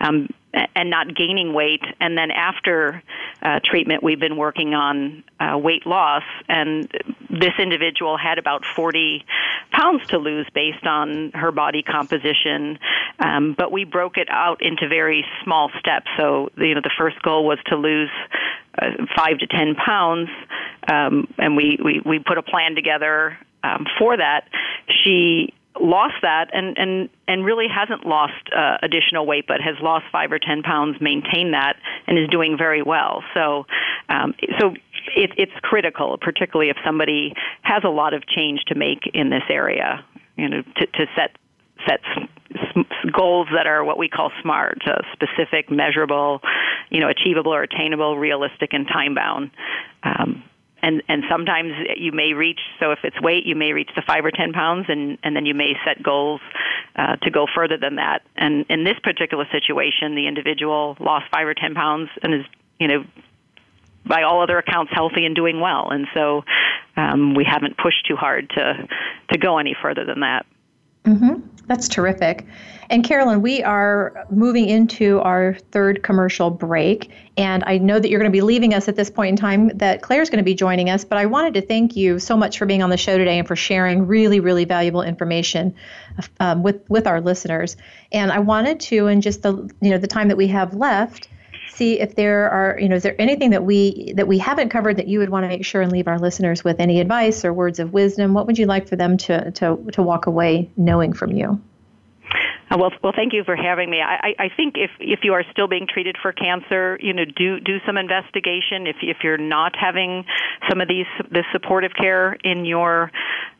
um, 0.00 0.28
and 0.76 0.90
not 0.90 1.16
gaining 1.16 1.52
weight. 1.52 1.82
And 2.00 2.16
then 2.16 2.30
after 2.30 3.02
uh, 3.42 3.60
treatment, 3.64 4.02
we've 4.02 4.20
been 4.20 4.36
working 4.36 4.74
on 4.74 5.24
uh, 5.40 5.58
weight 5.58 5.86
loss. 5.86 6.22
And 6.48 6.88
this 7.28 7.54
individual 7.58 8.16
had 8.16 8.38
about 8.38 8.64
40 8.76 9.24
pounds 9.72 10.06
to 10.08 10.18
lose 10.18 10.46
based 10.54 10.86
on 10.86 11.32
her 11.32 11.50
body 11.50 11.82
composition. 11.82 12.78
Um, 13.18 13.54
but 13.58 13.72
we 13.72 13.84
broke 13.84 14.16
it 14.16 14.28
out 14.30 14.62
into 14.62 14.88
very 14.88 15.24
small 15.42 15.70
steps. 15.80 16.06
So, 16.16 16.50
you 16.56 16.74
know, 16.74 16.82
the 16.82 16.92
first 16.96 17.20
goal 17.22 17.44
was 17.46 17.58
to 17.66 17.76
lose 17.76 18.10
uh, 18.80 18.90
five 19.16 19.38
to 19.38 19.46
10 19.46 19.74
pounds. 19.74 20.28
Um, 20.86 21.32
and 21.38 21.56
we, 21.56 21.78
we, 21.82 22.02
we 22.04 22.18
put 22.18 22.38
a 22.38 22.42
plan 22.42 22.74
together 22.74 23.38
um, 23.64 23.86
for 23.98 24.16
that. 24.16 24.48
She 24.88 25.52
lost 25.80 26.14
that 26.22 26.50
and 26.52 26.78
and 26.78 27.08
and 27.26 27.44
really 27.44 27.66
hasn't 27.68 28.06
lost 28.06 28.48
uh, 28.56 28.78
additional 28.82 29.26
weight 29.26 29.44
but 29.48 29.60
has 29.60 29.74
lost 29.82 30.04
5 30.12 30.32
or 30.32 30.38
10 30.38 30.62
pounds 30.62 31.00
maintained 31.00 31.54
that 31.54 31.76
and 32.06 32.16
is 32.16 32.28
doing 32.28 32.56
very 32.56 32.80
well 32.80 33.24
so 33.34 33.66
um, 34.08 34.34
so 34.60 34.74
it, 35.16 35.32
it's 35.36 35.52
critical 35.62 36.16
particularly 36.18 36.70
if 36.70 36.76
somebody 36.84 37.34
has 37.62 37.82
a 37.82 37.88
lot 37.88 38.14
of 38.14 38.24
change 38.26 38.60
to 38.68 38.76
make 38.76 39.10
in 39.14 39.30
this 39.30 39.42
area 39.48 40.04
you 40.36 40.48
know 40.48 40.62
to, 40.76 40.86
to 40.86 41.06
set 41.16 41.36
set 41.88 42.00
goals 43.12 43.48
that 43.52 43.66
are 43.66 43.82
what 43.84 43.98
we 43.98 44.08
call 44.08 44.30
smart 44.42 44.78
uh, 44.86 45.02
specific 45.12 45.72
measurable 45.72 46.40
you 46.90 47.00
know 47.00 47.08
achievable 47.08 47.52
or 47.52 47.64
attainable 47.64 48.16
realistic 48.16 48.72
and 48.72 48.86
time 48.86 49.16
bound 49.16 49.50
um, 50.04 50.44
and 50.84 51.02
and 51.08 51.24
sometimes 51.30 51.72
you 51.96 52.12
may 52.12 52.34
reach 52.34 52.60
so 52.78 52.92
if 52.92 52.98
it's 53.04 53.18
weight 53.20 53.46
you 53.46 53.56
may 53.56 53.72
reach 53.72 53.88
the 53.96 54.02
five 54.06 54.24
or 54.24 54.30
ten 54.30 54.52
pounds 54.52 54.86
and 54.88 55.18
and 55.22 55.34
then 55.34 55.46
you 55.46 55.54
may 55.54 55.72
set 55.84 56.02
goals 56.02 56.40
uh, 56.96 57.16
to 57.16 57.30
go 57.30 57.46
further 57.52 57.76
than 57.76 57.96
that. 57.96 58.22
And 58.36 58.66
in 58.68 58.84
this 58.84 58.98
particular 59.02 59.46
situation 59.50 60.14
the 60.14 60.28
individual 60.28 60.96
lost 61.00 61.24
five 61.32 61.46
or 61.46 61.54
ten 61.54 61.74
pounds 61.74 62.10
and 62.22 62.34
is 62.34 62.44
you 62.78 62.88
know 62.88 63.04
by 64.06 64.22
all 64.22 64.42
other 64.42 64.58
accounts 64.58 64.92
healthy 64.94 65.24
and 65.24 65.34
doing 65.34 65.60
well. 65.60 65.88
And 65.90 66.06
so 66.12 66.44
um, 66.96 67.34
we 67.34 67.44
haven't 67.44 67.78
pushed 67.78 68.06
too 68.06 68.16
hard 68.16 68.50
to 68.50 68.86
to 69.32 69.38
go 69.38 69.56
any 69.58 69.74
further 69.80 70.04
than 70.04 70.20
that 70.20 70.44
Mm-hmm. 71.04 71.40
That's 71.66 71.88
terrific. 71.88 72.46
And 72.90 73.02
Carolyn, 73.02 73.40
we 73.40 73.62
are 73.62 74.26
moving 74.30 74.68
into 74.68 75.20
our 75.20 75.54
third 75.72 76.02
commercial 76.02 76.50
break. 76.50 77.10
And 77.36 77.64
I 77.66 77.78
know 77.78 77.98
that 77.98 78.10
you're 78.10 78.20
going 78.20 78.30
to 78.30 78.36
be 78.36 78.42
leaving 78.42 78.74
us 78.74 78.88
at 78.88 78.96
this 78.96 79.10
point 79.10 79.30
in 79.30 79.36
time, 79.36 79.68
that 79.78 80.02
Claire's 80.02 80.28
going 80.28 80.38
to 80.38 80.44
be 80.44 80.54
joining 80.54 80.90
us. 80.90 81.04
But 81.04 81.18
I 81.18 81.26
wanted 81.26 81.54
to 81.54 81.62
thank 81.62 81.96
you 81.96 82.18
so 82.18 82.36
much 82.36 82.58
for 82.58 82.66
being 82.66 82.82
on 82.82 82.90
the 82.90 82.96
show 82.98 83.16
today 83.16 83.38
and 83.38 83.48
for 83.48 83.56
sharing 83.56 84.06
really, 84.06 84.40
really 84.40 84.66
valuable 84.66 85.02
information 85.02 85.74
um, 86.40 86.62
with, 86.62 86.88
with 86.90 87.06
our 87.06 87.20
listeners. 87.20 87.76
And 88.12 88.30
I 88.30 88.40
wanted 88.40 88.80
to, 88.80 89.06
in 89.06 89.22
just 89.22 89.42
the, 89.42 89.52
you 89.80 89.90
know, 89.90 89.98
the 89.98 90.06
time 90.06 90.28
that 90.28 90.36
we 90.36 90.48
have 90.48 90.74
left, 90.74 91.28
see 91.74 92.00
if 92.00 92.14
there 92.14 92.50
are, 92.50 92.78
you 92.78 92.88
know, 92.88 92.96
is 92.96 93.02
there 93.02 93.20
anything 93.20 93.50
that 93.50 93.64
we 93.64 94.12
that 94.16 94.26
we 94.26 94.38
haven't 94.38 94.70
covered 94.70 94.96
that 94.96 95.08
you 95.08 95.18
would 95.18 95.30
want 95.30 95.44
to 95.44 95.48
make 95.48 95.64
sure 95.64 95.82
and 95.82 95.92
leave 95.92 96.08
our 96.08 96.18
listeners 96.18 96.64
with 96.64 96.80
any 96.80 97.00
advice 97.00 97.44
or 97.44 97.52
words 97.52 97.78
of 97.78 97.92
wisdom? 97.92 98.34
What 98.34 98.46
would 98.46 98.58
you 98.58 98.66
like 98.66 98.88
for 98.88 98.96
them 98.96 99.16
to 99.18 99.50
to 99.52 99.76
to 99.92 100.02
walk 100.02 100.26
away 100.26 100.70
knowing 100.76 101.12
from 101.12 101.32
you? 101.32 101.60
Uh, 102.70 102.78
well, 102.78 102.92
well, 103.02 103.12
thank 103.14 103.32
you 103.32 103.44
for 103.44 103.56
having 103.56 103.90
me. 103.90 104.00
I, 104.00 104.34
I 104.38 104.48
think 104.56 104.74
if 104.76 104.90
if 104.98 105.20
you 105.22 105.34
are 105.34 105.44
still 105.52 105.68
being 105.68 105.86
treated 105.86 106.16
for 106.20 106.32
cancer, 106.32 106.98
you 107.00 107.12
know, 107.12 107.24
do 107.24 107.60
do 107.60 107.78
some 107.86 107.96
investigation. 107.96 108.86
If 108.86 108.96
if 109.02 109.18
you're 109.22 109.38
not 109.38 109.76
having 109.76 110.24
some 110.68 110.80
of 110.80 110.88
these 110.88 111.06
this 111.30 111.44
supportive 111.52 111.92
care 111.94 112.32
in 112.42 112.64
your 112.64 113.12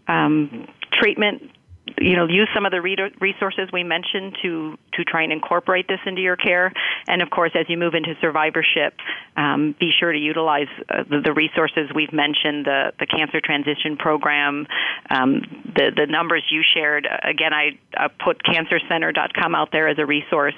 um, 0.09 0.69
treatment, 0.93 1.51
you 1.99 2.17
know 2.17 2.27
use 2.27 2.49
some 2.55 2.67
of 2.67 2.73
the 2.73 2.81
resources 2.81 3.69
we 3.73 3.85
mentioned 3.85 4.37
to 4.43 4.77
to 4.93 5.05
try 5.05 5.23
and 5.23 5.33
incorporate 5.33 5.87
this 5.89 6.01
into 6.07 6.21
your 6.21 6.37
care. 6.37 6.73
And 7.07 7.23
of 7.23 7.31
course 7.31 7.53
as 7.55 7.67
you 7.69 7.77
move 7.77 7.95
into 7.95 8.15
survivorship 8.21 8.95
um, 9.37 9.75
be 9.79 9.91
sure 9.91 10.13
to 10.13 10.19
utilize 10.19 10.69
uh, 10.89 11.05
the, 11.09 11.21
the, 11.21 11.33
resources 11.33 11.91
we've 11.95 12.13
mentioned 12.13 12.67
the 12.67 12.93
the 12.99 13.07
cancer 13.07 13.41
transition 13.41 13.97
program 13.97 14.67
um, 15.11 15.43
the 15.75 15.91
the 15.95 16.07
numbers 16.07 16.45
you 16.51 16.63
shared. 16.63 17.07
Again 17.23 17.53
I 17.53 17.79
uh, 17.97 18.09
put 18.23 18.43
cancercenter.com 18.43 19.55
out 19.55 19.71
there 19.73 19.89
as 19.89 19.99
a 19.99 20.07
resource 20.07 20.55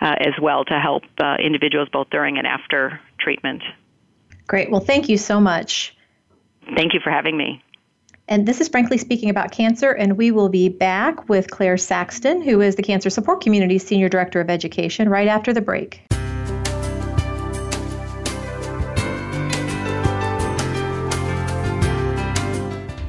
uh, 0.00 0.14
as 0.20 0.34
well 0.40 0.64
to 0.64 0.78
help 0.78 1.04
uh, 1.18 1.36
individuals 1.42 1.88
both 1.92 2.08
during 2.10 2.38
and 2.38 2.46
after 2.46 3.00
treatment. 3.18 3.62
Great. 4.46 4.70
Well 4.70 4.80
thank 4.80 5.08
you 5.08 5.18
so 5.18 5.40
much. 5.40 5.94
Thank 6.74 6.92
you 6.92 7.00
for 7.00 7.10
having 7.10 7.36
me 7.36 7.62
and 8.28 8.46
this 8.46 8.60
is 8.60 8.68
Frankly 8.68 8.98
Speaking 8.98 9.30
About 9.30 9.50
Cancer, 9.50 9.90
and 9.92 10.16
we 10.16 10.30
will 10.30 10.48
be 10.48 10.68
back 10.68 11.28
with 11.28 11.50
Claire 11.50 11.76
Saxton, 11.76 12.42
who 12.42 12.60
is 12.60 12.76
the 12.76 12.82
Cancer 12.82 13.10
Support 13.10 13.40
Community 13.40 13.78
Senior 13.78 14.08
Director 14.08 14.40
of 14.40 14.50
Education, 14.50 15.08
right 15.08 15.28
after 15.28 15.52
the 15.52 15.62
break. 15.62 16.02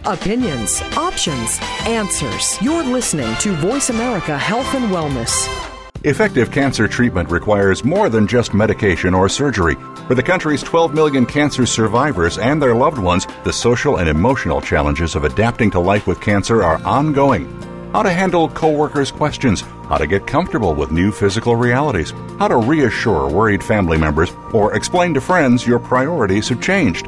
Opinions, 0.06 0.82
options, 0.98 1.60
answers. 1.86 2.60
You're 2.62 2.84
listening 2.84 3.36
to 3.42 3.52
Voice 3.58 3.90
America 3.90 4.36
Health 4.38 4.74
and 4.74 4.86
Wellness. 4.86 5.69
Effective 6.06 6.50
cancer 6.50 6.88
treatment 6.88 7.30
requires 7.30 7.84
more 7.84 8.08
than 8.08 8.26
just 8.26 8.54
medication 8.54 9.14
or 9.14 9.28
surgery. 9.28 9.76
For 10.08 10.16
the 10.16 10.24
country's 10.24 10.64
12 10.64 10.94
million 10.94 11.26
cancer 11.26 11.66
survivors 11.66 12.38
and 12.38 12.62
their 12.62 12.74
loved 12.74 13.00
ones, 13.00 13.28
the 13.44 13.52
social 13.52 13.98
and 13.98 14.08
emotional 14.08 14.62
challenges 14.62 15.16
of 15.16 15.26
adapting 15.26 15.70
to 15.72 15.80
life 15.82 16.08
with 16.08 16.22
cancer 16.22 16.64
are 16.64 16.82
ongoing. 16.86 17.52
How 17.92 18.04
to 18.04 18.12
handle 18.12 18.48
coworkers' 18.48 19.12
questions, 19.12 19.60
how 19.90 19.98
to 19.98 20.08
get 20.08 20.26
comfortable 20.26 20.74
with 20.74 20.90
new 20.90 21.12
physical 21.12 21.58
realities, 21.58 22.12
how 22.38 22.48
to 22.48 22.56
reassure 22.56 23.30
worried 23.30 23.62
family 23.62 23.98
members, 23.98 24.32
or 24.54 24.76
explain 24.76 25.14
to 25.16 25.22
friends 25.22 25.68
your 25.68 25.80
priorities 25.80 26.48
have 26.48 26.62
changed. 26.62 27.08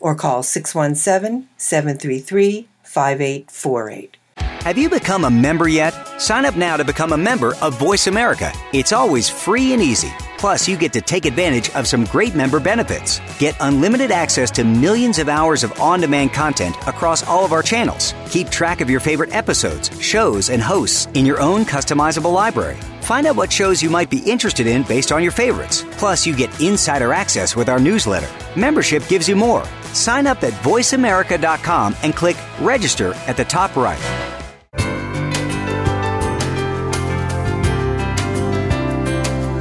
or 0.00 0.14
call 0.14 0.42
617 0.42 1.48
733 1.56 2.68
5848. 2.82 4.16
Have 4.62 4.76
you 4.76 4.90
become 4.90 5.24
a 5.24 5.30
member 5.30 5.68
yet? 5.68 5.92
Sign 6.20 6.44
up 6.44 6.56
now 6.56 6.76
to 6.76 6.84
become 6.84 7.12
a 7.12 7.16
member 7.16 7.54
of 7.62 7.78
Voice 7.78 8.06
America. 8.06 8.52
It's 8.72 8.92
always 8.92 9.28
free 9.28 9.72
and 9.72 9.80
easy. 9.80 10.12
Plus, 10.36 10.68
you 10.68 10.76
get 10.76 10.92
to 10.92 11.00
take 11.00 11.26
advantage 11.26 11.70
of 11.70 11.86
some 11.86 12.04
great 12.04 12.34
member 12.34 12.60
benefits. 12.60 13.20
Get 13.38 13.56
unlimited 13.60 14.10
access 14.10 14.50
to 14.52 14.64
millions 14.64 15.18
of 15.18 15.28
hours 15.28 15.64
of 15.64 15.80
on 15.80 16.00
demand 16.00 16.32
content 16.32 16.76
across 16.86 17.26
all 17.26 17.44
of 17.44 17.52
our 17.52 17.62
channels. 17.62 18.14
Keep 18.30 18.50
track 18.50 18.80
of 18.80 18.90
your 18.90 19.00
favorite 19.00 19.34
episodes, 19.34 19.90
shows, 20.00 20.50
and 20.50 20.60
hosts 20.60 21.06
in 21.14 21.24
your 21.24 21.40
own 21.40 21.64
customizable 21.64 22.32
library. 22.32 22.78
Find 23.08 23.26
out 23.26 23.36
what 23.36 23.50
shows 23.50 23.82
you 23.82 23.88
might 23.88 24.10
be 24.10 24.18
interested 24.18 24.66
in 24.66 24.82
based 24.82 25.12
on 25.12 25.22
your 25.22 25.32
favorites. 25.32 25.82
Plus, 25.92 26.26
you 26.26 26.36
get 26.36 26.60
insider 26.60 27.14
access 27.14 27.56
with 27.56 27.70
our 27.70 27.78
newsletter. 27.78 28.28
Membership 28.54 29.08
gives 29.08 29.26
you 29.26 29.34
more. 29.34 29.64
Sign 29.94 30.26
up 30.26 30.42
at 30.42 30.52
voiceamerica.com 30.62 31.96
and 32.02 32.14
click 32.14 32.36
register 32.60 33.14
at 33.26 33.38
the 33.38 33.46
top 33.46 33.74
right. 33.76 33.98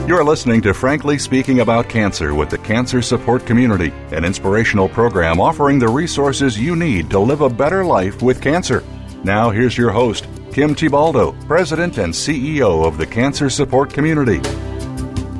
You're 0.09 0.25
listening 0.25 0.61
to 0.63 0.73
Frankly 0.73 1.17
Speaking 1.17 1.61
About 1.61 1.87
Cancer 1.87 2.35
with 2.35 2.49
the 2.49 2.57
Cancer 2.57 3.01
Support 3.01 3.45
Community, 3.45 3.93
an 4.11 4.25
inspirational 4.25 4.89
program 4.89 5.39
offering 5.39 5.79
the 5.79 5.87
resources 5.87 6.59
you 6.59 6.75
need 6.75 7.09
to 7.11 7.19
live 7.19 7.39
a 7.39 7.49
better 7.49 7.85
life 7.85 8.21
with 8.21 8.41
cancer. 8.41 8.83
Now, 9.23 9.49
here's 9.51 9.77
your 9.77 9.91
host, 9.91 10.25
Kim 10.57 10.73
Thiboldeaux, 10.73 11.39
President 11.45 11.99
and 11.99 12.11
CEO 12.11 12.83
of 12.83 12.97
the 12.97 13.05
Cancer 13.05 13.47
Support 13.47 13.93
Community. 13.93 14.39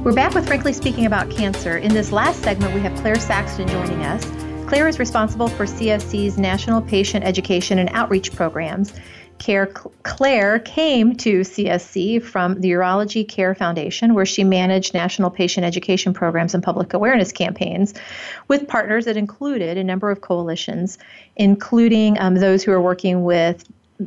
We're 0.04 0.14
back 0.14 0.36
with 0.36 0.46
Frankly 0.46 0.74
Speaking 0.74 1.08
About 1.08 1.32
Cancer. 1.32 1.76
In 1.76 1.92
this 1.92 2.12
last 2.12 2.44
segment, 2.44 2.76
we 2.76 2.82
have 2.82 2.96
Claire 3.00 3.16
Saxton 3.16 3.68
joining 3.68 4.04
us. 4.04 4.24
Claire 4.68 4.88
is 4.88 5.00
responsible 5.00 5.48
for 5.48 5.66
CSC's 5.66 6.38
National 6.38 6.84
Patient 6.84 7.26
Education 7.26 7.80
and 7.80 7.90
Outreach 7.94 8.36
programs. 8.36 8.94
Care 9.40 9.66
Claire 10.04 10.60
came 10.60 11.16
to 11.16 11.42
CSC 11.42 12.22
from 12.22 12.62
the 12.62 12.70
Urology 12.72 13.28
Care 13.28 13.56
Foundation, 13.56 14.14
where 14.14 14.26
she 14.26 14.44
managed 14.44 14.94
national 14.94 15.32
patient 15.32 15.66
education 15.66 16.14
programs 16.14 16.54
and 16.54 16.64
public 16.64 16.94
awareness 16.94 17.32
campaigns 17.32 17.96
with 18.48 18.68
partners 18.68 19.06
that 19.06 19.18
included 19.18 19.80
a 19.80 19.84
number 19.84 20.12
of 20.12 20.22
coalitions, 20.22 21.00
including 21.36 22.20
um, 22.20 22.36
those 22.36 22.64
who 22.64 22.72
are 22.72 22.82
working 22.82 23.24
with 23.24 23.64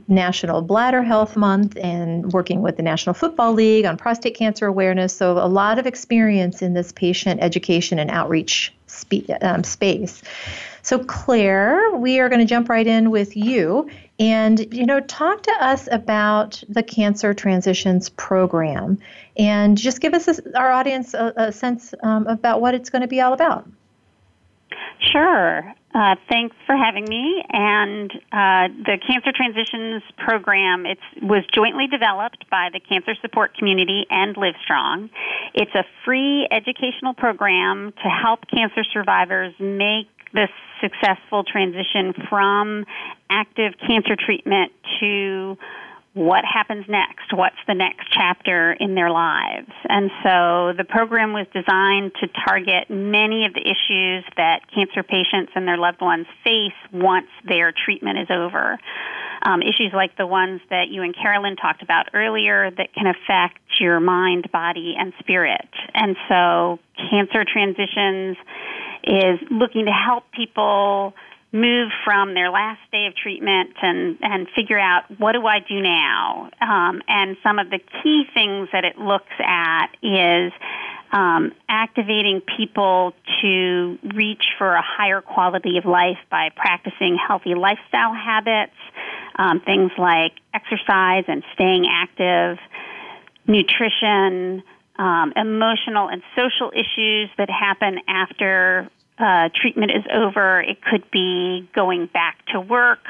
National 0.08 0.62
Bladder 0.62 1.02
Health 1.02 1.36
Month 1.36 1.76
and 1.76 2.32
working 2.32 2.62
with 2.62 2.76
the 2.76 2.82
National 2.82 3.14
Football 3.14 3.54
League 3.54 3.84
on 3.84 3.96
prostate 3.96 4.36
cancer 4.36 4.66
awareness. 4.66 5.14
So, 5.14 5.32
a 5.38 5.48
lot 5.48 5.78
of 5.78 5.86
experience 5.86 6.62
in 6.62 6.74
this 6.74 6.92
patient 6.92 7.42
education 7.42 7.98
and 7.98 8.10
outreach 8.10 8.72
spe- 8.86 9.30
um, 9.42 9.64
space. 9.64 10.22
So, 10.82 10.98
Claire, 11.00 11.96
we 11.96 12.20
are 12.20 12.28
going 12.28 12.40
to 12.40 12.46
jump 12.46 12.68
right 12.68 12.86
in 12.86 13.10
with 13.10 13.36
you 13.36 13.90
and 14.20 14.72
you 14.72 14.86
know 14.86 15.00
talk 15.00 15.42
to 15.42 15.52
us 15.52 15.88
about 15.90 16.62
the 16.68 16.82
cancer 16.82 17.34
transitions 17.34 18.10
program 18.10 18.98
and 19.36 19.78
just 19.78 20.00
give 20.00 20.12
us 20.12 20.28
a, 20.28 20.58
our 20.58 20.70
audience 20.70 21.14
a, 21.14 21.32
a 21.36 21.52
sense 21.52 21.94
um, 22.02 22.26
about 22.26 22.60
what 22.60 22.74
it's 22.74 22.90
going 22.90 23.02
to 23.02 23.08
be 23.08 23.20
all 23.20 23.32
about 23.32 23.66
sure 25.00 25.74
uh, 25.94 26.14
thanks 26.28 26.56
for 26.66 26.76
having 26.76 27.04
me. 27.08 27.42
And 27.50 28.10
uh, 28.32 28.68
the 28.84 28.98
cancer 29.06 29.32
transitions 29.34 30.02
program 30.18 30.86
it 30.86 30.98
was 31.22 31.44
jointly 31.54 31.86
developed 31.86 32.48
by 32.50 32.68
the 32.72 32.80
cancer 32.80 33.14
support 33.20 33.56
community 33.56 34.06
and 34.10 34.36
livestrong 34.36 35.10
it's 35.54 35.74
a 35.74 35.84
free 36.04 36.46
educational 36.50 37.14
program 37.14 37.92
to 38.02 38.08
help 38.08 38.40
cancer 38.52 38.84
survivors 38.92 39.54
make 39.58 40.08
the 40.32 40.48
successful 40.80 41.44
transition 41.44 42.14
from 42.28 42.84
active 43.28 43.74
cancer 43.86 44.16
treatment 44.16 44.72
to 45.00 45.56
what 46.12 46.44
happens 46.44 46.86
next? 46.88 47.32
What's 47.32 47.60
the 47.68 47.74
next 47.74 48.08
chapter 48.10 48.72
in 48.72 48.94
their 48.94 49.10
lives? 49.10 49.70
And 49.88 50.10
so 50.24 50.72
the 50.76 50.84
program 50.84 51.32
was 51.32 51.46
designed 51.54 52.12
to 52.20 52.26
target 52.44 52.90
many 52.90 53.46
of 53.46 53.54
the 53.54 53.60
issues 53.60 54.24
that 54.36 54.62
cancer 54.74 55.04
patients 55.04 55.52
and 55.54 55.68
their 55.68 55.78
loved 55.78 56.00
ones 56.00 56.26
face 56.42 56.74
once 56.92 57.28
their 57.46 57.72
treatment 57.72 58.18
is 58.18 58.28
over. 58.28 58.78
Um, 59.42 59.62
issues 59.62 59.92
like 59.94 60.16
the 60.18 60.26
ones 60.26 60.60
that 60.68 60.88
you 60.90 61.02
and 61.02 61.14
Carolyn 61.14 61.56
talked 61.56 61.82
about 61.82 62.06
earlier 62.12 62.70
that 62.70 62.92
can 62.92 63.06
affect 63.06 63.60
your 63.78 64.00
mind, 64.00 64.50
body, 64.52 64.94
and 64.98 65.12
spirit. 65.20 65.68
And 65.94 66.16
so 66.28 66.78
cancer 67.08 67.44
transitions 67.50 68.36
is 69.04 69.38
looking 69.50 69.86
to 69.86 69.92
help 69.92 70.24
people 70.32 71.14
move 71.52 71.90
from 72.04 72.34
their 72.34 72.50
last 72.50 72.80
day 72.92 73.06
of 73.06 73.16
treatment 73.16 73.70
and, 73.82 74.18
and 74.22 74.46
figure 74.54 74.78
out 74.78 75.04
what 75.18 75.32
do 75.32 75.46
I 75.46 75.58
do 75.60 75.80
now. 75.80 76.50
Um, 76.60 77.02
and 77.08 77.36
some 77.42 77.58
of 77.58 77.70
the 77.70 77.80
key 78.02 78.24
things 78.32 78.68
that 78.72 78.84
it 78.84 78.98
looks 78.98 79.32
at 79.40 79.88
is 80.02 80.52
um, 81.12 81.52
activating 81.68 82.40
people 82.56 83.14
to 83.42 83.98
reach 84.14 84.44
for 84.58 84.74
a 84.74 84.82
higher 84.82 85.20
quality 85.20 85.76
of 85.76 85.84
life 85.84 86.18
by 86.30 86.50
practicing 86.54 87.16
healthy 87.16 87.54
lifestyle 87.54 88.14
habits, 88.14 88.76
um, 89.36 89.60
things 89.60 89.90
like 89.98 90.32
exercise 90.54 91.24
and 91.26 91.42
staying 91.54 91.86
active, 91.90 92.58
nutrition, 93.46 94.62
um, 95.00 95.32
emotional 95.34 96.08
and 96.08 96.22
social 96.36 96.70
issues 96.72 97.30
that 97.38 97.48
happen 97.50 97.98
after 98.06 98.88
uh, 99.20 99.48
treatment 99.54 99.92
is 99.92 100.04
over. 100.12 100.60
It 100.60 100.82
could 100.82 101.10
be 101.10 101.68
going 101.74 102.06
back 102.06 102.38
to 102.52 102.60
work, 102.60 103.00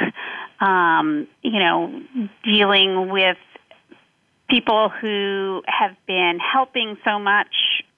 um, 0.61 1.28
you 1.42 1.58
know, 1.58 2.02
dealing 2.44 3.11
with 3.11 3.36
people 4.48 4.88
who 4.88 5.62
have 5.66 5.96
been 6.06 6.38
helping 6.40 6.98
so 7.04 7.18
much 7.18 7.54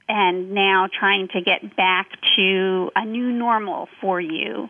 and 0.09 0.53
now 0.53 0.89
trying 0.93 1.29
to 1.29 1.41
get 1.41 1.77
back 1.77 2.09
to 2.37 2.91
a 2.95 3.05
new 3.05 3.33
normal 3.33 3.89
for 4.01 4.21
you. 4.21 4.69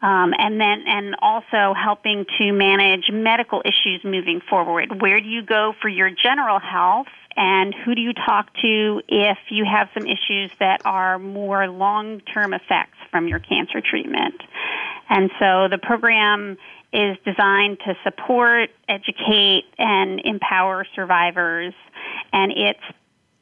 Um, 0.00 0.32
and 0.38 0.60
then, 0.60 0.84
and 0.86 1.16
also 1.20 1.74
helping 1.74 2.24
to 2.38 2.52
manage 2.52 3.10
medical 3.10 3.62
issues 3.64 4.00
moving 4.04 4.40
forward. 4.48 5.00
Where 5.00 5.20
do 5.20 5.26
you 5.26 5.42
go 5.42 5.74
for 5.80 5.88
your 5.88 6.10
general 6.10 6.60
health, 6.60 7.08
and 7.38 7.72
who 7.84 7.94
do 7.94 8.00
you 8.00 8.12
talk 8.12 8.52
to 8.62 9.00
if 9.06 9.38
you 9.48 9.64
have 9.64 9.88
some 9.94 10.04
issues 10.04 10.50
that 10.58 10.82
are 10.84 11.20
more 11.20 11.68
long-term 11.68 12.52
effects 12.52 12.98
from 13.12 13.28
your 13.28 13.38
cancer 13.38 13.80
treatment? 13.80 14.34
And 15.08 15.30
so 15.38 15.68
the 15.70 15.78
program 15.80 16.58
is 16.92 17.16
designed 17.24 17.78
to 17.86 17.94
support, 18.02 18.70
educate, 18.88 19.66
and 19.78 20.20
empower 20.24 20.84
survivors, 20.96 21.74
and 22.32 22.50
it's 22.50 22.80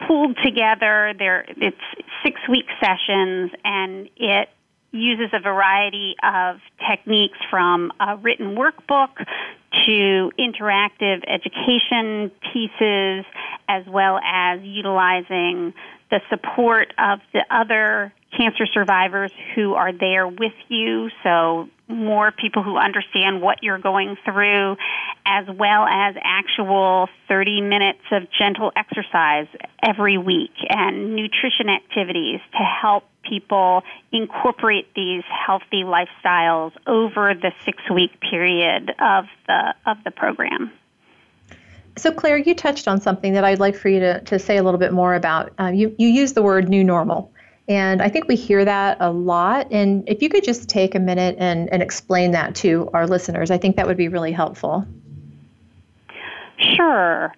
pooled 0.06 0.36
together. 0.44 1.14
There, 1.18 1.46
it's 1.48 1.76
six-week 2.22 2.66
sessions, 2.78 3.50
and 3.64 4.10
it 4.16 4.50
uses 4.96 5.30
a 5.32 5.40
variety 5.40 6.16
of 6.22 6.60
techniques 6.88 7.38
from 7.50 7.92
a 8.00 8.16
written 8.16 8.56
workbook 8.56 9.24
to 9.84 10.32
interactive 10.38 11.22
education 11.26 12.30
pieces, 12.52 13.24
as 13.68 13.84
well 13.86 14.18
as 14.18 14.60
utilizing 14.62 15.74
the 16.10 16.20
support 16.30 16.92
of 16.98 17.20
the 17.32 17.44
other 17.50 18.12
cancer 18.36 18.66
survivors 18.66 19.32
who 19.54 19.74
are 19.74 19.92
there 19.92 20.26
with 20.28 20.52
you. 20.68 21.10
So, 21.22 21.68
more 21.88 22.32
people 22.32 22.64
who 22.64 22.76
understand 22.76 23.40
what 23.40 23.62
you're 23.62 23.78
going 23.78 24.16
through, 24.24 24.76
as 25.24 25.46
well 25.46 25.84
as 25.84 26.16
actual 26.22 27.08
30 27.28 27.60
minutes 27.60 28.00
of 28.10 28.24
gentle 28.36 28.72
exercise 28.76 29.46
every 29.82 30.18
week 30.18 30.52
and 30.68 31.14
nutrition 31.14 31.68
activities 31.68 32.40
to 32.52 32.58
help 32.58 33.04
people 33.28 33.82
incorporate 34.12 34.92
these 34.94 35.24
healthy 35.24 35.84
lifestyles 35.84 36.72
over 36.86 37.34
the 37.34 37.52
six 37.64 37.78
week 37.90 38.20
period 38.20 38.90
of 38.98 39.26
the, 39.46 39.74
of 39.86 39.98
the 40.04 40.10
program. 40.10 40.72
So, 41.98 42.12
Claire, 42.12 42.36
you 42.36 42.54
touched 42.54 42.88
on 42.88 43.00
something 43.00 43.32
that 43.32 43.44
I'd 43.44 43.58
like 43.58 43.74
for 43.74 43.88
you 43.88 44.00
to, 44.00 44.20
to 44.20 44.38
say 44.38 44.58
a 44.58 44.62
little 44.62 44.78
bit 44.78 44.92
more 44.92 45.14
about. 45.14 45.52
Uh, 45.58 45.68
you, 45.68 45.94
you 45.98 46.08
used 46.08 46.34
the 46.34 46.42
word 46.42 46.68
new 46.68 46.84
normal. 46.84 47.32
And 47.68 48.00
I 48.00 48.08
think 48.08 48.28
we 48.28 48.36
hear 48.36 48.64
that 48.64 48.98
a 49.00 49.10
lot. 49.10 49.68
And 49.72 50.08
if 50.08 50.22
you 50.22 50.28
could 50.28 50.44
just 50.44 50.68
take 50.68 50.94
a 50.94 51.00
minute 51.00 51.36
and, 51.38 51.72
and 51.72 51.82
explain 51.82 52.30
that 52.32 52.54
to 52.56 52.88
our 52.92 53.06
listeners, 53.06 53.50
I 53.50 53.58
think 53.58 53.76
that 53.76 53.86
would 53.86 53.96
be 53.96 54.08
really 54.08 54.30
helpful. 54.30 54.86
Sure. 56.58 57.32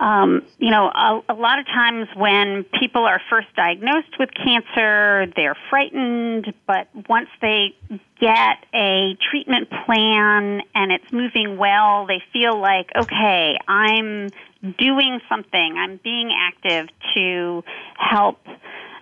Um, 0.00 0.42
you 0.58 0.70
know, 0.70 0.86
a, 0.86 1.20
a, 1.28 1.34
lot 1.34 1.58
of 1.58 1.66
times 1.66 2.08
when 2.16 2.64
people 2.80 3.04
are 3.04 3.20
first 3.28 3.48
diagnosed 3.54 4.18
with 4.18 4.30
cancer, 4.34 5.30
they're 5.36 5.56
frightened, 5.68 6.52
but 6.66 6.88
once 7.08 7.28
they 7.42 7.76
get 8.18 8.64
a 8.74 9.16
treatment 9.30 9.68
plan 9.84 10.62
and 10.74 10.92
it's 10.92 11.12
moving 11.12 11.58
well, 11.58 12.06
they 12.06 12.22
feel 12.32 12.58
like, 12.58 12.90
okay, 12.96 13.58
I'm 13.68 14.30
doing 14.78 15.20
something, 15.28 15.76
I'm 15.76 16.00
being 16.02 16.30
active 16.36 16.88
to 17.14 17.62
help 17.96 18.38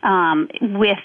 um, 0.03 0.49
with 0.61 0.99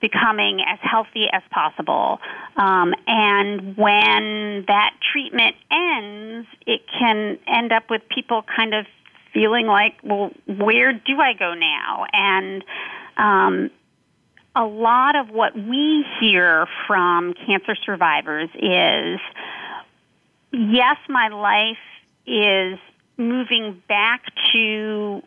becoming 0.00 0.60
as 0.66 0.78
healthy 0.82 1.26
as 1.32 1.42
possible. 1.50 2.20
Um, 2.56 2.94
and 3.06 3.76
when 3.76 4.64
that 4.68 4.94
treatment 5.12 5.56
ends, 5.70 6.48
it 6.66 6.82
can 6.98 7.38
end 7.46 7.72
up 7.72 7.90
with 7.90 8.02
people 8.08 8.44
kind 8.56 8.74
of 8.74 8.86
feeling 9.32 9.66
like, 9.66 9.94
well, 10.02 10.30
where 10.46 10.92
do 10.92 11.20
I 11.20 11.32
go 11.32 11.54
now? 11.54 12.06
And 12.12 12.64
um, 13.16 13.70
a 14.54 14.64
lot 14.64 15.16
of 15.16 15.30
what 15.30 15.56
we 15.56 16.04
hear 16.20 16.66
from 16.86 17.34
cancer 17.46 17.74
survivors 17.84 18.48
is 18.54 19.20
yes, 20.52 20.96
my 21.08 21.28
life 21.28 21.76
is 22.26 22.78
moving 23.16 23.82
back 23.88 24.22
to 24.52 25.22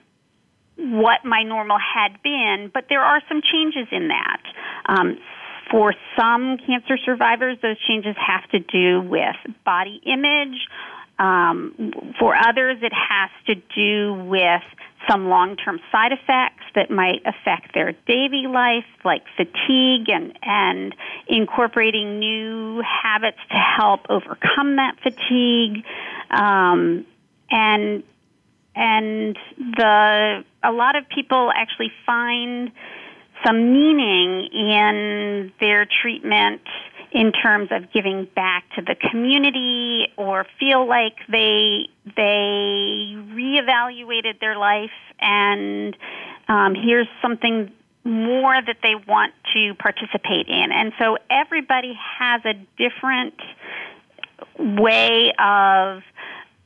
what 0.78 1.25
my 1.25 1.43
normal 1.43 1.78
had 1.78 2.21
been, 2.23 2.71
but 2.73 2.86
there 2.89 3.01
are 3.01 3.21
some 3.28 3.41
changes 3.41 3.88
in 3.91 4.09
that. 4.09 4.41
Um, 4.86 5.17
for 5.71 5.93
some 6.17 6.57
cancer 6.65 6.97
survivors, 7.03 7.57
those 7.61 7.78
changes 7.88 8.15
have 8.15 8.49
to 8.51 8.59
do 8.59 9.01
with 9.01 9.36
body 9.65 10.01
image. 10.05 10.67
Um, 11.19 12.13
for 12.19 12.36
others, 12.36 12.78
it 12.82 12.93
has 12.93 13.30
to 13.47 13.55
do 13.75 14.13
with 14.25 14.61
some 15.09 15.30
long 15.30 15.55
term 15.55 15.80
side 15.91 16.11
effects 16.11 16.63
that 16.75 16.91
might 16.91 17.21
affect 17.25 17.73
their 17.73 17.93
daily 18.07 18.45
life, 18.47 18.86
like 19.03 19.23
fatigue 19.36 20.09
and, 20.09 20.38
and 20.43 20.95
incorporating 21.28 22.19
new 22.19 22.82
habits 22.82 23.38
to 23.49 23.57
help 23.57 24.01
overcome 24.09 24.75
that 24.75 24.95
fatigue. 25.01 25.84
Um, 26.30 27.05
and 27.49 28.03
and 28.75 29.36
the 29.57 30.43
a 30.68 30.72
lot 30.72 30.95
of 30.95 31.07
people 31.09 31.51
actually 31.55 31.91
find 32.05 32.72
some 33.45 33.72
meaning 33.72 34.49
in 34.51 35.51
their 35.59 35.86
treatment 36.01 36.61
in 37.11 37.32
terms 37.32 37.70
of 37.72 37.91
giving 37.93 38.28
back 38.36 38.65
to 38.76 38.82
the 38.82 38.95
community 39.09 40.07
or 40.18 40.45
feel 40.59 40.86
like 40.88 41.15
they 41.30 41.88
they 42.18 43.15
reevaluated 43.34 44.39
their 44.41 44.57
life 44.57 44.91
and 45.20 45.95
um, 46.49 46.76
here's 46.76 47.07
something 47.22 47.72
more 48.03 48.55
that 48.61 48.78
they 48.84 48.95
want 49.07 49.34
to 49.53 49.74
participate 49.76 50.47
in. 50.47 50.72
And 50.72 50.93
so 50.99 51.18
everybody 51.30 51.97
has 52.20 52.41
a 52.45 52.53
different 52.78 53.36
way 54.59 55.34
of 55.39 56.03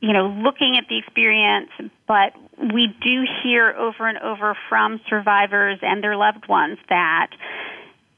you 0.02 0.12
know, 0.12 0.26
looking 0.26 0.76
at 0.76 0.88
the 0.88 0.98
experience, 0.98 1.70
but 2.08 2.32
we 2.58 2.88
do 2.88 3.24
hear 3.42 3.70
over 3.70 4.08
and 4.08 4.18
over 4.18 4.56
from 4.68 5.00
survivors 5.08 5.78
and 5.80 6.02
their 6.02 6.16
loved 6.16 6.48
ones 6.48 6.78
that 6.88 7.28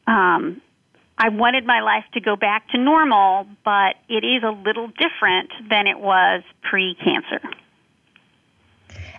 um, 0.06 0.62
I 1.18 1.28
wanted 1.28 1.66
my 1.66 1.82
life 1.82 2.04
to 2.14 2.20
go 2.20 2.36
back 2.36 2.70
to 2.70 2.78
normal, 2.78 3.46
but 3.66 3.96
it 4.08 4.24
is 4.24 4.42
a 4.42 4.50
little 4.50 4.88
different 4.88 5.50
than 5.68 5.86
it 5.86 6.00
was 6.00 6.42
pre 6.62 6.96
cancer. 7.04 7.40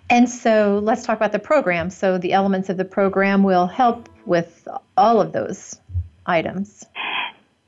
And 0.09 0.27
so 0.27 0.79
let's 0.83 1.05
talk 1.05 1.17
about 1.17 1.33
the 1.33 1.39
program. 1.39 1.91
So 1.91 2.17
the 2.17 2.33
elements 2.33 2.69
of 2.69 2.77
the 2.77 2.85
program 2.85 3.43
will 3.43 3.67
help 3.67 4.09
with 4.25 4.67
all 4.97 5.21
of 5.21 5.33
those 5.33 5.79
items. 6.25 6.83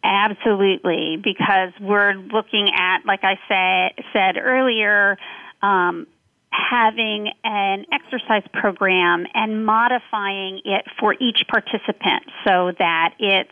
Absolutely, 0.09 1.17
because 1.21 1.73
we're 1.81 2.13
looking 2.13 2.69
at, 2.73 2.99
like 3.05 3.25
I 3.25 3.35
say, 3.49 4.03
said 4.13 4.37
earlier, 4.41 5.17
um, 5.61 6.07
having 6.49 7.29
an 7.43 7.85
exercise 7.91 8.43
program 8.53 9.27
and 9.33 9.65
modifying 9.65 10.61
it 10.63 10.85
for 10.97 11.13
each 11.19 11.41
participant 11.49 12.23
so 12.45 12.71
that 12.79 13.15
it's 13.19 13.51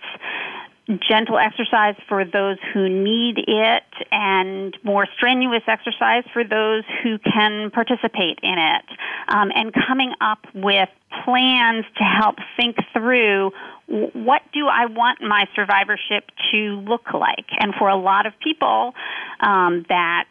gentle 1.10 1.38
exercise 1.38 1.96
for 2.08 2.24
those 2.24 2.58
who 2.74 2.88
need 2.88 3.40
it 3.40 3.84
and 4.12 4.78
more 4.84 5.08
strenuous 5.16 5.64
exercise 5.68 6.24
for 6.32 6.44
those 6.44 6.84
who 7.02 7.18
can 7.18 7.72
participate 7.72 8.40
in 8.44 8.58
it. 8.58 8.86
Um, 9.28 9.52
and 9.56 9.74
coming 9.74 10.14
up 10.22 10.46
with 10.54 10.90
plans 11.24 11.86
to 11.98 12.04
help 12.04 12.36
think 12.56 12.78
through 12.94 13.52
what 13.88 14.42
do 14.54 14.68
I 14.68 14.86
want 14.88 15.22
my 15.22 15.48
survivorship 15.56 16.26
to 16.52 16.58
look 16.82 17.14
like? 17.14 17.46
And 17.60 17.74
for 17.76 17.90
a 17.90 17.96
lot 17.96 18.26
of 18.26 18.34
people, 18.40 18.94
um, 19.40 19.86
that's 19.88 20.30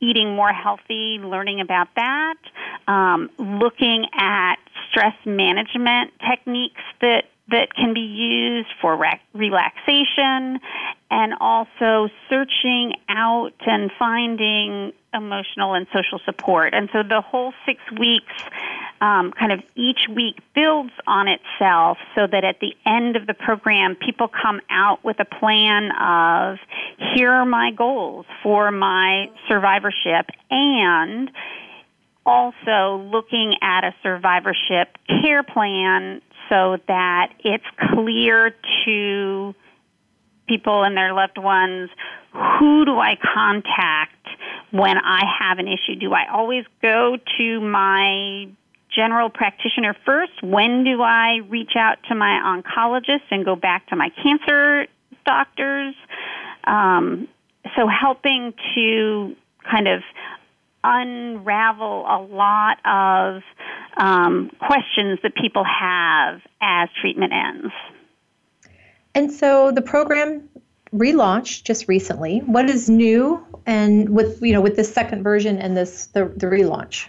eating 0.00 0.34
more 0.34 0.52
healthy, 0.52 1.18
learning 1.18 1.60
about 1.60 1.88
that, 1.96 2.36
um, 2.86 3.30
looking 3.38 4.06
at 4.16 4.56
stress 4.90 5.14
management 5.24 6.12
techniques 6.28 6.80
that 7.00 7.24
that 7.50 7.74
can 7.74 7.94
be 7.94 8.00
used 8.00 8.68
for 8.80 8.96
re- 8.96 9.20
relaxation 9.32 10.60
and 11.10 11.34
also 11.40 12.08
searching 12.28 12.92
out 13.08 13.54
and 13.66 13.90
finding 13.98 14.92
emotional 15.14 15.74
and 15.74 15.86
social 15.92 16.20
support. 16.24 16.74
And 16.74 16.90
so 16.92 17.02
the 17.02 17.22
whole 17.22 17.54
six 17.64 17.80
weeks, 17.98 18.32
um, 19.00 19.32
kind 19.32 19.52
of 19.52 19.60
each 19.74 20.08
week 20.14 20.38
builds 20.54 20.92
on 21.06 21.28
itself 21.28 21.98
so 22.14 22.26
that 22.26 22.44
at 22.44 22.60
the 22.60 22.74
end 22.84 23.16
of 23.16 23.26
the 23.26 23.34
program, 23.34 23.94
people 23.96 24.28
come 24.28 24.60
out 24.68 25.02
with 25.04 25.18
a 25.20 25.24
plan 25.24 25.90
of 25.92 26.58
here 27.14 27.30
are 27.30 27.46
my 27.46 27.70
goals 27.70 28.26
for 28.42 28.70
my 28.70 29.30
survivorship 29.48 30.26
and 30.50 31.30
also 32.26 33.02
looking 33.10 33.54
at 33.62 33.84
a 33.84 33.94
survivorship 34.02 34.98
care 35.22 35.42
plan 35.42 36.20
so 36.48 36.78
that 36.88 37.32
it's 37.40 37.64
clear 37.92 38.54
to 38.84 39.54
people 40.46 40.82
and 40.82 40.96
their 40.96 41.12
loved 41.12 41.38
ones 41.38 41.90
who 42.32 42.84
do 42.84 42.98
I 42.98 43.16
contact 43.34 44.12
when 44.70 44.96
I 44.98 45.22
have 45.40 45.58
an 45.58 45.68
issue? 45.68 45.96
Do 45.98 46.12
I 46.12 46.30
always 46.32 46.64
go 46.82 47.16
to 47.38 47.60
my 47.60 48.48
general 48.94 49.30
practitioner 49.30 49.94
first? 50.04 50.42
When 50.42 50.84
do 50.84 51.02
I 51.02 51.40
reach 51.48 51.72
out 51.76 51.98
to 52.08 52.14
my 52.14 52.40
oncologist 52.44 53.24
and 53.30 53.44
go 53.44 53.56
back 53.56 53.88
to 53.88 53.96
my 53.96 54.10
cancer 54.22 54.86
doctors. 55.28 55.94
Um, 56.64 57.28
so 57.76 57.86
helping 57.86 58.54
to 58.74 59.36
kind 59.70 59.86
of 59.86 60.00
unravel 60.82 62.06
a 62.08 62.18
lot 62.22 62.78
of 62.84 63.42
um, 63.98 64.50
questions 64.60 65.18
that 65.22 65.34
people 65.34 65.64
have 65.64 66.40
as 66.60 66.88
treatment 67.00 67.32
ends. 67.32 67.72
And 69.14 69.32
so 69.32 69.72
the 69.72 69.82
program 69.82 70.48
relaunched 70.94 71.64
just 71.64 71.88
recently. 71.88 72.38
What 72.40 72.70
is 72.70 72.88
new 72.88 73.44
and 73.66 74.08
with 74.08 74.40
you 74.40 74.52
know 74.52 74.60
with 74.60 74.76
this 74.76 74.92
second 74.92 75.22
version 75.22 75.58
and 75.58 75.76
this 75.76 76.06
the, 76.06 76.26
the 76.26 76.46
relaunch? 76.46 77.08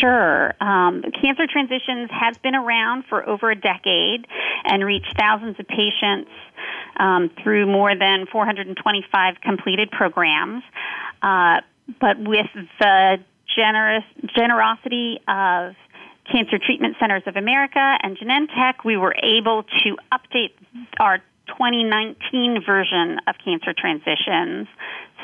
Sure. 0.00 0.54
Um, 0.60 1.02
Cancer 1.22 1.46
Transitions 1.46 2.10
has 2.10 2.36
been 2.38 2.54
around 2.54 3.04
for 3.08 3.26
over 3.28 3.50
a 3.50 3.54
decade 3.54 4.26
and 4.64 4.84
reached 4.84 5.14
thousands 5.18 5.58
of 5.60 5.66
patients 5.68 6.30
um, 6.98 7.30
through 7.42 7.66
more 7.66 7.94
than 7.96 8.26
425 8.26 9.40
completed 9.40 9.90
programs. 9.90 10.62
Uh, 11.22 11.60
but 12.00 12.18
with 12.18 12.46
the 12.80 13.18
generous 13.58 14.04
generosity 14.36 15.18
of 15.26 15.74
Cancer 16.30 16.58
Treatment 16.64 16.94
Centers 17.00 17.24
of 17.26 17.36
America 17.36 17.98
and 18.02 18.16
Genentech, 18.16 18.84
we 18.84 18.96
were 18.96 19.14
able 19.20 19.64
to 19.82 19.96
update 20.12 20.52
our 21.00 21.18
2019 21.48 22.62
version 22.64 23.18
of 23.26 23.34
Cancer 23.44 23.74
Transitions 23.76 24.68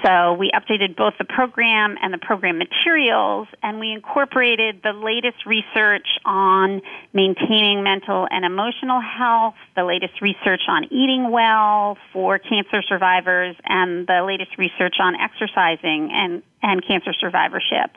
so 0.04 0.34
we 0.34 0.50
updated 0.50 0.96
both 0.96 1.14
the 1.18 1.24
program 1.24 1.96
and 2.02 2.12
the 2.12 2.18
program 2.18 2.58
materials, 2.58 3.48
and 3.62 3.80
we 3.80 3.90
incorporated 3.90 4.82
the 4.82 4.92
latest 4.92 5.46
research 5.46 6.06
on 6.26 6.82
maintaining 7.14 7.82
mental 7.82 8.28
and 8.30 8.44
emotional 8.44 9.00
health, 9.00 9.54
the 9.76 9.84
latest 9.84 10.20
research 10.20 10.60
on 10.68 10.84
eating 10.92 11.30
well 11.30 11.96
for 12.12 12.38
cancer 12.38 12.82
survivors, 12.82 13.56
and 13.64 14.06
the 14.06 14.22
latest 14.26 14.58
research 14.58 14.96
on 15.00 15.16
exercising 15.16 16.10
and, 16.12 16.42
and 16.62 16.86
cancer 16.86 17.14
survivorship. 17.14 17.96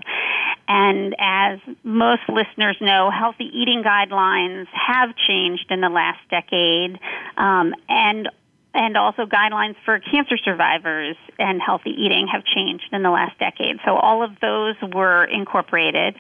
And 0.70 1.14
as 1.20 1.60
most 1.84 2.22
listeners 2.30 2.78
know, 2.80 3.12
healthy 3.12 3.52
eating 3.54 3.84
guidelines 3.84 4.68
have 4.72 5.10
changed 5.28 5.66
in 5.70 5.82
the 5.82 5.90
last 5.90 6.20
decade, 6.30 7.00
um, 7.36 7.74
and 7.90 8.30
and 8.78 8.96
also 8.96 9.26
guidelines 9.26 9.76
for 9.84 10.00
cancer 10.00 10.38
survivors 10.38 11.16
and 11.40 11.60
healthy 11.60 11.90
eating 11.90 12.28
have 12.32 12.44
changed 12.46 12.86
in 12.92 13.02
the 13.02 13.10
last 13.10 13.38
decade. 13.40 13.78
So 13.84 13.96
all 13.96 14.24
of 14.24 14.40
those 14.40 14.76
were 14.94 15.26
incorporated. 15.26 16.16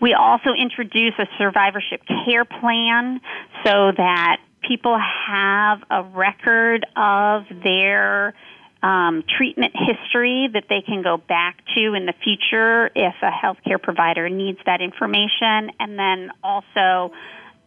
We 0.00 0.12
also 0.14 0.50
introduced 0.50 1.20
a 1.20 1.26
survivorship 1.38 2.02
care 2.24 2.44
plan 2.44 3.20
so 3.64 3.92
that 3.96 4.38
people 4.66 4.98
have 4.98 5.82
a 5.88 6.02
record 6.02 6.84
of 6.96 7.44
their 7.62 8.34
um, 8.82 9.22
treatment 9.38 9.72
history 9.74 10.48
that 10.52 10.64
they 10.68 10.82
can 10.82 11.02
go 11.02 11.16
back 11.16 11.58
to 11.76 11.94
in 11.94 12.06
the 12.06 12.14
future 12.24 12.90
if 12.96 13.14
a 13.22 13.30
healthcare 13.30 13.80
provider 13.80 14.28
needs 14.28 14.58
that 14.66 14.80
information, 14.80 15.70
and 15.78 15.96
then 15.96 16.30
also 16.42 17.12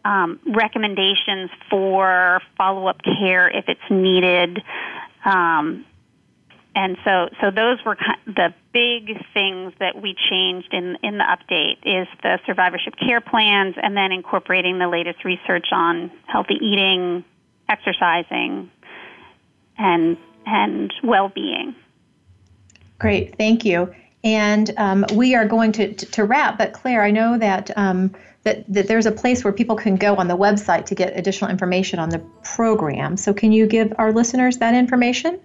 um, 0.04 0.38
recommendations 0.46 1.50
for 1.70 2.40
follow 2.56 2.86
up 2.86 3.00
care 3.02 3.48
if 3.48 3.64
it's 3.68 3.90
needed. 3.90 4.62
Um, 5.24 5.86
and 6.76 6.96
so, 7.04 7.28
so 7.40 7.50
those 7.50 7.78
were 7.84 7.96
the 8.26 8.52
big 8.72 9.16
things 9.32 9.72
that 9.78 10.00
we 10.00 10.14
changed 10.28 10.72
in 10.72 10.96
in 11.02 11.18
the 11.18 11.24
update 11.24 11.78
is 11.84 12.08
the 12.22 12.40
survivorship 12.46 12.94
care 12.96 13.20
plans, 13.20 13.76
and 13.80 13.96
then 13.96 14.10
incorporating 14.10 14.78
the 14.78 14.88
latest 14.88 15.24
research 15.24 15.68
on 15.72 16.10
healthy 16.26 16.58
eating, 16.60 17.24
exercising, 17.68 18.70
and 19.78 20.16
and 20.46 20.92
well 21.04 21.28
being. 21.28 21.76
Great, 22.98 23.36
thank 23.38 23.64
you. 23.64 23.94
And 24.24 24.72
um, 24.78 25.04
we 25.14 25.34
are 25.34 25.46
going 25.46 25.72
to, 25.72 25.92
to, 25.92 26.06
to, 26.06 26.24
wrap, 26.24 26.56
but 26.56 26.72
Claire, 26.72 27.02
I 27.02 27.10
know 27.10 27.36
that 27.36 27.70
um, 27.76 28.14
that, 28.44 28.64
that 28.72 28.88
there's 28.88 29.06
a 29.06 29.12
place 29.12 29.42
where 29.42 29.52
people 29.52 29.76
can 29.76 29.96
go 29.96 30.16
on 30.16 30.28
the 30.28 30.36
website 30.36 30.84
to 30.86 30.94
get 30.94 31.18
additional 31.18 31.50
information 31.50 31.98
on 31.98 32.10
the 32.10 32.20
program. 32.42 33.16
So, 33.16 33.34
can 33.34 33.52
you 33.52 33.66
give 33.66 33.92
our 33.98 34.12
listeners 34.12 34.58
that 34.58 34.74
information? 34.74 35.40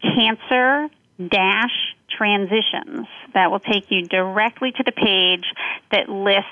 cancer 0.01 0.89
dash 1.17 1.95
transitions. 2.09 3.07
That 3.33 3.51
will 3.51 3.59
take 3.59 3.91
you 3.91 4.03
directly 4.03 4.71
to 4.71 4.83
the 4.83 4.91
page 4.91 5.45
that 5.91 6.09
lists 6.09 6.49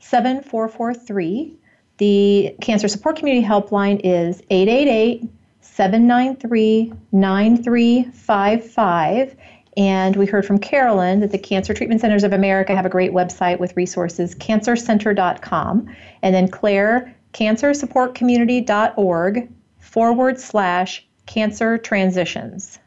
7443. 0.00 1.54
The 1.98 2.54
Cancer 2.60 2.88
Support 2.88 3.16
Community 3.16 3.46
helpline 3.46 4.00
is 4.04 4.42
888 4.50 5.28
793 5.60 6.92
9355. 7.12 9.36
And 9.78 10.14
we 10.16 10.26
heard 10.26 10.44
from 10.44 10.58
Carolyn 10.58 11.20
that 11.20 11.30
the 11.30 11.38
Cancer 11.38 11.72
Treatment 11.72 12.00
Centers 12.00 12.24
of 12.24 12.32
America 12.32 12.74
have 12.74 12.84
a 12.84 12.88
great 12.88 13.12
website 13.12 13.60
with 13.60 13.76
resources, 13.76 14.34
cancercenter.com. 14.34 15.88
And 16.20 16.34
then 16.34 16.48
Claire, 16.48 17.14
cancersupportcommunity.org 17.32 19.48
forward 19.78 20.40
slash 20.40 21.06
cancer 21.26 21.78
transitions. 21.78 22.80